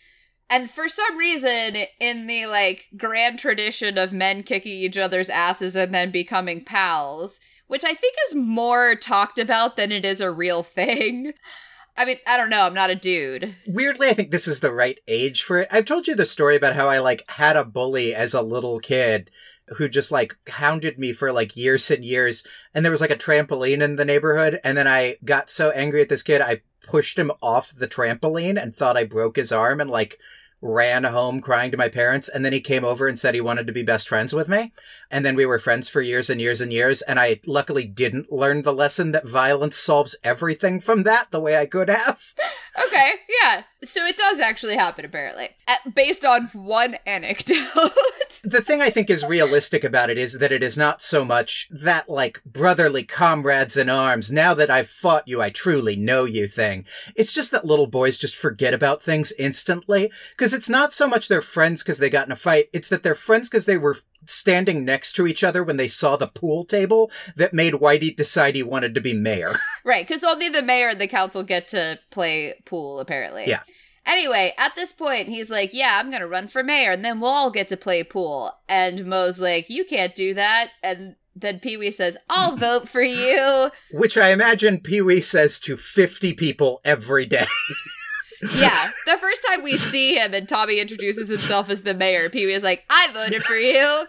And 0.49 0.71
for 0.71 0.89
some 0.89 1.19
reason, 1.19 1.77
in 2.01 2.27
the 2.27 2.47
like 2.47 2.87
grand 2.97 3.39
tradition 3.39 3.99
of 3.99 4.15
men 4.15 4.43
kicking 4.43 4.73
each 4.73 4.97
other's 4.97 5.29
asses 5.29 5.77
and 5.77 5.95
then 5.95 6.11
becoming 6.11 6.65
pals, 6.65 7.39
which 7.67 7.85
I 7.85 7.93
think 7.93 8.15
is 8.27 8.35
more 8.35 8.95
talked 8.95 9.39
about 9.39 9.77
than 9.77 9.93
it 9.93 10.07
is 10.07 10.23
a 10.23 10.31
real 10.31 10.63
thing. 10.63 11.35
I 11.97 12.07
mean, 12.07 12.17
I 12.27 12.37
don't 12.37 12.51
know, 12.51 12.67
I'm 12.67 12.75
not 12.75 12.91
a 12.91 12.97
dude. 12.97 13.55
Weirdly, 13.69 14.09
I 14.09 14.15
think 14.15 14.33
this 14.33 14.49
is 14.49 14.61
the 14.61 14.73
right 14.73 14.99
age 15.07 15.43
for 15.43 15.61
it. 15.61 15.69
I've 15.71 15.85
told 15.85 16.09
you 16.09 16.17
the 16.17 16.27
story 16.27 16.57
about 16.57 16.75
how 16.75 16.89
I 16.89 16.99
like 16.99 17.23
had 17.31 17.57
a 17.57 17.65
bully 17.65 18.15
as 18.15 18.35
a 18.35 18.43
little 18.43 18.81
kid 18.81 19.31
who 19.77 19.89
just 19.89 20.13
like 20.13 20.37
hounded 20.49 20.99
me 20.99 21.13
for 21.13 21.33
like 21.33 21.57
years 21.57 21.91
and 21.91 22.05
years. 22.05 22.47
And 22.75 22.85
there 22.85 22.93
was 22.93 23.01
like 23.01 23.11
a 23.11 23.17
trampoline 23.17 23.83
in 23.83 23.97
the 23.97 24.05
neighborhood. 24.05 24.61
And 24.63 24.77
then 24.77 24.87
I 24.87 25.17
got 25.25 25.51
so 25.51 25.71
angry 25.71 26.03
at 26.03 26.09
this 26.09 26.23
kid, 26.23 26.41
I 26.41 26.63
pushed 26.87 27.19
him 27.19 27.33
off 27.43 27.75
the 27.75 27.89
trampoline 27.89 28.63
and 28.63 28.75
thought 28.75 28.97
I 28.97 29.05
broke 29.05 29.37
his 29.37 29.53
arm 29.53 29.81
and 29.81 29.91
like 29.91 30.19
ran 30.61 31.05
home 31.05 31.41
crying 31.41 31.71
to 31.71 31.77
my 31.77 31.89
parents. 31.89 32.29
And 32.29 32.45
then 32.45 32.53
he 32.53 32.61
came 32.61 32.85
over 32.85 33.07
and 33.07 33.19
said 33.19 33.35
he 33.35 33.41
wanted 33.41 33.67
to 33.67 33.73
be 33.73 33.83
best 33.83 34.09
friends 34.09 34.33
with 34.33 34.49
me. 34.49 34.73
And 35.11 35.25
then 35.25 35.37
we 35.37 35.45
were 35.45 35.59
friends 35.59 35.89
for 35.89 36.01
years 36.01 36.31
and 36.31 36.41
years 36.41 36.61
and 36.61 36.73
years. 36.73 37.03
And 37.03 37.21
I 37.21 37.41
luckily 37.47 37.87
didn't 37.87 38.33
learn 38.33 38.63
the 38.63 38.73
lesson 38.73 39.13
that 39.13 39.27
violence 39.27 39.77
solves 39.77 40.17
everything 40.25 40.81
from 40.81 41.03
that 41.03 41.31
the 41.31 41.41
way 41.41 41.57
I 41.57 41.67
could 41.67 41.89
have. 41.89 42.21
Okay, 42.87 43.13
yeah. 43.41 43.63
So 43.87 44.05
it 44.07 44.17
does 44.17 44.41
actually 44.41 44.77
happen, 44.77 45.05
apparently, 45.05 45.51
At, 45.67 45.95
based 45.95 46.25
on 46.25 46.47
one 46.53 46.97
anecdote. 47.07 47.57
the 48.45 48.63
thing 48.65 48.81
I 48.81 48.91
think 48.91 49.11
is 49.11 49.25
realistic 49.25 49.85
about 49.85 50.11
it 50.11 50.19
is 50.19 50.39
that 50.39 50.53
it 50.53 50.63
is 50.63 50.77
not 50.79 51.03
so 51.03 51.25
much 51.25 51.69
that 51.71 52.09
like 52.09 52.43
brotherly 52.45 53.05
comrades 53.05 53.77
in 53.77 53.89
arms, 53.89 54.33
now 54.33 54.55
that 54.55 54.71
I've 54.71 54.89
fought 54.89 55.29
you, 55.29 55.41
I 55.41 55.51
truly 55.51 55.97
know 55.97 56.25
you 56.25 56.49
thing. 56.49 56.85
It's 57.15 57.33
just 57.33 57.51
that 57.51 57.65
little 57.65 57.87
boys 57.87 58.19
just 58.19 58.37
forget 58.37 58.75
about 58.75 59.03
things 59.03 59.33
instantly. 59.39 60.11
Cause 60.37 60.55
it's 60.55 60.69
not 60.69 60.93
so 60.93 61.07
much 61.09 61.29
they're 61.29 61.43
friends 61.43 61.83
cause 61.83 61.99
they 61.99 62.11
got 62.11 62.27
in 62.27 62.33
a 62.33 62.37
fight, 62.37 62.69
it's 62.73 62.89
that 62.89 63.03
they're 63.03 63.15
friends 63.15 63.49
cause 63.49 63.67
they 63.67 63.79
were 63.79 63.97
standing 64.27 64.85
next 64.85 65.13
to 65.15 65.27
each 65.27 65.45
other 65.45 65.63
when 65.63 65.77
they 65.77 65.89
saw 65.89 66.17
the 66.17 66.27
pool 66.27 66.65
table 66.65 67.11
that 67.37 67.55
made 67.55 67.75
Whitey 67.75 68.15
decide 68.15 68.55
he 68.55 68.63
wanted 68.63 68.95
to 68.95 69.01
be 69.01 69.15
mayor. 69.15 69.57
right, 69.85 70.07
because 70.07 70.25
only 70.25 70.49
the 70.49 70.63
mayor 70.63 70.89
and 70.89 71.01
the 71.01 71.07
council 71.07 71.43
get 71.43 71.69
to 71.69 71.99
play 72.11 72.55
pool, 72.65 73.01
apparently. 73.01 73.45
Yeah. 73.47 73.63
Anyway, 74.07 74.53
at 74.59 74.75
this 74.75 74.93
point, 74.93 75.29
he's 75.29 75.51
like, 75.51 75.73
Yeah, 75.73 75.99
I'm 75.99 76.11
gonna 76.11 76.29
run 76.29 76.49
for 76.49 76.63
mayor, 76.63 76.93
and 76.93 77.05
then 77.05 77.21
we'll 77.21 77.31
all 77.31 77.51
get 77.51 77.69
to 77.69 77.77
play 77.77 78.05
pool. 78.05 78.53
And 78.69 79.07
Moe's 79.07 79.41
like, 79.41 79.71
You 79.71 79.85
can't 79.85 80.15
do 80.15 80.35
that. 80.35 80.71
And 80.83 81.17
then 81.35 81.59
Pee 81.59 81.77
Wee 81.77 81.91
says, 81.91 82.17
I'll 82.29 82.57
vote 82.57 82.89
for 82.89 83.03
you. 83.03 83.71
Which 83.91 84.17
I 84.17 84.31
imagine 84.31 84.81
Pee 84.81 85.01
Wee 85.01 85.21
says 85.21 85.59
to 85.61 85.77
50 85.77 86.35
people 86.35 86.81
every 86.85 87.27
day. 87.27 87.47
yeah. 88.57 88.91
The 89.07 89.19
first 89.19 89.45
time 89.49 89.63
we 89.63 89.77
see 89.77 90.17
him 90.17 90.35
and 90.35 90.49
Tommy 90.49 90.81
introduces 90.81 91.29
himself 91.29 91.71
as 91.71 91.83
the 91.83 91.95
mayor, 91.95 92.29
Pee 92.29 92.47
Wee 92.47 92.55
is 92.55 92.63
like, 92.63 92.85
I 92.91 93.09
voted 93.13 93.43
for 93.45 93.57
you. 93.57 94.07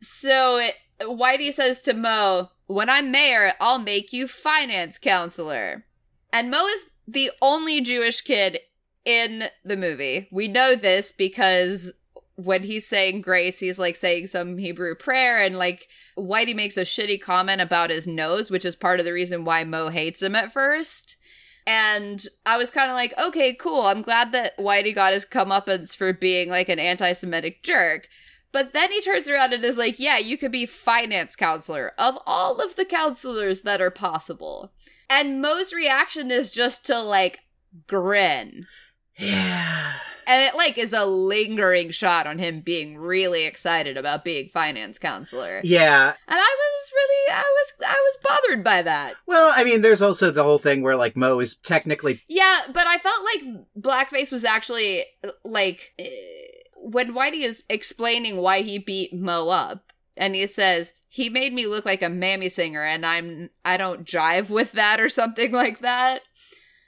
So 0.00 0.58
it, 0.58 0.74
Whitey 1.00 1.52
says 1.52 1.80
to 1.82 1.94
Mo, 1.94 2.50
When 2.66 2.88
I'm 2.88 3.10
mayor, 3.10 3.52
I'll 3.60 3.78
make 3.78 4.12
you 4.12 4.28
finance 4.28 4.98
counselor. 4.98 5.84
And 6.32 6.50
Mo 6.50 6.66
is 6.66 6.86
the 7.06 7.30
only 7.40 7.80
Jewish 7.80 8.20
kid 8.20 8.58
in 9.04 9.44
the 9.64 9.76
movie. 9.76 10.28
We 10.30 10.48
know 10.48 10.74
this 10.74 11.12
because 11.12 11.92
when 12.36 12.62
he's 12.64 12.86
saying 12.86 13.22
grace, 13.22 13.58
he's 13.58 13.78
like 13.78 13.96
saying 13.96 14.26
some 14.26 14.58
Hebrew 14.58 14.94
prayer, 14.94 15.42
and 15.42 15.56
like 15.56 15.88
Whitey 16.16 16.54
makes 16.54 16.76
a 16.76 16.82
shitty 16.82 17.20
comment 17.20 17.60
about 17.60 17.90
his 17.90 18.06
nose, 18.06 18.50
which 18.50 18.64
is 18.64 18.76
part 18.76 19.00
of 19.00 19.06
the 19.06 19.12
reason 19.12 19.44
why 19.44 19.64
Mo 19.64 19.88
hates 19.88 20.22
him 20.22 20.34
at 20.34 20.52
first. 20.52 21.15
And 21.66 22.24
I 22.44 22.56
was 22.56 22.70
kind 22.70 22.90
of 22.90 22.96
like, 22.96 23.12
okay, 23.18 23.54
cool. 23.54 23.82
I'm 23.82 24.02
glad 24.02 24.32
that 24.32 24.56
Whitey 24.56 24.94
got 24.94 25.12
his 25.12 25.26
comeuppance 25.26 25.96
for 25.96 26.12
being 26.12 26.48
like 26.48 26.68
an 26.68 26.78
anti 26.78 27.12
Semitic 27.12 27.62
jerk. 27.62 28.08
But 28.52 28.72
then 28.72 28.90
he 28.90 29.02
turns 29.02 29.28
around 29.28 29.52
and 29.52 29.64
is 29.64 29.76
like, 29.76 29.98
yeah, 29.98 30.18
you 30.18 30.38
could 30.38 30.52
be 30.52 30.64
finance 30.64 31.36
counselor 31.36 31.92
of 31.98 32.18
all 32.24 32.60
of 32.60 32.76
the 32.76 32.84
counselors 32.84 33.62
that 33.62 33.82
are 33.82 33.90
possible. 33.90 34.72
And 35.10 35.42
Moe's 35.42 35.72
reaction 35.72 36.30
is 36.30 36.52
just 36.52 36.86
to 36.86 37.00
like 37.00 37.40
grin. 37.86 38.66
Yeah. 39.18 39.94
And 40.26 40.42
it 40.42 40.56
like 40.56 40.76
is 40.76 40.92
a 40.92 41.04
lingering 41.04 41.90
shot 41.90 42.26
on 42.26 42.38
him 42.38 42.60
being 42.60 42.98
really 42.98 43.44
excited 43.44 43.96
about 43.96 44.24
being 44.24 44.48
finance 44.48 44.98
counselor. 44.98 45.60
Yeah. 45.62 46.08
And 46.08 46.38
I 46.40 46.56
was 46.58 46.92
really 46.92 47.32
I 47.34 47.42
was 47.42 47.72
I 47.86 47.94
was 47.94 48.16
bothered 48.22 48.64
by 48.64 48.82
that. 48.82 49.14
Well, 49.26 49.52
I 49.54 49.64
mean, 49.64 49.82
there's 49.82 50.02
also 50.02 50.30
the 50.30 50.42
whole 50.42 50.58
thing 50.58 50.82
where 50.82 50.96
like 50.96 51.16
Moe 51.16 51.38
is 51.40 51.56
technically 51.56 52.22
Yeah, 52.28 52.60
but 52.72 52.86
I 52.86 52.98
felt 52.98 53.22
like 53.24 53.66
blackface 53.78 54.32
was 54.32 54.44
actually 54.44 55.04
like 55.44 55.92
eh, 55.98 56.08
when 56.74 57.14
Whitey 57.14 57.42
is 57.42 57.64
explaining 57.68 58.38
why 58.38 58.62
he 58.62 58.78
beat 58.78 59.14
Moe 59.14 59.48
up 59.48 59.92
and 60.16 60.34
he 60.34 60.46
says 60.46 60.92
he 61.08 61.28
made 61.28 61.52
me 61.52 61.66
look 61.66 61.84
like 61.84 62.02
a 62.02 62.08
mammy 62.08 62.48
singer 62.48 62.82
and 62.82 63.04
I'm 63.06 63.50
I 63.64 63.76
don't 63.76 64.04
jive 64.04 64.50
with 64.50 64.72
that 64.72 65.00
or 65.00 65.08
something 65.08 65.52
like 65.62 65.80
that 65.80 66.20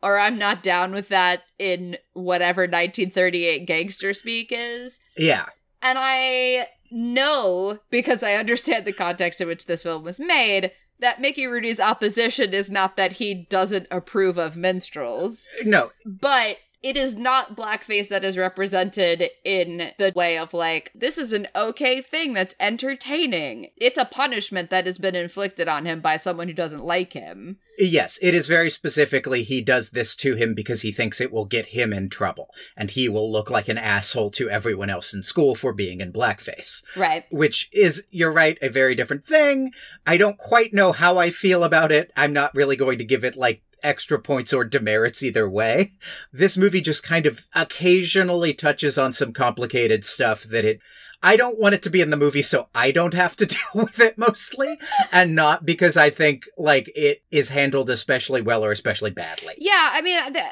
or 0.02 0.18
I'm 0.18 0.38
not 0.38 0.62
down 0.62 0.92
with 0.92 1.08
that 1.08 1.42
in 1.58 1.96
whatever 2.12 2.62
1938 2.62 3.66
gangster 3.66 4.14
speak 4.14 4.48
is. 4.50 4.98
Yeah. 5.16 5.46
And 5.82 5.98
I 6.00 6.68
know, 6.90 7.78
because 7.90 8.22
I 8.22 8.34
understand 8.34 8.84
the 8.84 8.92
context 8.92 9.40
in 9.40 9.48
which 9.48 9.66
this 9.66 9.82
film 9.82 10.02
was 10.04 10.18
made, 10.18 10.72
that 11.00 11.20
Mickey 11.20 11.46
Rooney's 11.46 11.78
opposition 11.78 12.52
is 12.52 12.70
not 12.70 12.96
that 12.96 13.12
he 13.14 13.46
doesn't 13.48 13.86
approve 13.90 14.38
of 14.38 14.56
minstrels, 14.56 15.46
No. 15.64 15.92
but 16.04 16.56
it 16.82 16.96
is 16.96 17.16
not 17.16 17.56
blackface 17.56 18.08
that 18.08 18.24
is 18.24 18.38
represented 18.38 19.30
in 19.44 19.92
the 19.98 20.12
way 20.14 20.38
of 20.38 20.54
like, 20.54 20.92
this 20.94 21.18
is 21.18 21.32
an 21.32 21.48
okay 21.56 22.00
thing 22.00 22.32
that's 22.32 22.54
entertaining. 22.60 23.70
It's 23.76 23.98
a 23.98 24.04
punishment 24.04 24.70
that 24.70 24.86
has 24.86 24.98
been 24.98 25.16
inflicted 25.16 25.68
on 25.68 25.86
him 25.86 26.00
by 26.00 26.16
someone 26.16 26.46
who 26.46 26.54
doesn't 26.54 26.84
like 26.84 27.14
him. 27.14 27.58
Yes, 27.80 28.18
it 28.22 28.34
is 28.34 28.48
very 28.48 28.70
specifically 28.70 29.42
he 29.42 29.60
does 29.60 29.90
this 29.90 30.16
to 30.16 30.34
him 30.34 30.54
because 30.54 30.82
he 30.82 30.90
thinks 30.90 31.20
it 31.20 31.32
will 31.32 31.44
get 31.44 31.66
him 31.66 31.92
in 31.92 32.08
trouble 32.08 32.48
and 32.76 32.90
he 32.90 33.08
will 33.08 33.30
look 33.30 33.50
like 33.50 33.68
an 33.68 33.78
asshole 33.78 34.30
to 34.32 34.50
everyone 34.50 34.90
else 34.90 35.14
in 35.14 35.22
school 35.22 35.54
for 35.54 35.72
being 35.72 36.00
in 36.00 36.12
blackface. 36.12 36.82
Right. 36.96 37.24
Which 37.30 37.68
is, 37.72 38.04
you're 38.10 38.32
right, 38.32 38.58
a 38.62 38.68
very 38.68 38.94
different 38.94 39.26
thing. 39.26 39.72
I 40.06 40.16
don't 40.16 40.38
quite 40.38 40.72
know 40.72 40.92
how 40.92 41.18
I 41.18 41.30
feel 41.30 41.62
about 41.62 41.92
it. 41.92 42.12
I'm 42.16 42.32
not 42.32 42.54
really 42.54 42.76
going 42.76 42.98
to 42.98 43.04
give 43.04 43.24
it 43.24 43.36
like 43.36 43.62
extra 43.82 44.18
points 44.18 44.52
or 44.52 44.64
demerits 44.64 45.22
either 45.22 45.48
way. 45.48 45.92
This 46.32 46.56
movie 46.56 46.80
just 46.80 47.02
kind 47.02 47.26
of 47.26 47.46
occasionally 47.54 48.54
touches 48.54 48.98
on 48.98 49.12
some 49.12 49.32
complicated 49.32 50.04
stuff 50.04 50.44
that 50.44 50.64
it 50.64 50.80
I 51.20 51.36
don't 51.36 51.58
want 51.58 51.74
it 51.74 51.82
to 51.82 51.90
be 51.90 52.00
in 52.00 52.10
the 52.10 52.16
movie 52.16 52.42
so 52.42 52.68
I 52.74 52.92
don't 52.92 53.14
have 53.14 53.34
to 53.36 53.46
deal 53.46 53.58
with 53.74 54.00
it 54.00 54.16
mostly 54.18 54.78
and 55.10 55.34
not 55.34 55.66
because 55.66 55.96
I 55.96 56.10
think 56.10 56.44
like 56.56 56.90
it 56.94 57.22
is 57.30 57.50
handled 57.50 57.90
especially 57.90 58.40
well 58.40 58.64
or 58.64 58.70
especially 58.70 59.10
badly. 59.10 59.54
Yeah, 59.58 59.90
I 59.92 60.00
mean, 60.00 60.32
the, 60.32 60.44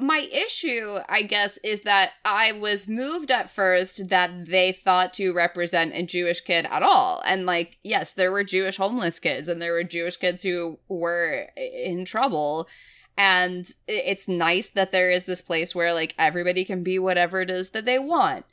my 0.00 0.28
issue, 0.32 0.98
I 1.08 1.22
guess, 1.22 1.58
is 1.58 1.82
that 1.82 2.12
I 2.24 2.52
was 2.52 2.88
moved 2.88 3.30
at 3.30 3.50
first 3.50 4.08
that 4.08 4.46
they 4.46 4.72
thought 4.72 5.14
to 5.14 5.32
represent 5.32 5.94
a 5.94 6.02
Jewish 6.02 6.40
kid 6.40 6.66
at 6.70 6.82
all. 6.82 7.22
And, 7.24 7.46
like, 7.46 7.78
yes, 7.82 8.14
there 8.14 8.32
were 8.32 8.44
Jewish 8.44 8.76
homeless 8.76 9.18
kids 9.18 9.48
and 9.48 9.60
there 9.60 9.72
were 9.72 9.84
Jewish 9.84 10.16
kids 10.16 10.42
who 10.42 10.78
were 10.88 11.48
in 11.56 12.04
trouble. 12.04 12.68
And 13.16 13.70
it's 13.86 14.28
nice 14.28 14.70
that 14.70 14.92
there 14.92 15.10
is 15.10 15.26
this 15.26 15.42
place 15.42 15.74
where, 15.74 15.92
like, 15.92 16.14
everybody 16.18 16.64
can 16.64 16.82
be 16.82 16.98
whatever 16.98 17.40
it 17.40 17.50
is 17.50 17.70
that 17.70 17.84
they 17.84 17.98
want. 17.98 18.46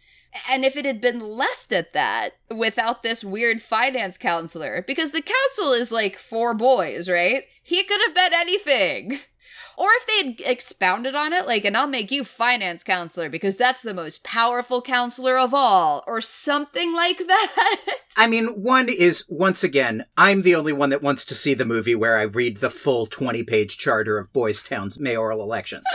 And 0.49 0.65
if 0.65 0.75
it 0.75 0.85
had 0.85 1.01
been 1.01 1.19
left 1.19 1.71
at 1.71 1.93
that 1.93 2.31
without 2.53 3.01
this 3.01 3.23
weird 3.23 3.61
finance 3.61 4.17
counselor, 4.17 4.83
because 4.85 5.11
the 5.11 5.21
council 5.21 5.73
is 5.73 5.91
like 5.91 6.19
four 6.19 6.53
boys, 6.53 7.09
right? 7.09 7.43
He 7.63 7.83
could 7.83 8.01
have 8.05 8.15
been 8.15 8.33
anything. 8.33 9.19
Or 9.77 9.89
if 9.91 10.07
they 10.07 10.29
had 10.29 10.51
expounded 10.51 11.13
on 11.13 11.33
it, 11.33 11.45
like, 11.45 11.63
and 11.63 11.77
I'll 11.77 11.87
make 11.87 12.09
you 12.09 12.23
finance 12.23 12.83
counselor 12.83 13.29
because 13.29 13.57
that's 13.57 13.83
the 13.83 13.93
most 13.93 14.23
powerful 14.23 14.81
counselor 14.81 15.37
of 15.37 15.53
all, 15.53 16.03
or 16.07 16.19
something 16.19 16.95
like 16.95 17.17
that. 17.27 17.85
I 18.17 18.25
mean, 18.25 18.47
one 18.63 18.89
is, 18.89 19.23
once 19.29 19.63
again, 19.63 20.05
I'm 20.17 20.41
the 20.41 20.55
only 20.55 20.73
one 20.73 20.89
that 20.89 21.03
wants 21.03 21.25
to 21.25 21.35
see 21.35 21.53
the 21.53 21.65
movie 21.65 21.93
where 21.93 22.17
I 22.17 22.23
read 22.23 22.57
the 22.57 22.71
full 22.71 23.05
20 23.05 23.43
page 23.43 23.77
charter 23.77 24.17
of 24.17 24.33
Boys 24.33 24.63
Town's 24.63 24.99
mayoral 24.99 25.43
elections. 25.43 25.85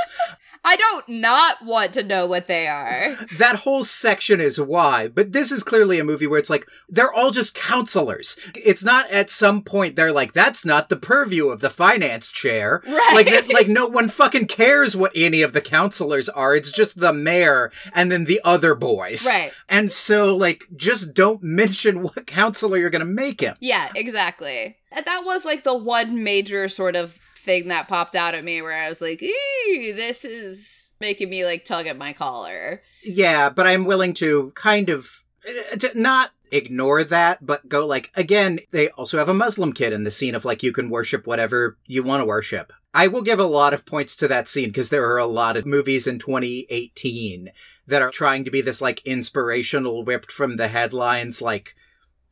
I 0.65 0.77
don't 0.77 1.09
not 1.09 1.65
want 1.65 1.93
to 1.95 2.03
know 2.03 2.27
what 2.27 2.47
they 2.47 2.69
are. 2.69 3.19
that 3.39 3.57
whole 3.57 3.85
section 3.85 4.41
is 4.41 4.61
why, 4.61 5.09
but 5.09 5.33
this 5.33 5.51
is 5.51 5.63
clearly 5.63 5.99
a 5.99 6.05
movie 6.05 6.27
where 6.27 6.39
it's 6.39 6.51
like, 6.51 6.67
they're 6.89 7.13
all 7.13 7.31
just 7.31 7.55
counselors. 7.55 8.39
It's 8.55 8.85
not 8.85 9.11
at 9.11 9.31
some 9.31 9.63
point 9.63 9.97
they're 9.97 10.13
like, 10.13 10.33
that's 10.33 10.65
not 10.65 10.89
the 10.89 10.97
purview 10.97 11.49
of 11.49 11.61
the 11.61 11.71
finance 11.71 12.31
chair. 12.31 12.83
Right. 12.87 13.13
Like, 13.15 13.27
that, 13.27 13.53
like 13.53 13.69
no 13.69 13.89
one 13.89 14.09
fucking 14.09 14.47
cares 14.47 14.97
what 14.97 15.13
any 15.17 15.43
of 15.43 15.53
the 15.53 15.61
counselors 15.61 16.29
are. 16.29 16.55
It's 16.55 16.71
just 16.71 16.97
the 16.97 17.13
mayor 17.13 17.73
and 17.95 18.13
then 18.13 18.25
the 18.27 18.41
other 18.45 18.75
boys. 18.75 19.27
Right. 19.27 19.53
And 19.69 19.93
so, 19.93 20.37
like, 20.37 20.65
just 20.77 21.15
don't 21.15 21.43
mention 21.43 22.03
what 22.03 22.27
counselor 22.27 22.79
you're 22.79 22.91
gonna 22.91 23.05
make 23.05 23.41
him. 23.41 23.57
Yeah, 23.61 23.91
exactly. 23.95 24.77
That 24.95 25.23
was 25.25 25.45
like 25.45 25.65
the 25.65 25.77
one 25.77 26.23
major 26.23 26.69
sort 26.69 26.97
of 26.97 27.19
thing 27.43 27.69
that 27.69 27.89
popped 27.89 28.15
out 28.15 28.35
at 28.35 28.45
me 28.45 28.63
where 28.63 28.77
I 28.77 28.89
was 28.89 29.01
like, 29.01 29.23
"Ee, 29.23 29.93
this 29.95 30.25
is 30.25 30.91
making 31.01 31.31
me 31.31 31.45
like 31.45 31.65
tug 31.65 31.87
at 31.87 31.97
my 31.97 32.13
collar." 32.13 32.83
Yeah, 33.05 33.51
but 33.51 33.67
I'm 33.67 33.85
willing 33.85 34.15
to 34.15 34.53
kind 34.55 34.89
of 34.89 35.25
uh, 35.47 35.77
to 35.77 36.01
not 36.01 36.31
ignore 36.53 37.03
that, 37.03 37.45
but 37.45 37.69
go 37.69 37.87
like, 37.87 38.11
again, 38.15 38.61
they 38.71 38.89
also 38.91 39.19
have 39.19 39.29
a 39.29 39.35
Muslim 39.35 39.73
kid 39.73 39.93
in 39.93 40.05
the 40.05 40.11
scene 40.11 40.35
of 40.35 40.45
like, 40.45 40.63
you 40.63 40.73
can 40.73 40.91
worship 40.91 41.27
whatever 41.27 41.79
you 41.87 42.03
want 42.03 42.21
to 42.21 42.27
worship. 42.27 42.73
I 42.95 43.09
will 43.09 43.23
give 43.23 43.39
a 43.39 43.45
lot 43.45 43.73
of 43.73 43.87
points 43.87 44.15
to 44.17 44.29
that 44.29 44.49
scene 44.49 44.69
because 44.69 44.91
there 44.91 45.11
are 45.11 45.19
a 45.19 45.27
lot 45.27 45.57
of 45.57 45.65
movies 45.65 46.07
in 46.07 46.19
2018 46.19 47.51
that 47.87 48.03
are 48.03 48.11
trying 48.11 48.45
to 48.45 48.51
be 48.51 48.61
this 48.61 48.83
like 48.83 49.05
inspirational, 49.07 50.05
whipped 50.05 50.31
from 50.31 50.57
the 50.57 50.69
headlines, 50.69 51.41
like, 51.41 51.75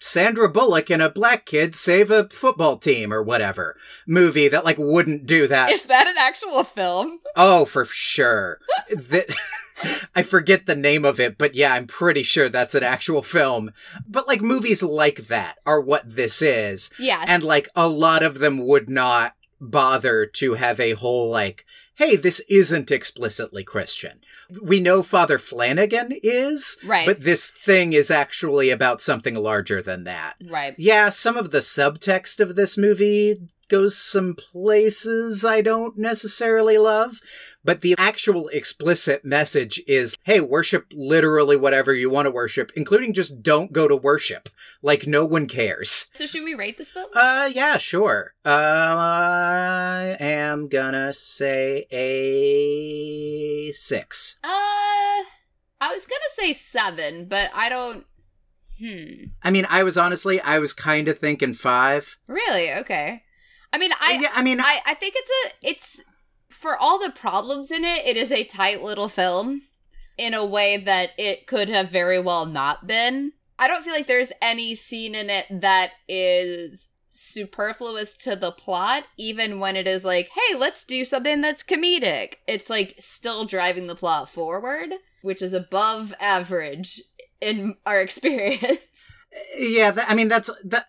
Sandra 0.01 0.49
Bullock 0.49 0.91
and 0.91 1.03
a 1.03 1.11
black 1.11 1.45
kid 1.45 1.77
save 1.77 2.11
a 2.11 2.29
football 2.31 2.79
team 2.79 3.13
or 3.13 3.23
whatever 3.23 3.77
movie 4.07 4.49
that 4.49 4.65
like 4.65 4.79
wouldn't 4.79 5.27
do 5.27 5.47
that. 5.47 5.71
Is 5.71 5.85
that 5.85 6.07
an 6.07 6.17
actual 6.19 6.65
film? 6.65 7.21
Oh, 7.37 7.67
for 7.67 7.85
sure. 7.85 8.59
that 8.91 9.35
I 10.15 10.23
forget 10.23 10.67
the 10.67 10.75
name 10.75 11.05
of 11.05 11.21
it, 11.21 11.39
but 11.39 11.55
yeah, 11.55 11.75
I'm 11.75 11.87
pretty 11.87 12.23
sure 12.23 12.49
that's 12.49 12.75
an 12.75 12.83
actual 12.83 13.23
film. 13.23 13.73
But 14.07 14.27
like 14.27 14.41
movies 14.41 14.83
like 14.83 15.29
that 15.29 15.59
are 15.65 15.81
what 15.81 16.03
this 16.09 16.43
is. 16.43 16.91
Yeah. 16.99 17.23
And 17.27 17.45
like 17.45 17.69
a 17.77 17.89
lot 17.89 18.23
of 18.23 18.39
them 18.39 18.67
would 18.67 18.89
not 18.89 19.37
bother 19.61 20.27
to 20.27 20.55
have 20.55 20.81
a 20.81 20.93
whole 20.93 21.31
like, 21.31 21.67
hey, 21.97 22.17
this 22.17 22.41
isn't 22.49 22.91
explicitly 22.91 23.65
Christian. 23.65 24.21
We 24.63 24.81
know 24.81 25.03
Father 25.03 25.39
Flanagan 25.39 26.13
is, 26.23 26.79
Right. 26.85 27.07
but 27.07 27.23
this 27.23 27.49
thing 27.51 27.93
is 27.93 28.11
actually 28.11 28.71
about 28.71 29.01
something 29.01 29.35
larger 29.35 29.81
than 29.83 30.05
that. 30.05 30.35
right. 30.49 30.75
Yeah, 30.79 31.11
some 31.11 31.37
of 31.37 31.51
the 31.51 31.59
subtext 31.59 32.41
of 32.41 32.57
this 32.57 32.77
movie 32.79 33.37
goes 33.71 33.97
some 33.97 34.35
places 34.35 35.45
I 35.45 35.63
don't 35.63 35.97
necessarily 35.97 36.77
love, 36.77 37.21
but 37.65 37.81
the 37.81 37.95
actual 37.99 38.49
explicit 38.49 39.25
message 39.25 39.83
is, 39.87 40.17
hey, 40.25 40.41
worship 40.41 40.87
literally 40.93 41.57
whatever 41.57 41.95
you 41.95 42.11
want 42.11 42.27
to 42.27 42.31
worship, 42.31 42.73
including 42.75 43.15
just 43.15 43.43
don't 43.43 43.73
go 43.73 43.87
to 43.87 43.97
worship. 43.97 44.49
Like 44.83 45.07
no 45.07 45.27
one 45.27 45.47
cares. 45.47 46.07
So 46.15 46.27
should 46.27 46.43
we 46.43 46.55
rate 46.55 46.79
this 46.79 46.91
film? 46.91 47.11
Uh, 47.15 47.51
yeah, 47.55 47.77
sure. 47.77 48.33
Uh, 48.45 48.49
I 48.49 50.17
am 50.19 50.69
gonna 50.69 51.13
say 51.13 51.87
a 51.93 53.73
six. 53.73 54.37
Uh, 54.43 54.49
I 54.49 55.93
was 55.93 56.07
gonna 56.07 56.21
say 56.35 56.55
seven, 56.55 57.27
but 57.27 57.51
I 57.55 57.69
don't. 57.69 58.07
Hmm. 58.79 59.25
I 59.43 59.51
mean, 59.51 59.67
I 59.69 59.83
was 59.83 59.99
honestly, 59.99 60.41
I 60.41 60.59
was 60.59 60.73
kind 60.73 61.09
of 61.09 61.19
thinking 61.19 61.53
five. 61.53 62.19
Really? 62.27 62.73
Okay. 62.73 63.25
I 63.73 63.79
mean, 63.79 63.93
uh, 63.93 63.97
I 64.01 64.19
yeah, 64.21 64.29
I 64.35 64.43
mean, 64.43 64.61
I, 64.61 64.81
I 64.87 64.95
think 64.95 65.15
it's 65.17 65.31
a 65.31 65.69
it's 65.69 66.01
for 66.49 66.77
all 66.77 66.99
the 66.99 67.11
problems 67.11 67.71
in 67.71 67.85
it, 67.85 68.07
it 68.07 68.17
is 68.17 68.33
a 68.33 68.45
tight 68.45 68.83
little 68.83 69.09
film 69.09 69.63
in 70.19 70.35
a 70.35 70.45
way 70.45 70.77
that 70.77 71.11
it 71.17 71.47
could 71.47 71.69
have 71.69 71.91
very 71.91 72.21
well 72.21 72.45
not 72.45 72.87
been. 72.87 73.33
I 73.59 73.69
don't 73.69 73.85
feel 73.85 73.93
like 73.93 74.07
there's 74.07 74.33
any 74.43 74.75
scene 74.75 75.15
in 75.15 75.31
it 75.31 75.47
that 75.51 75.93
is 76.09 76.91
superfluous 77.11 78.15
to 78.17 78.37
the 78.37 78.53
plot, 78.53 79.05
even 79.17 79.59
when 79.59 79.77
it 79.77 79.87
is 79.87 80.05
like, 80.05 80.31
hey, 80.35 80.57
let's 80.57 80.85
do 80.85 81.05
something 81.05 81.41
that's 81.41 81.63
comedic. 81.63 82.35
It's 82.47 82.71
like 82.71 82.95
still 82.99 83.45
driving 83.45 83.87
the 83.87 83.95
plot 83.95 84.29
forward, 84.29 84.91
which 85.23 85.43
is 85.43 85.53
above 85.53 86.15
average 86.21 87.03
in 87.41 87.77
our 87.85 88.01
experience. 88.03 89.13
yeah, 89.59 89.91
that, 89.91 90.11
I 90.11 90.15
mean, 90.15 90.29
that's 90.29 90.51
that. 90.65 90.87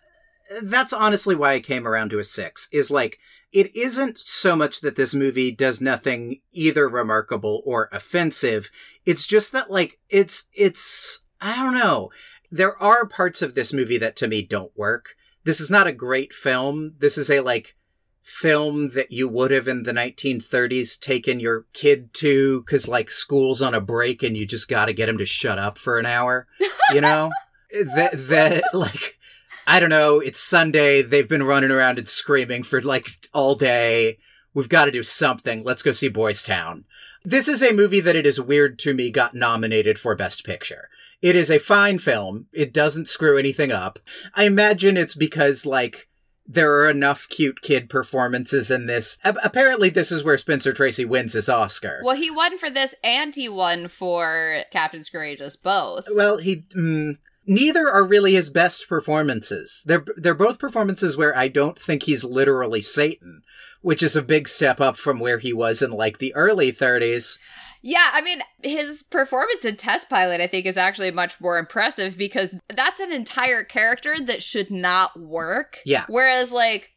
That's 0.62 0.92
honestly 0.92 1.34
why 1.34 1.54
I 1.54 1.60
came 1.60 1.86
around 1.86 2.10
to 2.10 2.18
a 2.18 2.24
six. 2.24 2.68
Is 2.72 2.90
like 2.90 3.18
it 3.52 3.74
isn't 3.76 4.18
so 4.18 4.56
much 4.56 4.80
that 4.80 4.96
this 4.96 5.14
movie 5.14 5.50
does 5.50 5.80
nothing 5.80 6.40
either 6.52 6.88
remarkable 6.88 7.62
or 7.64 7.88
offensive. 7.92 8.70
It's 9.04 9.26
just 9.26 9.52
that 9.52 9.70
like 9.70 9.98
it's 10.08 10.48
it's 10.54 11.22
I 11.40 11.56
don't 11.56 11.74
know. 11.74 12.10
There 12.50 12.76
are 12.76 13.06
parts 13.06 13.42
of 13.42 13.54
this 13.54 13.72
movie 13.72 13.98
that 13.98 14.16
to 14.16 14.28
me 14.28 14.42
don't 14.42 14.76
work. 14.76 15.16
This 15.44 15.60
is 15.60 15.70
not 15.70 15.86
a 15.86 15.92
great 15.92 16.32
film. 16.32 16.94
This 16.98 17.18
is 17.18 17.30
a 17.30 17.40
like 17.40 17.76
film 18.22 18.90
that 18.90 19.10
you 19.10 19.28
would 19.28 19.50
have 19.50 19.66
in 19.66 19.82
the 19.82 19.92
1930s 19.92 20.98
taken 20.98 21.40
your 21.40 21.66
kid 21.72 22.14
to 22.14 22.60
because 22.60 22.86
like 22.86 23.10
school's 23.10 23.60
on 23.60 23.74
a 23.74 23.80
break 23.80 24.22
and 24.22 24.36
you 24.36 24.46
just 24.46 24.68
got 24.68 24.84
to 24.84 24.92
get 24.92 25.08
him 25.08 25.18
to 25.18 25.26
shut 25.26 25.58
up 25.58 25.76
for 25.76 25.98
an 25.98 26.06
hour 26.06 26.46
you 26.94 27.00
know 27.00 27.30
that 27.96 28.12
that 28.12 28.62
like 28.72 29.18
i 29.66 29.80
don't 29.80 29.90
know 29.90 30.20
it's 30.20 30.40
sunday 30.40 31.02
they've 31.02 31.28
been 31.28 31.42
running 31.42 31.70
around 31.70 31.98
and 31.98 32.08
screaming 32.08 32.62
for 32.62 32.80
like 32.82 33.06
all 33.32 33.54
day 33.54 34.18
we've 34.54 34.68
got 34.68 34.86
to 34.86 34.90
do 34.90 35.02
something 35.02 35.62
let's 35.62 35.82
go 35.82 35.92
see 35.92 36.08
boys 36.08 36.42
town 36.42 36.84
this 37.24 37.48
is 37.48 37.62
a 37.62 37.72
movie 37.72 38.00
that 38.00 38.16
it 38.16 38.26
is 38.26 38.40
weird 38.40 38.78
to 38.78 38.94
me 38.94 39.10
got 39.10 39.34
nominated 39.34 39.98
for 39.98 40.14
best 40.14 40.44
picture 40.44 40.88
it 41.20 41.36
is 41.36 41.50
a 41.50 41.58
fine 41.58 41.98
film 41.98 42.46
it 42.52 42.72
doesn't 42.72 43.08
screw 43.08 43.38
anything 43.38 43.72
up 43.72 43.98
i 44.34 44.44
imagine 44.44 44.96
it's 44.96 45.14
because 45.14 45.66
like 45.66 46.08
there 46.46 46.80
are 46.80 46.90
enough 46.90 47.28
cute 47.28 47.62
kid 47.62 47.88
performances 47.88 48.70
in 48.70 48.86
this. 48.86 49.18
A- 49.24 49.36
apparently, 49.44 49.88
this 49.88 50.10
is 50.10 50.24
where 50.24 50.38
Spencer 50.38 50.72
Tracy 50.72 51.04
wins 51.04 51.32
his 51.34 51.48
Oscar. 51.48 52.00
Well, 52.04 52.16
he 52.16 52.30
won 52.30 52.58
for 52.58 52.68
this 52.68 52.94
and 53.02 53.34
he 53.34 53.48
won 53.48 53.88
for 53.88 54.64
Captains 54.70 55.08
Courageous 55.08 55.56
both. 55.56 56.06
Well, 56.12 56.38
he 56.38 56.64
mm, 56.76 57.18
neither 57.46 57.88
are 57.88 58.04
really 58.04 58.34
his 58.34 58.50
best 58.50 58.88
performances. 58.88 59.82
They're 59.86 60.04
they're 60.16 60.34
both 60.34 60.58
performances 60.58 61.16
where 61.16 61.36
I 61.36 61.48
don't 61.48 61.78
think 61.78 62.04
he's 62.04 62.24
literally 62.24 62.82
Satan, 62.82 63.42
which 63.80 64.02
is 64.02 64.16
a 64.16 64.22
big 64.22 64.48
step 64.48 64.80
up 64.80 64.96
from 64.96 65.20
where 65.20 65.38
he 65.38 65.52
was 65.52 65.82
in 65.82 65.90
like 65.90 66.18
the 66.18 66.34
early 66.34 66.72
30s. 66.72 67.38
Yeah, 67.84 68.10
I 68.12 68.20
mean, 68.22 68.42
his 68.62 69.02
performance 69.02 69.64
in 69.64 69.76
Test 69.76 70.08
Pilot, 70.08 70.40
I 70.40 70.46
think, 70.46 70.66
is 70.66 70.76
actually 70.76 71.10
much 71.10 71.40
more 71.40 71.58
impressive 71.58 72.16
because 72.16 72.54
that's 72.68 73.00
an 73.00 73.10
entire 73.10 73.64
character 73.64 74.14
that 74.24 74.40
should 74.40 74.70
not 74.70 75.18
work. 75.18 75.80
Yeah. 75.84 76.04
Whereas, 76.08 76.52
like, 76.52 76.92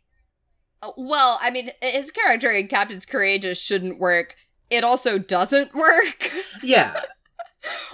uh, 0.84 0.92
well, 0.96 1.40
I 1.42 1.50
mean, 1.50 1.72
his 1.82 2.12
character 2.12 2.52
in 2.52 2.68
Captains 2.68 3.06
Courageous 3.06 3.60
shouldn't 3.60 4.00
work. 4.00 4.36
It 4.70 4.84
also 4.84 5.18
doesn't 5.18 5.74
work. 5.74 6.32
Yeah. 6.62 7.02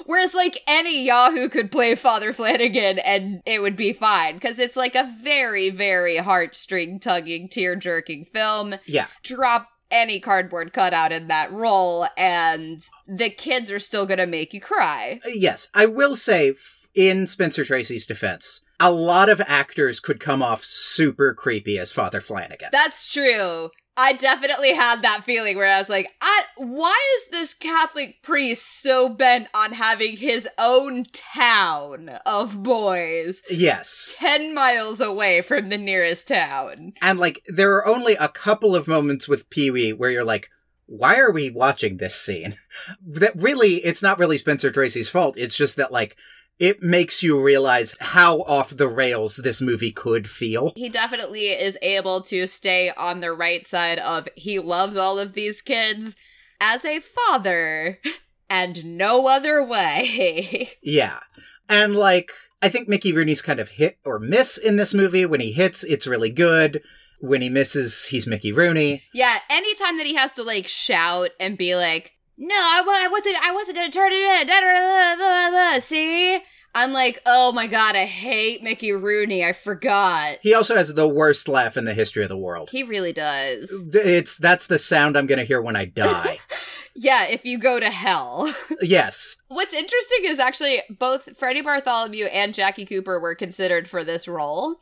Whereas, 0.05 0.33
like, 0.33 0.59
any 0.67 1.05
Yahoo 1.05 1.49
could 1.49 1.71
play 1.71 1.95
Father 1.95 2.33
Flanagan 2.33 2.99
and 2.99 3.41
it 3.45 3.61
would 3.61 3.75
be 3.75 3.93
fine 3.93 4.35
because 4.35 4.59
it's 4.59 4.75
like 4.75 4.95
a 4.95 5.13
very, 5.21 5.69
very 5.69 6.17
heartstring 6.17 7.01
tugging, 7.01 7.49
tear 7.49 7.75
jerking 7.75 8.25
film. 8.25 8.75
Yeah. 8.85 9.07
Drop 9.23 9.67
any 9.91 10.19
cardboard 10.19 10.73
cutout 10.73 11.11
in 11.11 11.27
that 11.27 11.51
role, 11.51 12.07
and 12.17 12.79
the 13.07 13.29
kids 13.29 13.69
are 13.69 13.79
still 13.79 14.05
gonna 14.05 14.25
make 14.25 14.53
you 14.53 14.61
cry. 14.61 15.19
Uh, 15.25 15.29
yes, 15.33 15.69
I 15.73 15.85
will 15.85 16.15
say 16.15 16.53
in 16.95 17.27
Spencer 17.27 17.63
Tracy's 17.63 18.07
defense, 18.07 18.61
a 18.79 18.91
lot 18.91 19.29
of 19.29 19.41
actors 19.45 19.99
could 19.99 20.19
come 20.19 20.41
off 20.41 20.63
super 20.63 21.33
creepy 21.33 21.77
as 21.77 21.93
Father 21.93 22.21
Flanagan. 22.21 22.69
That's 22.71 23.11
true. 23.11 23.69
I 23.97 24.13
definitely 24.13 24.73
had 24.73 25.01
that 25.01 25.23
feeling 25.25 25.57
where 25.57 25.71
I 25.71 25.77
was 25.77 25.89
like, 25.89 26.09
I, 26.21 26.43
why 26.57 26.97
is 27.17 27.29
this 27.29 27.53
Catholic 27.53 28.21
priest 28.23 28.81
so 28.81 29.09
bent 29.09 29.47
on 29.53 29.73
having 29.73 30.17
his 30.17 30.47
own 30.57 31.03
town 31.11 32.09
of 32.25 32.63
boys 32.63 33.41
yes. 33.49 34.15
10 34.17 34.53
miles 34.53 35.01
away 35.01 35.41
from 35.41 35.69
the 35.69 35.77
nearest 35.77 36.29
town? 36.29 36.93
And 37.01 37.19
like 37.19 37.43
there 37.47 37.75
are 37.75 37.87
only 37.87 38.13
a 38.13 38.29
couple 38.29 38.75
of 38.75 38.87
moments 38.87 39.27
with 39.27 39.49
Pee-wee 39.49 39.93
where 39.93 40.09
you're 40.09 40.23
like, 40.23 40.49
why 40.85 41.17
are 41.17 41.31
we 41.31 41.49
watching 41.49 41.97
this 41.97 42.15
scene? 42.15 42.55
that 43.05 43.35
really 43.35 43.75
it's 43.77 44.03
not 44.03 44.19
really 44.19 44.37
Spencer 44.37 44.71
Tracy's 44.71 45.09
fault. 45.09 45.35
It's 45.37 45.55
just 45.55 45.75
that 45.75 45.91
like 45.91 46.15
it 46.61 46.83
makes 46.83 47.23
you 47.23 47.41
realize 47.43 47.95
how 47.99 48.41
off 48.43 48.69
the 48.77 48.87
rails 48.87 49.37
this 49.37 49.61
movie 49.61 49.91
could 49.91 50.29
feel. 50.29 50.73
He 50.75 50.89
definitely 50.89 51.47
is 51.47 51.75
able 51.81 52.21
to 52.23 52.45
stay 52.45 52.91
on 52.91 53.19
the 53.19 53.33
right 53.33 53.65
side 53.65 53.97
of 53.97 54.29
he 54.35 54.59
loves 54.59 54.95
all 54.95 55.17
of 55.17 55.33
these 55.33 55.59
kids 55.59 56.15
as 56.61 56.85
a 56.85 56.99
father 56.99 57.99
and 58.49 58.85
no 58.85 59.27
other 59.27 59.63
way. 59.63 60.69
Yeah. 60.83 61.19
And 61.67 61.95
like 61.95 62.31
I 62.61 62.69
think 62.69 62.87
Mickey 62.87 63.11
Rooney's 63.11 63.41
kind 63.41 63.59
of 63.59 63.69
hit 63.69 63.97
or 64.05 64.19
miss 64.19 64.57
in 64.57 64.77
this 64.77 64.93
movie. 64.93 65.25
When 65.25 65.39
he 65.41 65.51
hits, 65.53 65.83
it's 65.83 66.05
really 66.05 66.29
good. 66.29 66.81
When 67.21 67.41
he 67.41 67.49
misses, 67.49 68.05
he's 68.05 68.27
Mickey 68.27 68.51
Rooney. 68.51 69.01
yeah, 69.13 69.39
anytime 69.49 69.97
that 69.97 70.05
he 70.05 70.13
has 70.15 70.33
to 70.33 70.43
like 70.43 70.67
shout 70.67 71.29
and 71.39 71.57
be 71.57 71.75
like, 71.75 72.11
"No, 72.37 72.53
I, 72.55 72.83
I 73.05 73.07
wasn't 73.07 73.37
I 73.43 73.51
wasn't 73.51 73.77
going 73.77 73.89
to 73.91 73.97
turn 73.97 74.11
it 74.11 74.41
in." 74.41 74.47
Da, 74.47 74.59
da, 74.59 74.73
da, 74.73 75.15
da, 75.15 75.49
da, 75.49 75.73
da," 75.73 75.79
See? 75.79 76.39
I'm 76.73 76.93
like, 76.93 77.21
"Oh 77.25 77.51
my 77.51 77.67
god, 77.67 77.95
I 77.95 78.05
hate 78.05 78.63
Mickey 78.63 78.91
Rooney. 78.91 79.43
I 79.43 79.53
forgot." 79.53 80.37
He 80.41 80.53
also 80.53 80.75
has 80.75 80.93
the 80.93 81.07
worst 81.07 81.47
laugh 81.47 81.77
in 81.77 81.85
the 81.85 81.93
history 81.93 82.23
of 82.23 82.29
the 82.29 82.37
world. 82.37 82.69
He 82.71 82.83
really 82.83 83.13
does. 83.13 83.71
It's 83.93 84.35
that's 84.35 84.67
the 84.67 84.79
sound 84.79 85.17
I'm 85.17 85.27
going 85.27 85.39
to 85.39 85.45
hear 85.45 85.61
when 85.61 85.75
I 85.75 85.85
die. 85.85 86.39
Yeah, 86.93 87.25
if 87.25 87.45
you 87.45 87.57
go 87.57 87.79
to 87.79 87.89
hell. 87.89 88.53
yes. 88.81 89.37
What's 89.47 89.73
interesting 89.73 90.19
is 90.23 90.39
actually 90.39 90.81
both 90.89 91.37
Freddie 91.37 91.61
Bartholomew 91.61 92.25
and 92.25 92.53
Jackie 92.53 92.85
Cooper 92.85 93.19
were 93.19 93.33
considered 93.35 93.87
for 93.87 94.03
this 94.03 94.27
role. 94.27 94.75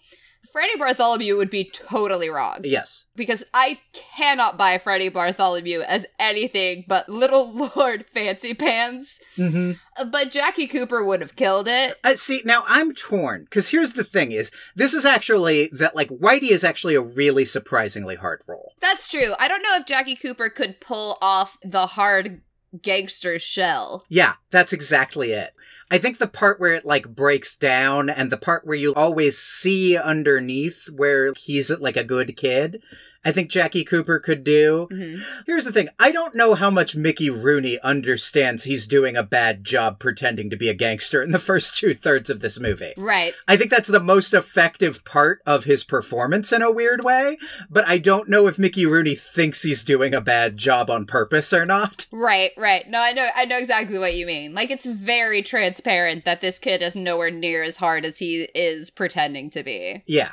Freddie 0.52 0.78
Bartholomew 0.78 1.38
would 1.38 1.50
be 1.50 1.64
totally 1.64 2.30
wrong 2.30 2.62
Yes. 2.64 3.06
because 3.16 3.44
I 3.54 3.80
cannot 3.94 4.58
buy 4.58 4.78
Freddie 4.78 5.10
Bartholomew 5.10 5.82
as 5.82 6.06
anything 6.20 6.86
but 6.88 7.08
Little 7.10 7.70
Lord 7.76 8.06
Fancy 8.14 8.54
Pants. 8.54 9.20
Mhm. 9.38 9.80
Uh, 9.98 10.06
But 10.06 10.32
Jackie 10.32 10.68
Cooper 10.68 11.04
would 11.04 11.22
have 11.22 11.36
killed 11.36 11.68
it. 11.68 11.98
I 12.04 12.16
see. 12.16 12.42
Now 12.46 12.64
I'm 12.68 12.94
torn 12.94 13.44
because 13.44 13.70
here's 13.70 13.94
the 13.94 14.04
thing: 14.04 14.32
is 14.32 14.52
this 14.76 14.94
is 14.94 15.06
actually 15.06 15.70
that 15.74 15.96
like 15.96 16.10
Whitey 16.10 16.52
is 16.52 16.64
actually 16.64 16.96
a 16.96 17.02
really 17.02 17.46
surprisingly 17.46 18.16
hard 18.16 18.42
role. 18.48 18.74
That's 18.82 19.10
true. 19.10 19.34
I 19.40 19.48
don't 19.48 19.62
know 19.62 19.76
if 19.76 19.86
Jackie 19.86 20.16
Cooper 20.16 20.50
could 20.50 20.80
pull 20.82 21.18
off 21.22 21.58
the 21.64 21.86
hard 21.88 22.42
gangster 22.82 23.40
shell. 23.40 24.06
Yeah, 24.10 24.34
that's 24.52 24.74
exactly 24.74 25.32
it. 25.32 25.54
I 25.92 25.98
think 25.98 26.20
the 26.20 26.28
part 26.28 26.60
where 26.60 26.74
it 26.74 26.86
like 26.86 27.16
breaks 27.16 27.56
down 27.56 28.10
and 28.10 28.32
the 28.32 28.38
part 28.38 28.66
where 28.66 28.76
you 28.76 28.94
always 28.94 29.38
see 29.40 29.98
underneath 29.98 30.88
where 30.90 31.34
he's 31.34 31.72
like 31.80 31.98
a 31.98 32.04
good 32.04 32.38
kid, 32.38 32.84
I 33.26 33.32
think 33.32 33.50
Jackie 33.50 33.84
Cooper 33.84 34.18
could 34.20 34.44
do. 34.44 34.88
Mhm. 34.92 35.22
Here's 35.46 35.66
the 35.66 35.72
thing 35.72 35.90
I 36.00 36.12
don't 36.12 36.36
know 36.36 36.54
how 36.54 36.70
much 36.70 36.96
Mickey 36.96 37.30
Rooney 37.30 37.78
understands 37.84 38.64
he's 38.64 38.88
doing 38.88 39.18
a 39.18 39.24
bad 39.24 39.64
job 39.66 40.00
pretending 40.00 40.50
to 40.50 40.56
be 40.56 40.70
a 40.70 40.74
gangster 40.74 41.22
in 41.22 41.32
the 41.32 41.40
first 41.50 41.78
two 41.78 41.94
thirds 41.94 42.30
of 42.30 42.40
this 42.40 42.60
movie. 42.60 42.94
Right. 42.98 43.34
I 43.48 43.58
think 43.58 43.72
that's 43.72 43.90
the 43.90 44.00
most 44.00 44.34
effective 44.34 45.04
part 45.04 45.42
of 45.46 45.66
his 45.66 45.84
performance 45.84 46.54
in 46.54 46.62
a 46.62 46.72
weird 46.72 47.04
way, 47.04 47.38
but 47.70 47.88
I 47.88 47.98
don't 47.98 48.30
know 48.30 48.48
if 48.48 48.58
Mickey 48.58 48.86
Rooney 48.86 49.16
thinks 49.16 49.64
he's 49.64 49.84
doing 49.84 50.14
a 50.14 50.22
bad 50.22 50.56
job 50.58 50.90
on 50.90 51.06
purpose 51.06 51.52
or 51.54 51.66
not. 51.66 52.06
Right, 52.20 52.52
right. 52.58 52.88
No, 52.90 53.00
I 53.02 53.12
know 53.14 53.28
I 53.36 53.46
know 53.46 53.58
exactly 53.58 53.98
what 53.98 54.14
you 54.16 54.26
mean. 54.26 54.54
Like 54.54 54.70
it's 54.72 54.86
very 54.86 55.42
transparent 55.42 56.26
that 56.26 56.42
this 56.42 56.60
kid 56.60 56.82
is 56.82 56.96
nowhere 56.96 57.32
near 57.32 57.64
as 57.64 57.78
hard 57.78 58.04
as 58.06 58.18
he 58.18 58.44
is 58.54 58.90
pretending 58.90 59.50
to 59.52 59.64
be. 59.64 60.04
Yeah. 60.06 60.32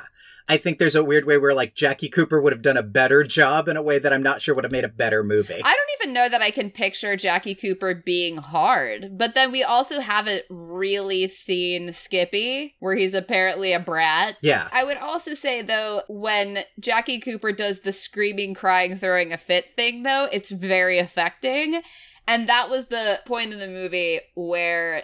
I 0.49 0.57
think 0.57 0.77
there's 0.77 0.95
a 0.95 1.03
weird 1.03 1.25
way 1.25 1.37
where 1.37 1.53
like 1.53 1.75
Jackie 1.75 2.09
Cooper 2.09 2.41
would 2.41 2.53
have 2.53 2.61
done 2.61 2.77
a 2.77 2.83
better 2.83 3.23
job 3.23 3.67
in 3.67 3.75
a 3.75 3.81
way 3.81 3.99
that 3.99 4.13
I'm 4.13 4.23
not 4.23 4.41
sure 4.41 4.55
would 4.55 4.63
have 4.63 4.71
made 4.71 4.85
a 4.85 4.89
better 4.89 5.23
movie. 5.23 5.61
I 5.63 5.75
don't 5.75 6.01
even 6.01 6.13
know 6.13 6.29
that 6.29 6.41
I 6.41 6.51
can 6.51 6.71
picture 6.71 7.15
Jackie 7.17 7.55
Cooper 7.55 7.93
being 7.93 8.37
hard. 8.37 9.17
But 9.17 9.33
then 9.33 9.51
we 9.51 9.63
also 9.63 9.99
haven't 9.99 10.43
really 10.49 11.27
seen 11.27 11.91
Skippy, 11.91 12.75
where 12.79 12.95
he's 12.95 13.13
apparently 13.13 13.73
a 13.73 13.79
brat. 13.79 14.37
yeah. 14.41 14.69
I 14.71 14.83
would 14.83 14.97
also 14.97 15.33
say 15.33 15.61
though, 15.61 16.03
when 16.07 16.63
Jackie 16.79 17.19
Cooper 17.19 17.51
does 17.51 17.81
the 17.81 17.91
screaming, 17.91 18.53
crying, 18.53 18.97
throwing 18.97 19.33
a 19.33 19.37
fit 19.37 19.75
thing, 19.75 20.03
though, 20.03 20.29
it's 20.31 20.51
very 20.51 20.99
affecting. 20.99 21.81
And 22.27 22.47
that 22.49 22.69
was 22.69 22.87
the 22.87 23.21
point 23.25 23.53
in 23.53 23.59
the 23.59 23.67
movie 23.67 24.19
where 24.35 25.03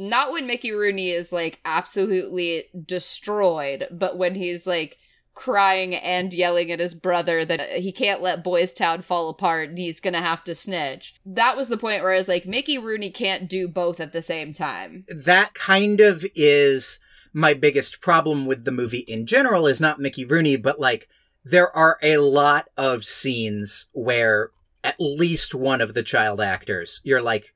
not 0.00 0.32
when 0.32 0.46
Mickey 0.46 0.72
Rooney 0.72 1.10
is 1.10 1.30
like 1.30 1.60
absolutely 1.64 2.64
destroyed, 2.86 3.86
but 3.90 4.16
when 4.16 4.34
he's 4.34 4.66
like 4.66 4.98
crying 5.34 5.94
and 5.94 6.32
yelling 6.32 6.72
at 6.72 6.80
his 6.80 6.94
brother 6.94 7.44
that 7.44 7.60
he 7.78 7.92
can't 7.92 8.22
let 8.22 8.42
Boys 8.42 8.72
Town 8.72 9.02
fall 9.02 9.28
apart 9.28 9.68
and 9.68 9.78
he's 9.78 10.00
gonna 10.00 10.20
have 10.20 10.42
to 10.44 10.54
snitch. 10.54 11.14
That 11.24 11.56
was 11.56 11.68
the 11.68 11.76
point 11.76 12.02
where 12.02 12.12
I 12.12 12.16
was 12.16 12.28
like, 12.28 12.46
Mickey 12.46 12.78
Rooney 12.78 13.10
can't 13.10 13.48
do 13.48 13.68
both 13.68 14.00
at 14.00 14.12
the 14.12 14.22
same 14.22 14.52
time. 14.54 15.04
that 15.08 15.54
kind 15.54 16.00
of 16.00 16.24
is 16.34 16.98
my 17.32 17.54
biggest 17.54 18.00
problem 18.00 18.46
with 18.46 18.64
the 18.64 18.72
movie 18.72 19.04
in 19.06 19.26
general 19.26 19.66
is 19.66 19.80
not 19.80 20.00
Mickey 20.00 20.24
Rooney, 20.24 20.56
but 20.56 20.80
like 20.80 21.08
there 21.44 21.70
are 21.76 21.98
a 22.02 22.18
lot 22.18 22.68
of 22.76 23.04
scenes 23.04 23.88
where 23.92 24.50
at 24.82 24.96
least 24.98 25.54
one 25.54 25.80
of 25.80 25.94
the 25.94 26.02
child 26.02 26.40
actors, 26.40 27.00
you're 27.04 27.22
like, 27.22 27.52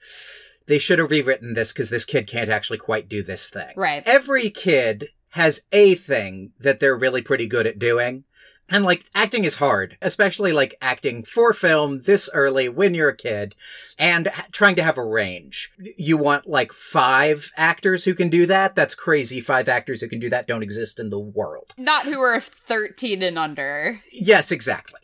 they 0.67 0.79
should 0.79 0.99
have 0.99 1.11
rewritten 1.11 1.55
this 1.55 1.73
because 1.73 1.91
this 1.91 2.05
kid 2.05 2.27
can't 2.27 2.51
actually 2.51 2.79
quite 2.79 3.09
do 3.09 3.23
this 3.23 3.51
thing. 3.51 3.73
Right. 3.77 4.03
Every 4.07 4.51
kid 4.51 5.09
has 5.31 5.63
a 5.73 5.95
thing 5.95 6.53
that 6.61 6.81
they're 6.81 6.97
really 6.97 7.23
pretty 7.23 7.47
good 7.47 7.67
at 7.67 7.79
doing. 7.79 8.25
And 8.71 8.85
like 8.85 9.05
acting 9.15 9.45
is 9.45 9.57
hard, 9.57 9.99
especially 10.01 10.53
like 10.53 10.75
acting 10.81 11.25
for 11.25 11.53
film 11.53 12.03
this 12.03 12.31
early 12.33 12.69
when 12.69 12.95
you're 12.95 13.11
a 13.11 13.17
kid 13.17 13.55
and 13.99 14.29
ha- 14.29 14.47
trying 14.53 14.75
to 14.77 14.83
have 14.83 14.97
a 14.97 15.05
range. 15.05 15.71
You 15.99 16.17
want 16.17 16.47
like 16.47 16.73
five 16.73 17.51
actors 17.57 18.05
who 18.05 18.15
can 18.15 18.31
do 18.31 18.47
that? 18.47 18.75
That's 18.75 18.95
crazy. 18.95 19.41
Five 19.41 19.69
actors 19.69 20.01
who 20.01 20.09
can 20.09 20.19
do 20.19 20.31
that 20.31 20.47
don't 20.47 20.63
exist 20.63 20.99
in 20.99 21.11
the 21.11 21.19
world. 21.19 21.75
Not 21.77 22.07
who 22.07 22.21
are 22.21 22.41
13 22.41 23.23
and 23.23 23.39
under. 23.39 24.01
Yes, 24.11 24.51
exactly. 24.51 25.01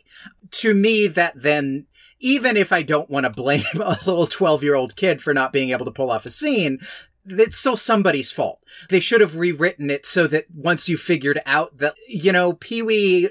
To 0.51 0.73
me, 0.73 1.07
that 1.07 1.39
then, 1.39 1.85
even 2.21 2.55
if 2.55 2.71
I 2.71 2.83
don't 2.83 3.09
want 3.09 3.25
to 3.25 3.29
blame 3.29 3.65
a 3.75 3.97
little 4.05 4.27
12 4.27 4.63
year 4.63 4.75
old 4.75 4.95
kid 4.95 5.21
for 5.21 5.33
not 5.33 5.51
being 5.51 5.71
able 5.71 5.85
to 5.85 5.91
pull 5.91 6.11
off 6.11 6.25
a 6.25 6.31
scene, 6.31 6.79
it's 7.25 7.57
still 7.57 7.75
somebody's 7.75 8.31
fault. 8.31 8.59
They 8.89 8.99
should 8.99 9.21
have 9.21 9.35
rewritten 9.35 9.89
it 9.89 10.05
so 10.05 10.27
that 10.27 10.45
once 10.53 10.87
you 10.87 10.97
figured 10.97 11.39
out 11.45 11.79
that, 11.79 11.95
you 12.07 12.31
know, 12.31 12.53
Pee 12.53 12.81
Wee 12.81 13.29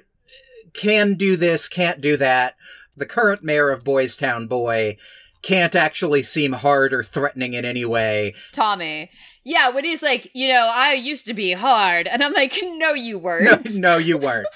can 0.73 1.15
do 1.15 1.37
this, 1.37 1.69
can't 1.69 2.01
do 2.01 2.17
that, 2.19 2.57
the 2.97 3.07
current 3.07 3.43
mayor 3.43 3.71
of 3.71 3.85
Boys 3.85 4.17
Town 4.17 4.47
Boy 4.47 4.97
can't 5.43 5.75
actually 5.75 6.23
seem 6.23 6.53
hard 6.53 6.93
or 6.93 7.03
threatening 7.03 7.55
in 7.55 7.65
any 7.65 7.85
way. 7.85 8.35
Tommy. 8.53 9.11
Yeah, 9.43 9.71
when 9.71 9.85
he's 9.85 10.03
like, 10.03 10.31
you 10.35 10.49
know, 10.49 10.71
I 10.73 10.93
used 10.93 11.27
to 11.27 11.35
be 11.35 11.53
hard. 11.53 12.07
And 12.07 12.23
I'm 12.23 12.35
like, 12.35 12.59
no, 12.63 12.93
you 12.93 13.19
weren't. 13.21 13.75
No, 13.75 13.93
no, 13.93 13.97
you 13.97 14.19
weren't. 14.19 14.47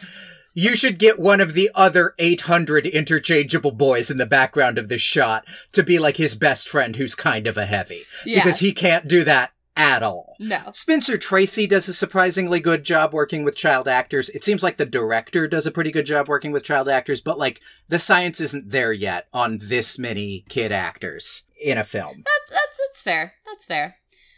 You 0.54 0.76
should 0.76 0.98
get 0.98 1.18
one 1.18 1.40
of 1.40 1.54
the 1.54 1.70
other 1.74 2.14
800 2.18 2.86
interchangeable 2.86 3.72
boys 3.72 4.10
in 4.10 4.18
the 4.18 4.26
background 4.26 4.78
of 4.78 4.88
this 4.88 5.02
shot 5.02 5.44
to 5.72 5.82
be 5.82 5.98
like 5.98 6.16
his 6.16 6.34
best 6.34 6.68
friend 6.68 6.96
who's 6.96 7.14
kind 7.14 7.46
of 7.46 7.56
a 7.56 7.66
heavy. 7.66 8.04
Yeah. 8.24 8.42
Because 8.42 8.60
he 8.60 8.72
can't 8.72 9.08
do 9.08 9.24
that 9.24 9.50
at 9.76 10.02
all. 10.02 10.36
No. 10.38 10.70
Spencer 10.72 11.18
Tracy 11.18 11.66
does 11.66 11.88
a 11.88 11.94
surprisingly 11.94 12.60
good 12.60 12.84
job 12.84 13.12
working 13.12 13.44
with 13.44 13.56
child 13.56 13.88
actors. 13.88 14.30
It 14.30 14.44
seems 14.44 14.62
like 14.62 14.76
the 14.76 14.86
director 14.86 15.48
does 15.48 15.66
a 15.66 15.72
pretty 15.72 15.90
good 15.90 16.06
job 16.06 16.28
working 16.28 16.52
with 16.52 16.62
child 16.62 16.88
actors, 16.88 17.20
but 17.20 17.38
like 17.38 17.60
the 17.88 17.98
science 17.98 18.40
isn't 18.40 18.70
there 18.70 18.92
yet 18.92 19.26
on 19.32 19.58
this 19.60 19.98
many 19.98 20.44
kid 20.48 20.70
actors 20.70 21.44
in 21.60 21.78
a 21.78 21.84
film. 21.84 22.22
That's 22.24 22.50
that's 22.50 22.78
that's 22.78 23.02
fair. 23.02 23.34
That's 23.44 23.64
fair. 23.64 23.96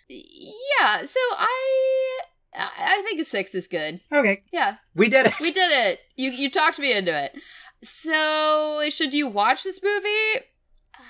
Yeah, 0.08 1.04
so 1.04 1.20
I 1.32 2.20
I 2.58 3.02
think 3.06 3.20
a 3.20 3.24
six 3.24 3.54
is 3.54 3.66
good. 3.66 4.00
Okay, 4.12 4.42
Yeah, 4.52 4.76
we 4.94 5.08
did 5.08 5.26
it. 5.26 5.34
we 5.40 5.50
did 5.52 5.70
it. 5.70 6.00
You 6.16 6.30
you 6.30 6.50
talked 6.50 6.78
me 6.78 6.92
into 6.92 7.16
it. 7.16 7.34
So 7.82 8.82
should 8.90 9.14
you 9.14 9.28
watch 9.28 9.62
this 9.62 9.82
movie? 9.82 10.46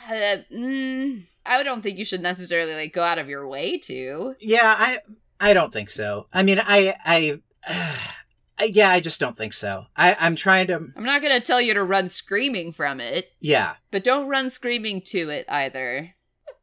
Uh, 0.09 0.37
mm, 0.53 1.23
I 1.45 1.63
don't 1.63 1.83
think 1.83 1.99
you 1.99 2.05
should 2.05 2.23
necessarily 2.23 2.75
like 2.75 2.93
go 2.93 3.03
out 3.03 3.19
of 3.19 3.29
your 3.29 3.47
way 3.47 3.79
to. 3.79 4.35
Yeah, 4.41 4.75
I 4.77 4.99
I 5.41 5.55
don't 5.55 5.73
think 5.73 5.91
so. 5.91 6.27
I 6.33 6.43
mean, 6.43 6.61
I 6.63 6.95
I, 7.05 7.41
I 8.59 8.65
yeah, 8.65 8.91
I 8.91 9.01
just 9.01 9.21
don't 9.21 9.37
think 9.37 9.53
so. 9.53 9.87
I 9.97 10.17
I'm 10.19 10.37
trying 10.37 10.67
to 10.69 10.77
I'm 10.97 11.05
not 11.05 11.23
gonna 11.23 11.41
tell 11.41 11.61
you 11.61 11.75
to 11.75 11.85
run 11.85 12.09
screaming 12.09 12.73
from 12.73 13.01
it, 13.01 13.31
yeah. 13.41 13.75
but 13.91 14.05
don't 14.05 14.29
run 14.29 14.51
screaming 14.51 15.01
to 15.07 15.29
it 15.31 15.47
either. 15.49 16.15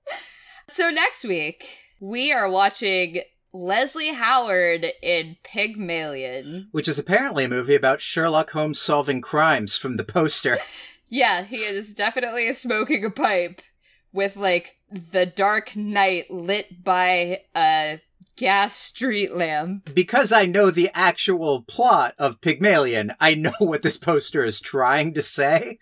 so 0.70 0.90
next 0.90 1.24
week 1.24 1.66
we 2.00 2.32
are 2.32 2.50
watching 2.50 3.22
Leslie 3.54 4.14
Howard 4.14 4.88
in 5.02 5.38
Pygmalion. 5.44 6.70
Which 6.72 6.88
is 6.88 6.98
apparently 7.00 7.46
a 7.46 7.50
movie 7.50 7.76
about 7.76 8.02
Sherlock 8.02 8.52
Holmes 8.52 8.80
solving 8.82 9.22
crimes 9.22 9.78
from 9.78 9.98
the 9.98 10.04
poster. 10.04 10.60
Yeah, 11.10 11.44
he 11.44 11.58
is 11.58 11.94
definitely 11.94 12.52
smoking 12.54 13.06
a 13.06 13.12
pipe 13.12 13.62
with 14.12 14.36
like 14.36 14.78
the 14.90 15.28
dark 15.28 15.76
night 15.76 16.32
lit 16.32 16.84
by 16.84 17.42
a 17.56 18.02
gas 18.36 18.76
street 18.76 19.36
lamp. 19.36 19.94
because 19.94 20.32
I 20.32 20.46
know 20.46 20.72
the 20.72 20.90
actual 20.96 21.62
plot 21.62 22.16
of 22.18 22.42
Pygmalion, 22.42 23.14
I 23.20 23.36
know 23.36 23.54
what 23.60 23.84
this 23.84 23.96
poster 23.98 24.44
is 24.44 24.60
trying 24.60 25.14
to 25.14 25.22
say. 25.22 25.78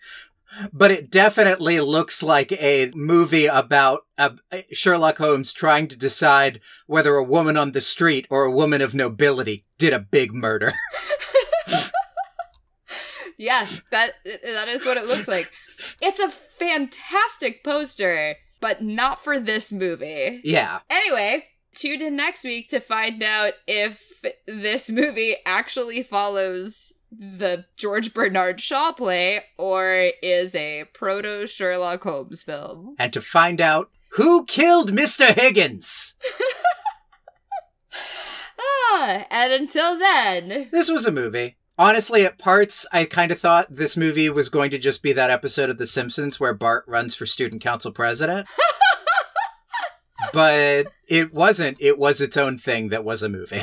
But 0.72 0.90
it 0.90 1.10
definitely 1.10 1.80
looks 1.80 2.22
like 2.22 2.52
a 2.52 2.90
movie 2.94 3.46
about 3.46 4.00
uh, 4.18 4.30
Sherlock 4.72 5.18
Holmes 5.18 5.52
trying 5.52 5.88
to 5.88 5.96
decide 5.96 6.60
whether 6.86 7.14
a 7.14 7.24
woman 7.24 7.56
on 7.56 7.72
the 7.72 7.80
street 7.80 8.26
or 8.28 8.44
a 8.44 8.50
woman 8.50 8.80
of 8.82 8.94
nobility 8.94 9.64
did 9.78 9.92
a 9.92 9.98
big 9.98 10.34
murder. 10.34 10.72
Yes, 13.38 13.82
that 13.90 14.12
that 14.24 14.68
is 14.68 14.84
what 14.84 14.96
it 14.96 15.06
looks 15.06 15.26
like. 15.26 15.50
It's 16.00 16.20
a 16.20 16.28
fantastic 16.28 17.64
poster, 17.64 18.36
but 18.60 18.82
not 18.82 19.24
for 19.24 19.40
this 19.40 19.72
movie. 19.72 20.40
yeah. 20.44 20.80
Anyway, 20.88 21.46
tune 21.74 22.02
in 22.02 22.14
next 22.14 22.44
week 22.44 22.68
to 22.68 22.78
find 22.78 23.20
out 23.20 23.54
if 23.66 24.22
this 24.46 24.88
movie 24.90 25.36
actually 25.44 26.04
follows 26.04 26.92
the 27.18 27.66
George 27.76 28.14
Bernard 28.14 28.60
Shaw 28.60 28.92
play 28.92 29.42
or 29.58 30.10
is 30.22 30.54
a 30.54 30.84
proto 30.94 31.46
Sherlock 31.46 32.02
Holmes 32.02 32.42
film. 32.42 32.96
And 32.98 33.12
to 33.12 33.20
find 33.20 33.60
out 33.60 33.90
who 34.12 34.44
killed 34.44 34.92
Mr. 34.92 35.34
Higgins. 35.38 36.14
Ah, 38.94 39.26
and 39.30 39.52
until 39.52 39.98
then, 39.98 40.68
This 40.70 40.90
was 40.90 41.06
a 41.06 41.12
movie. 41.12 41.56
Honestly, 41.78 42.24
at 42.24 42.38
parts, 42.38 42.86
I 42.92 43.06
kind 43.06 43.32
of 43.32 43.38
thought 43.38 43.74
this 43.74 43.96
movie 43.96 44.28
was 44.28 44.48
going 44.48 44.70
to 44.70 44.78
just 44.78 45.02
be 45.02 45.12
that 45.14 45.30
episode 45.30 45.70
of 45.70 45.78
The 45.78 45.86
Simpsons 45.86 46.38
where 46.38 46.54
Bart 46.54 46.84
runs 46.86 47.14
for 47.14 47.24
student 47.24 47.62
council 47.62 47.90
president. 47.90 48.46
but 50.32 50.88
it 51.08 51.32
wasn't. 51.32 51.78
It 51.80 51.98
was 51.98 52.20
its 52.20 52.36
own 52.36 52.58
thing 52.58 52.90
that 52.90 53.04
was 53.04 53.22
a 53.22 53.28
movie. 53.28 53.62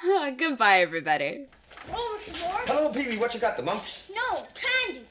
goodbye, 0.36 0.80
everybody. 0.80 1.46
Hello, 2.34 2.92
Pee 2.92 3.08
Wee. 3.08 3.16
What 3.18 3.34
you 3.34 3.40
got, 3.40 3.56
the 3.56 3.62
mumps? 3.62 4.02
No, 4.14 4.44
Candy. 4.54 5.04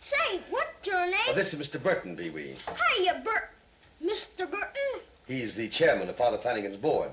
Say, 0.00 0.40
what's 0.50 0.86
your 0.86 1.06
name? 1.06 1.14
Oh, 1.28 1.34
this 1.34 1.52
is 1.54 1.68
Mr. 1.68 1.82
Burton, 1.82 2.16
Pee 2.16 2.30
Wee. 2.30 2.56
Hiya, 2.98 3.22
Bert. 3.24 3.50
Mr. 4.04 4.50
Burton, 4.50 5.00
He's 5.26 5.54
the 5.54 5.68
chairman 5.68 6.08
of 6.10 6.16
Father 6.16 6.36
Flanagan's 6.36 6.76
board. 6.76 7.10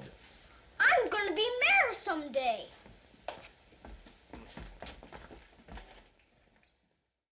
I'm 0.80 1.10
going 1.10 1.28
to 1.30 1.34
be 1.34 1.41
mayor 1.41 1.97
someday. 2.04 2.66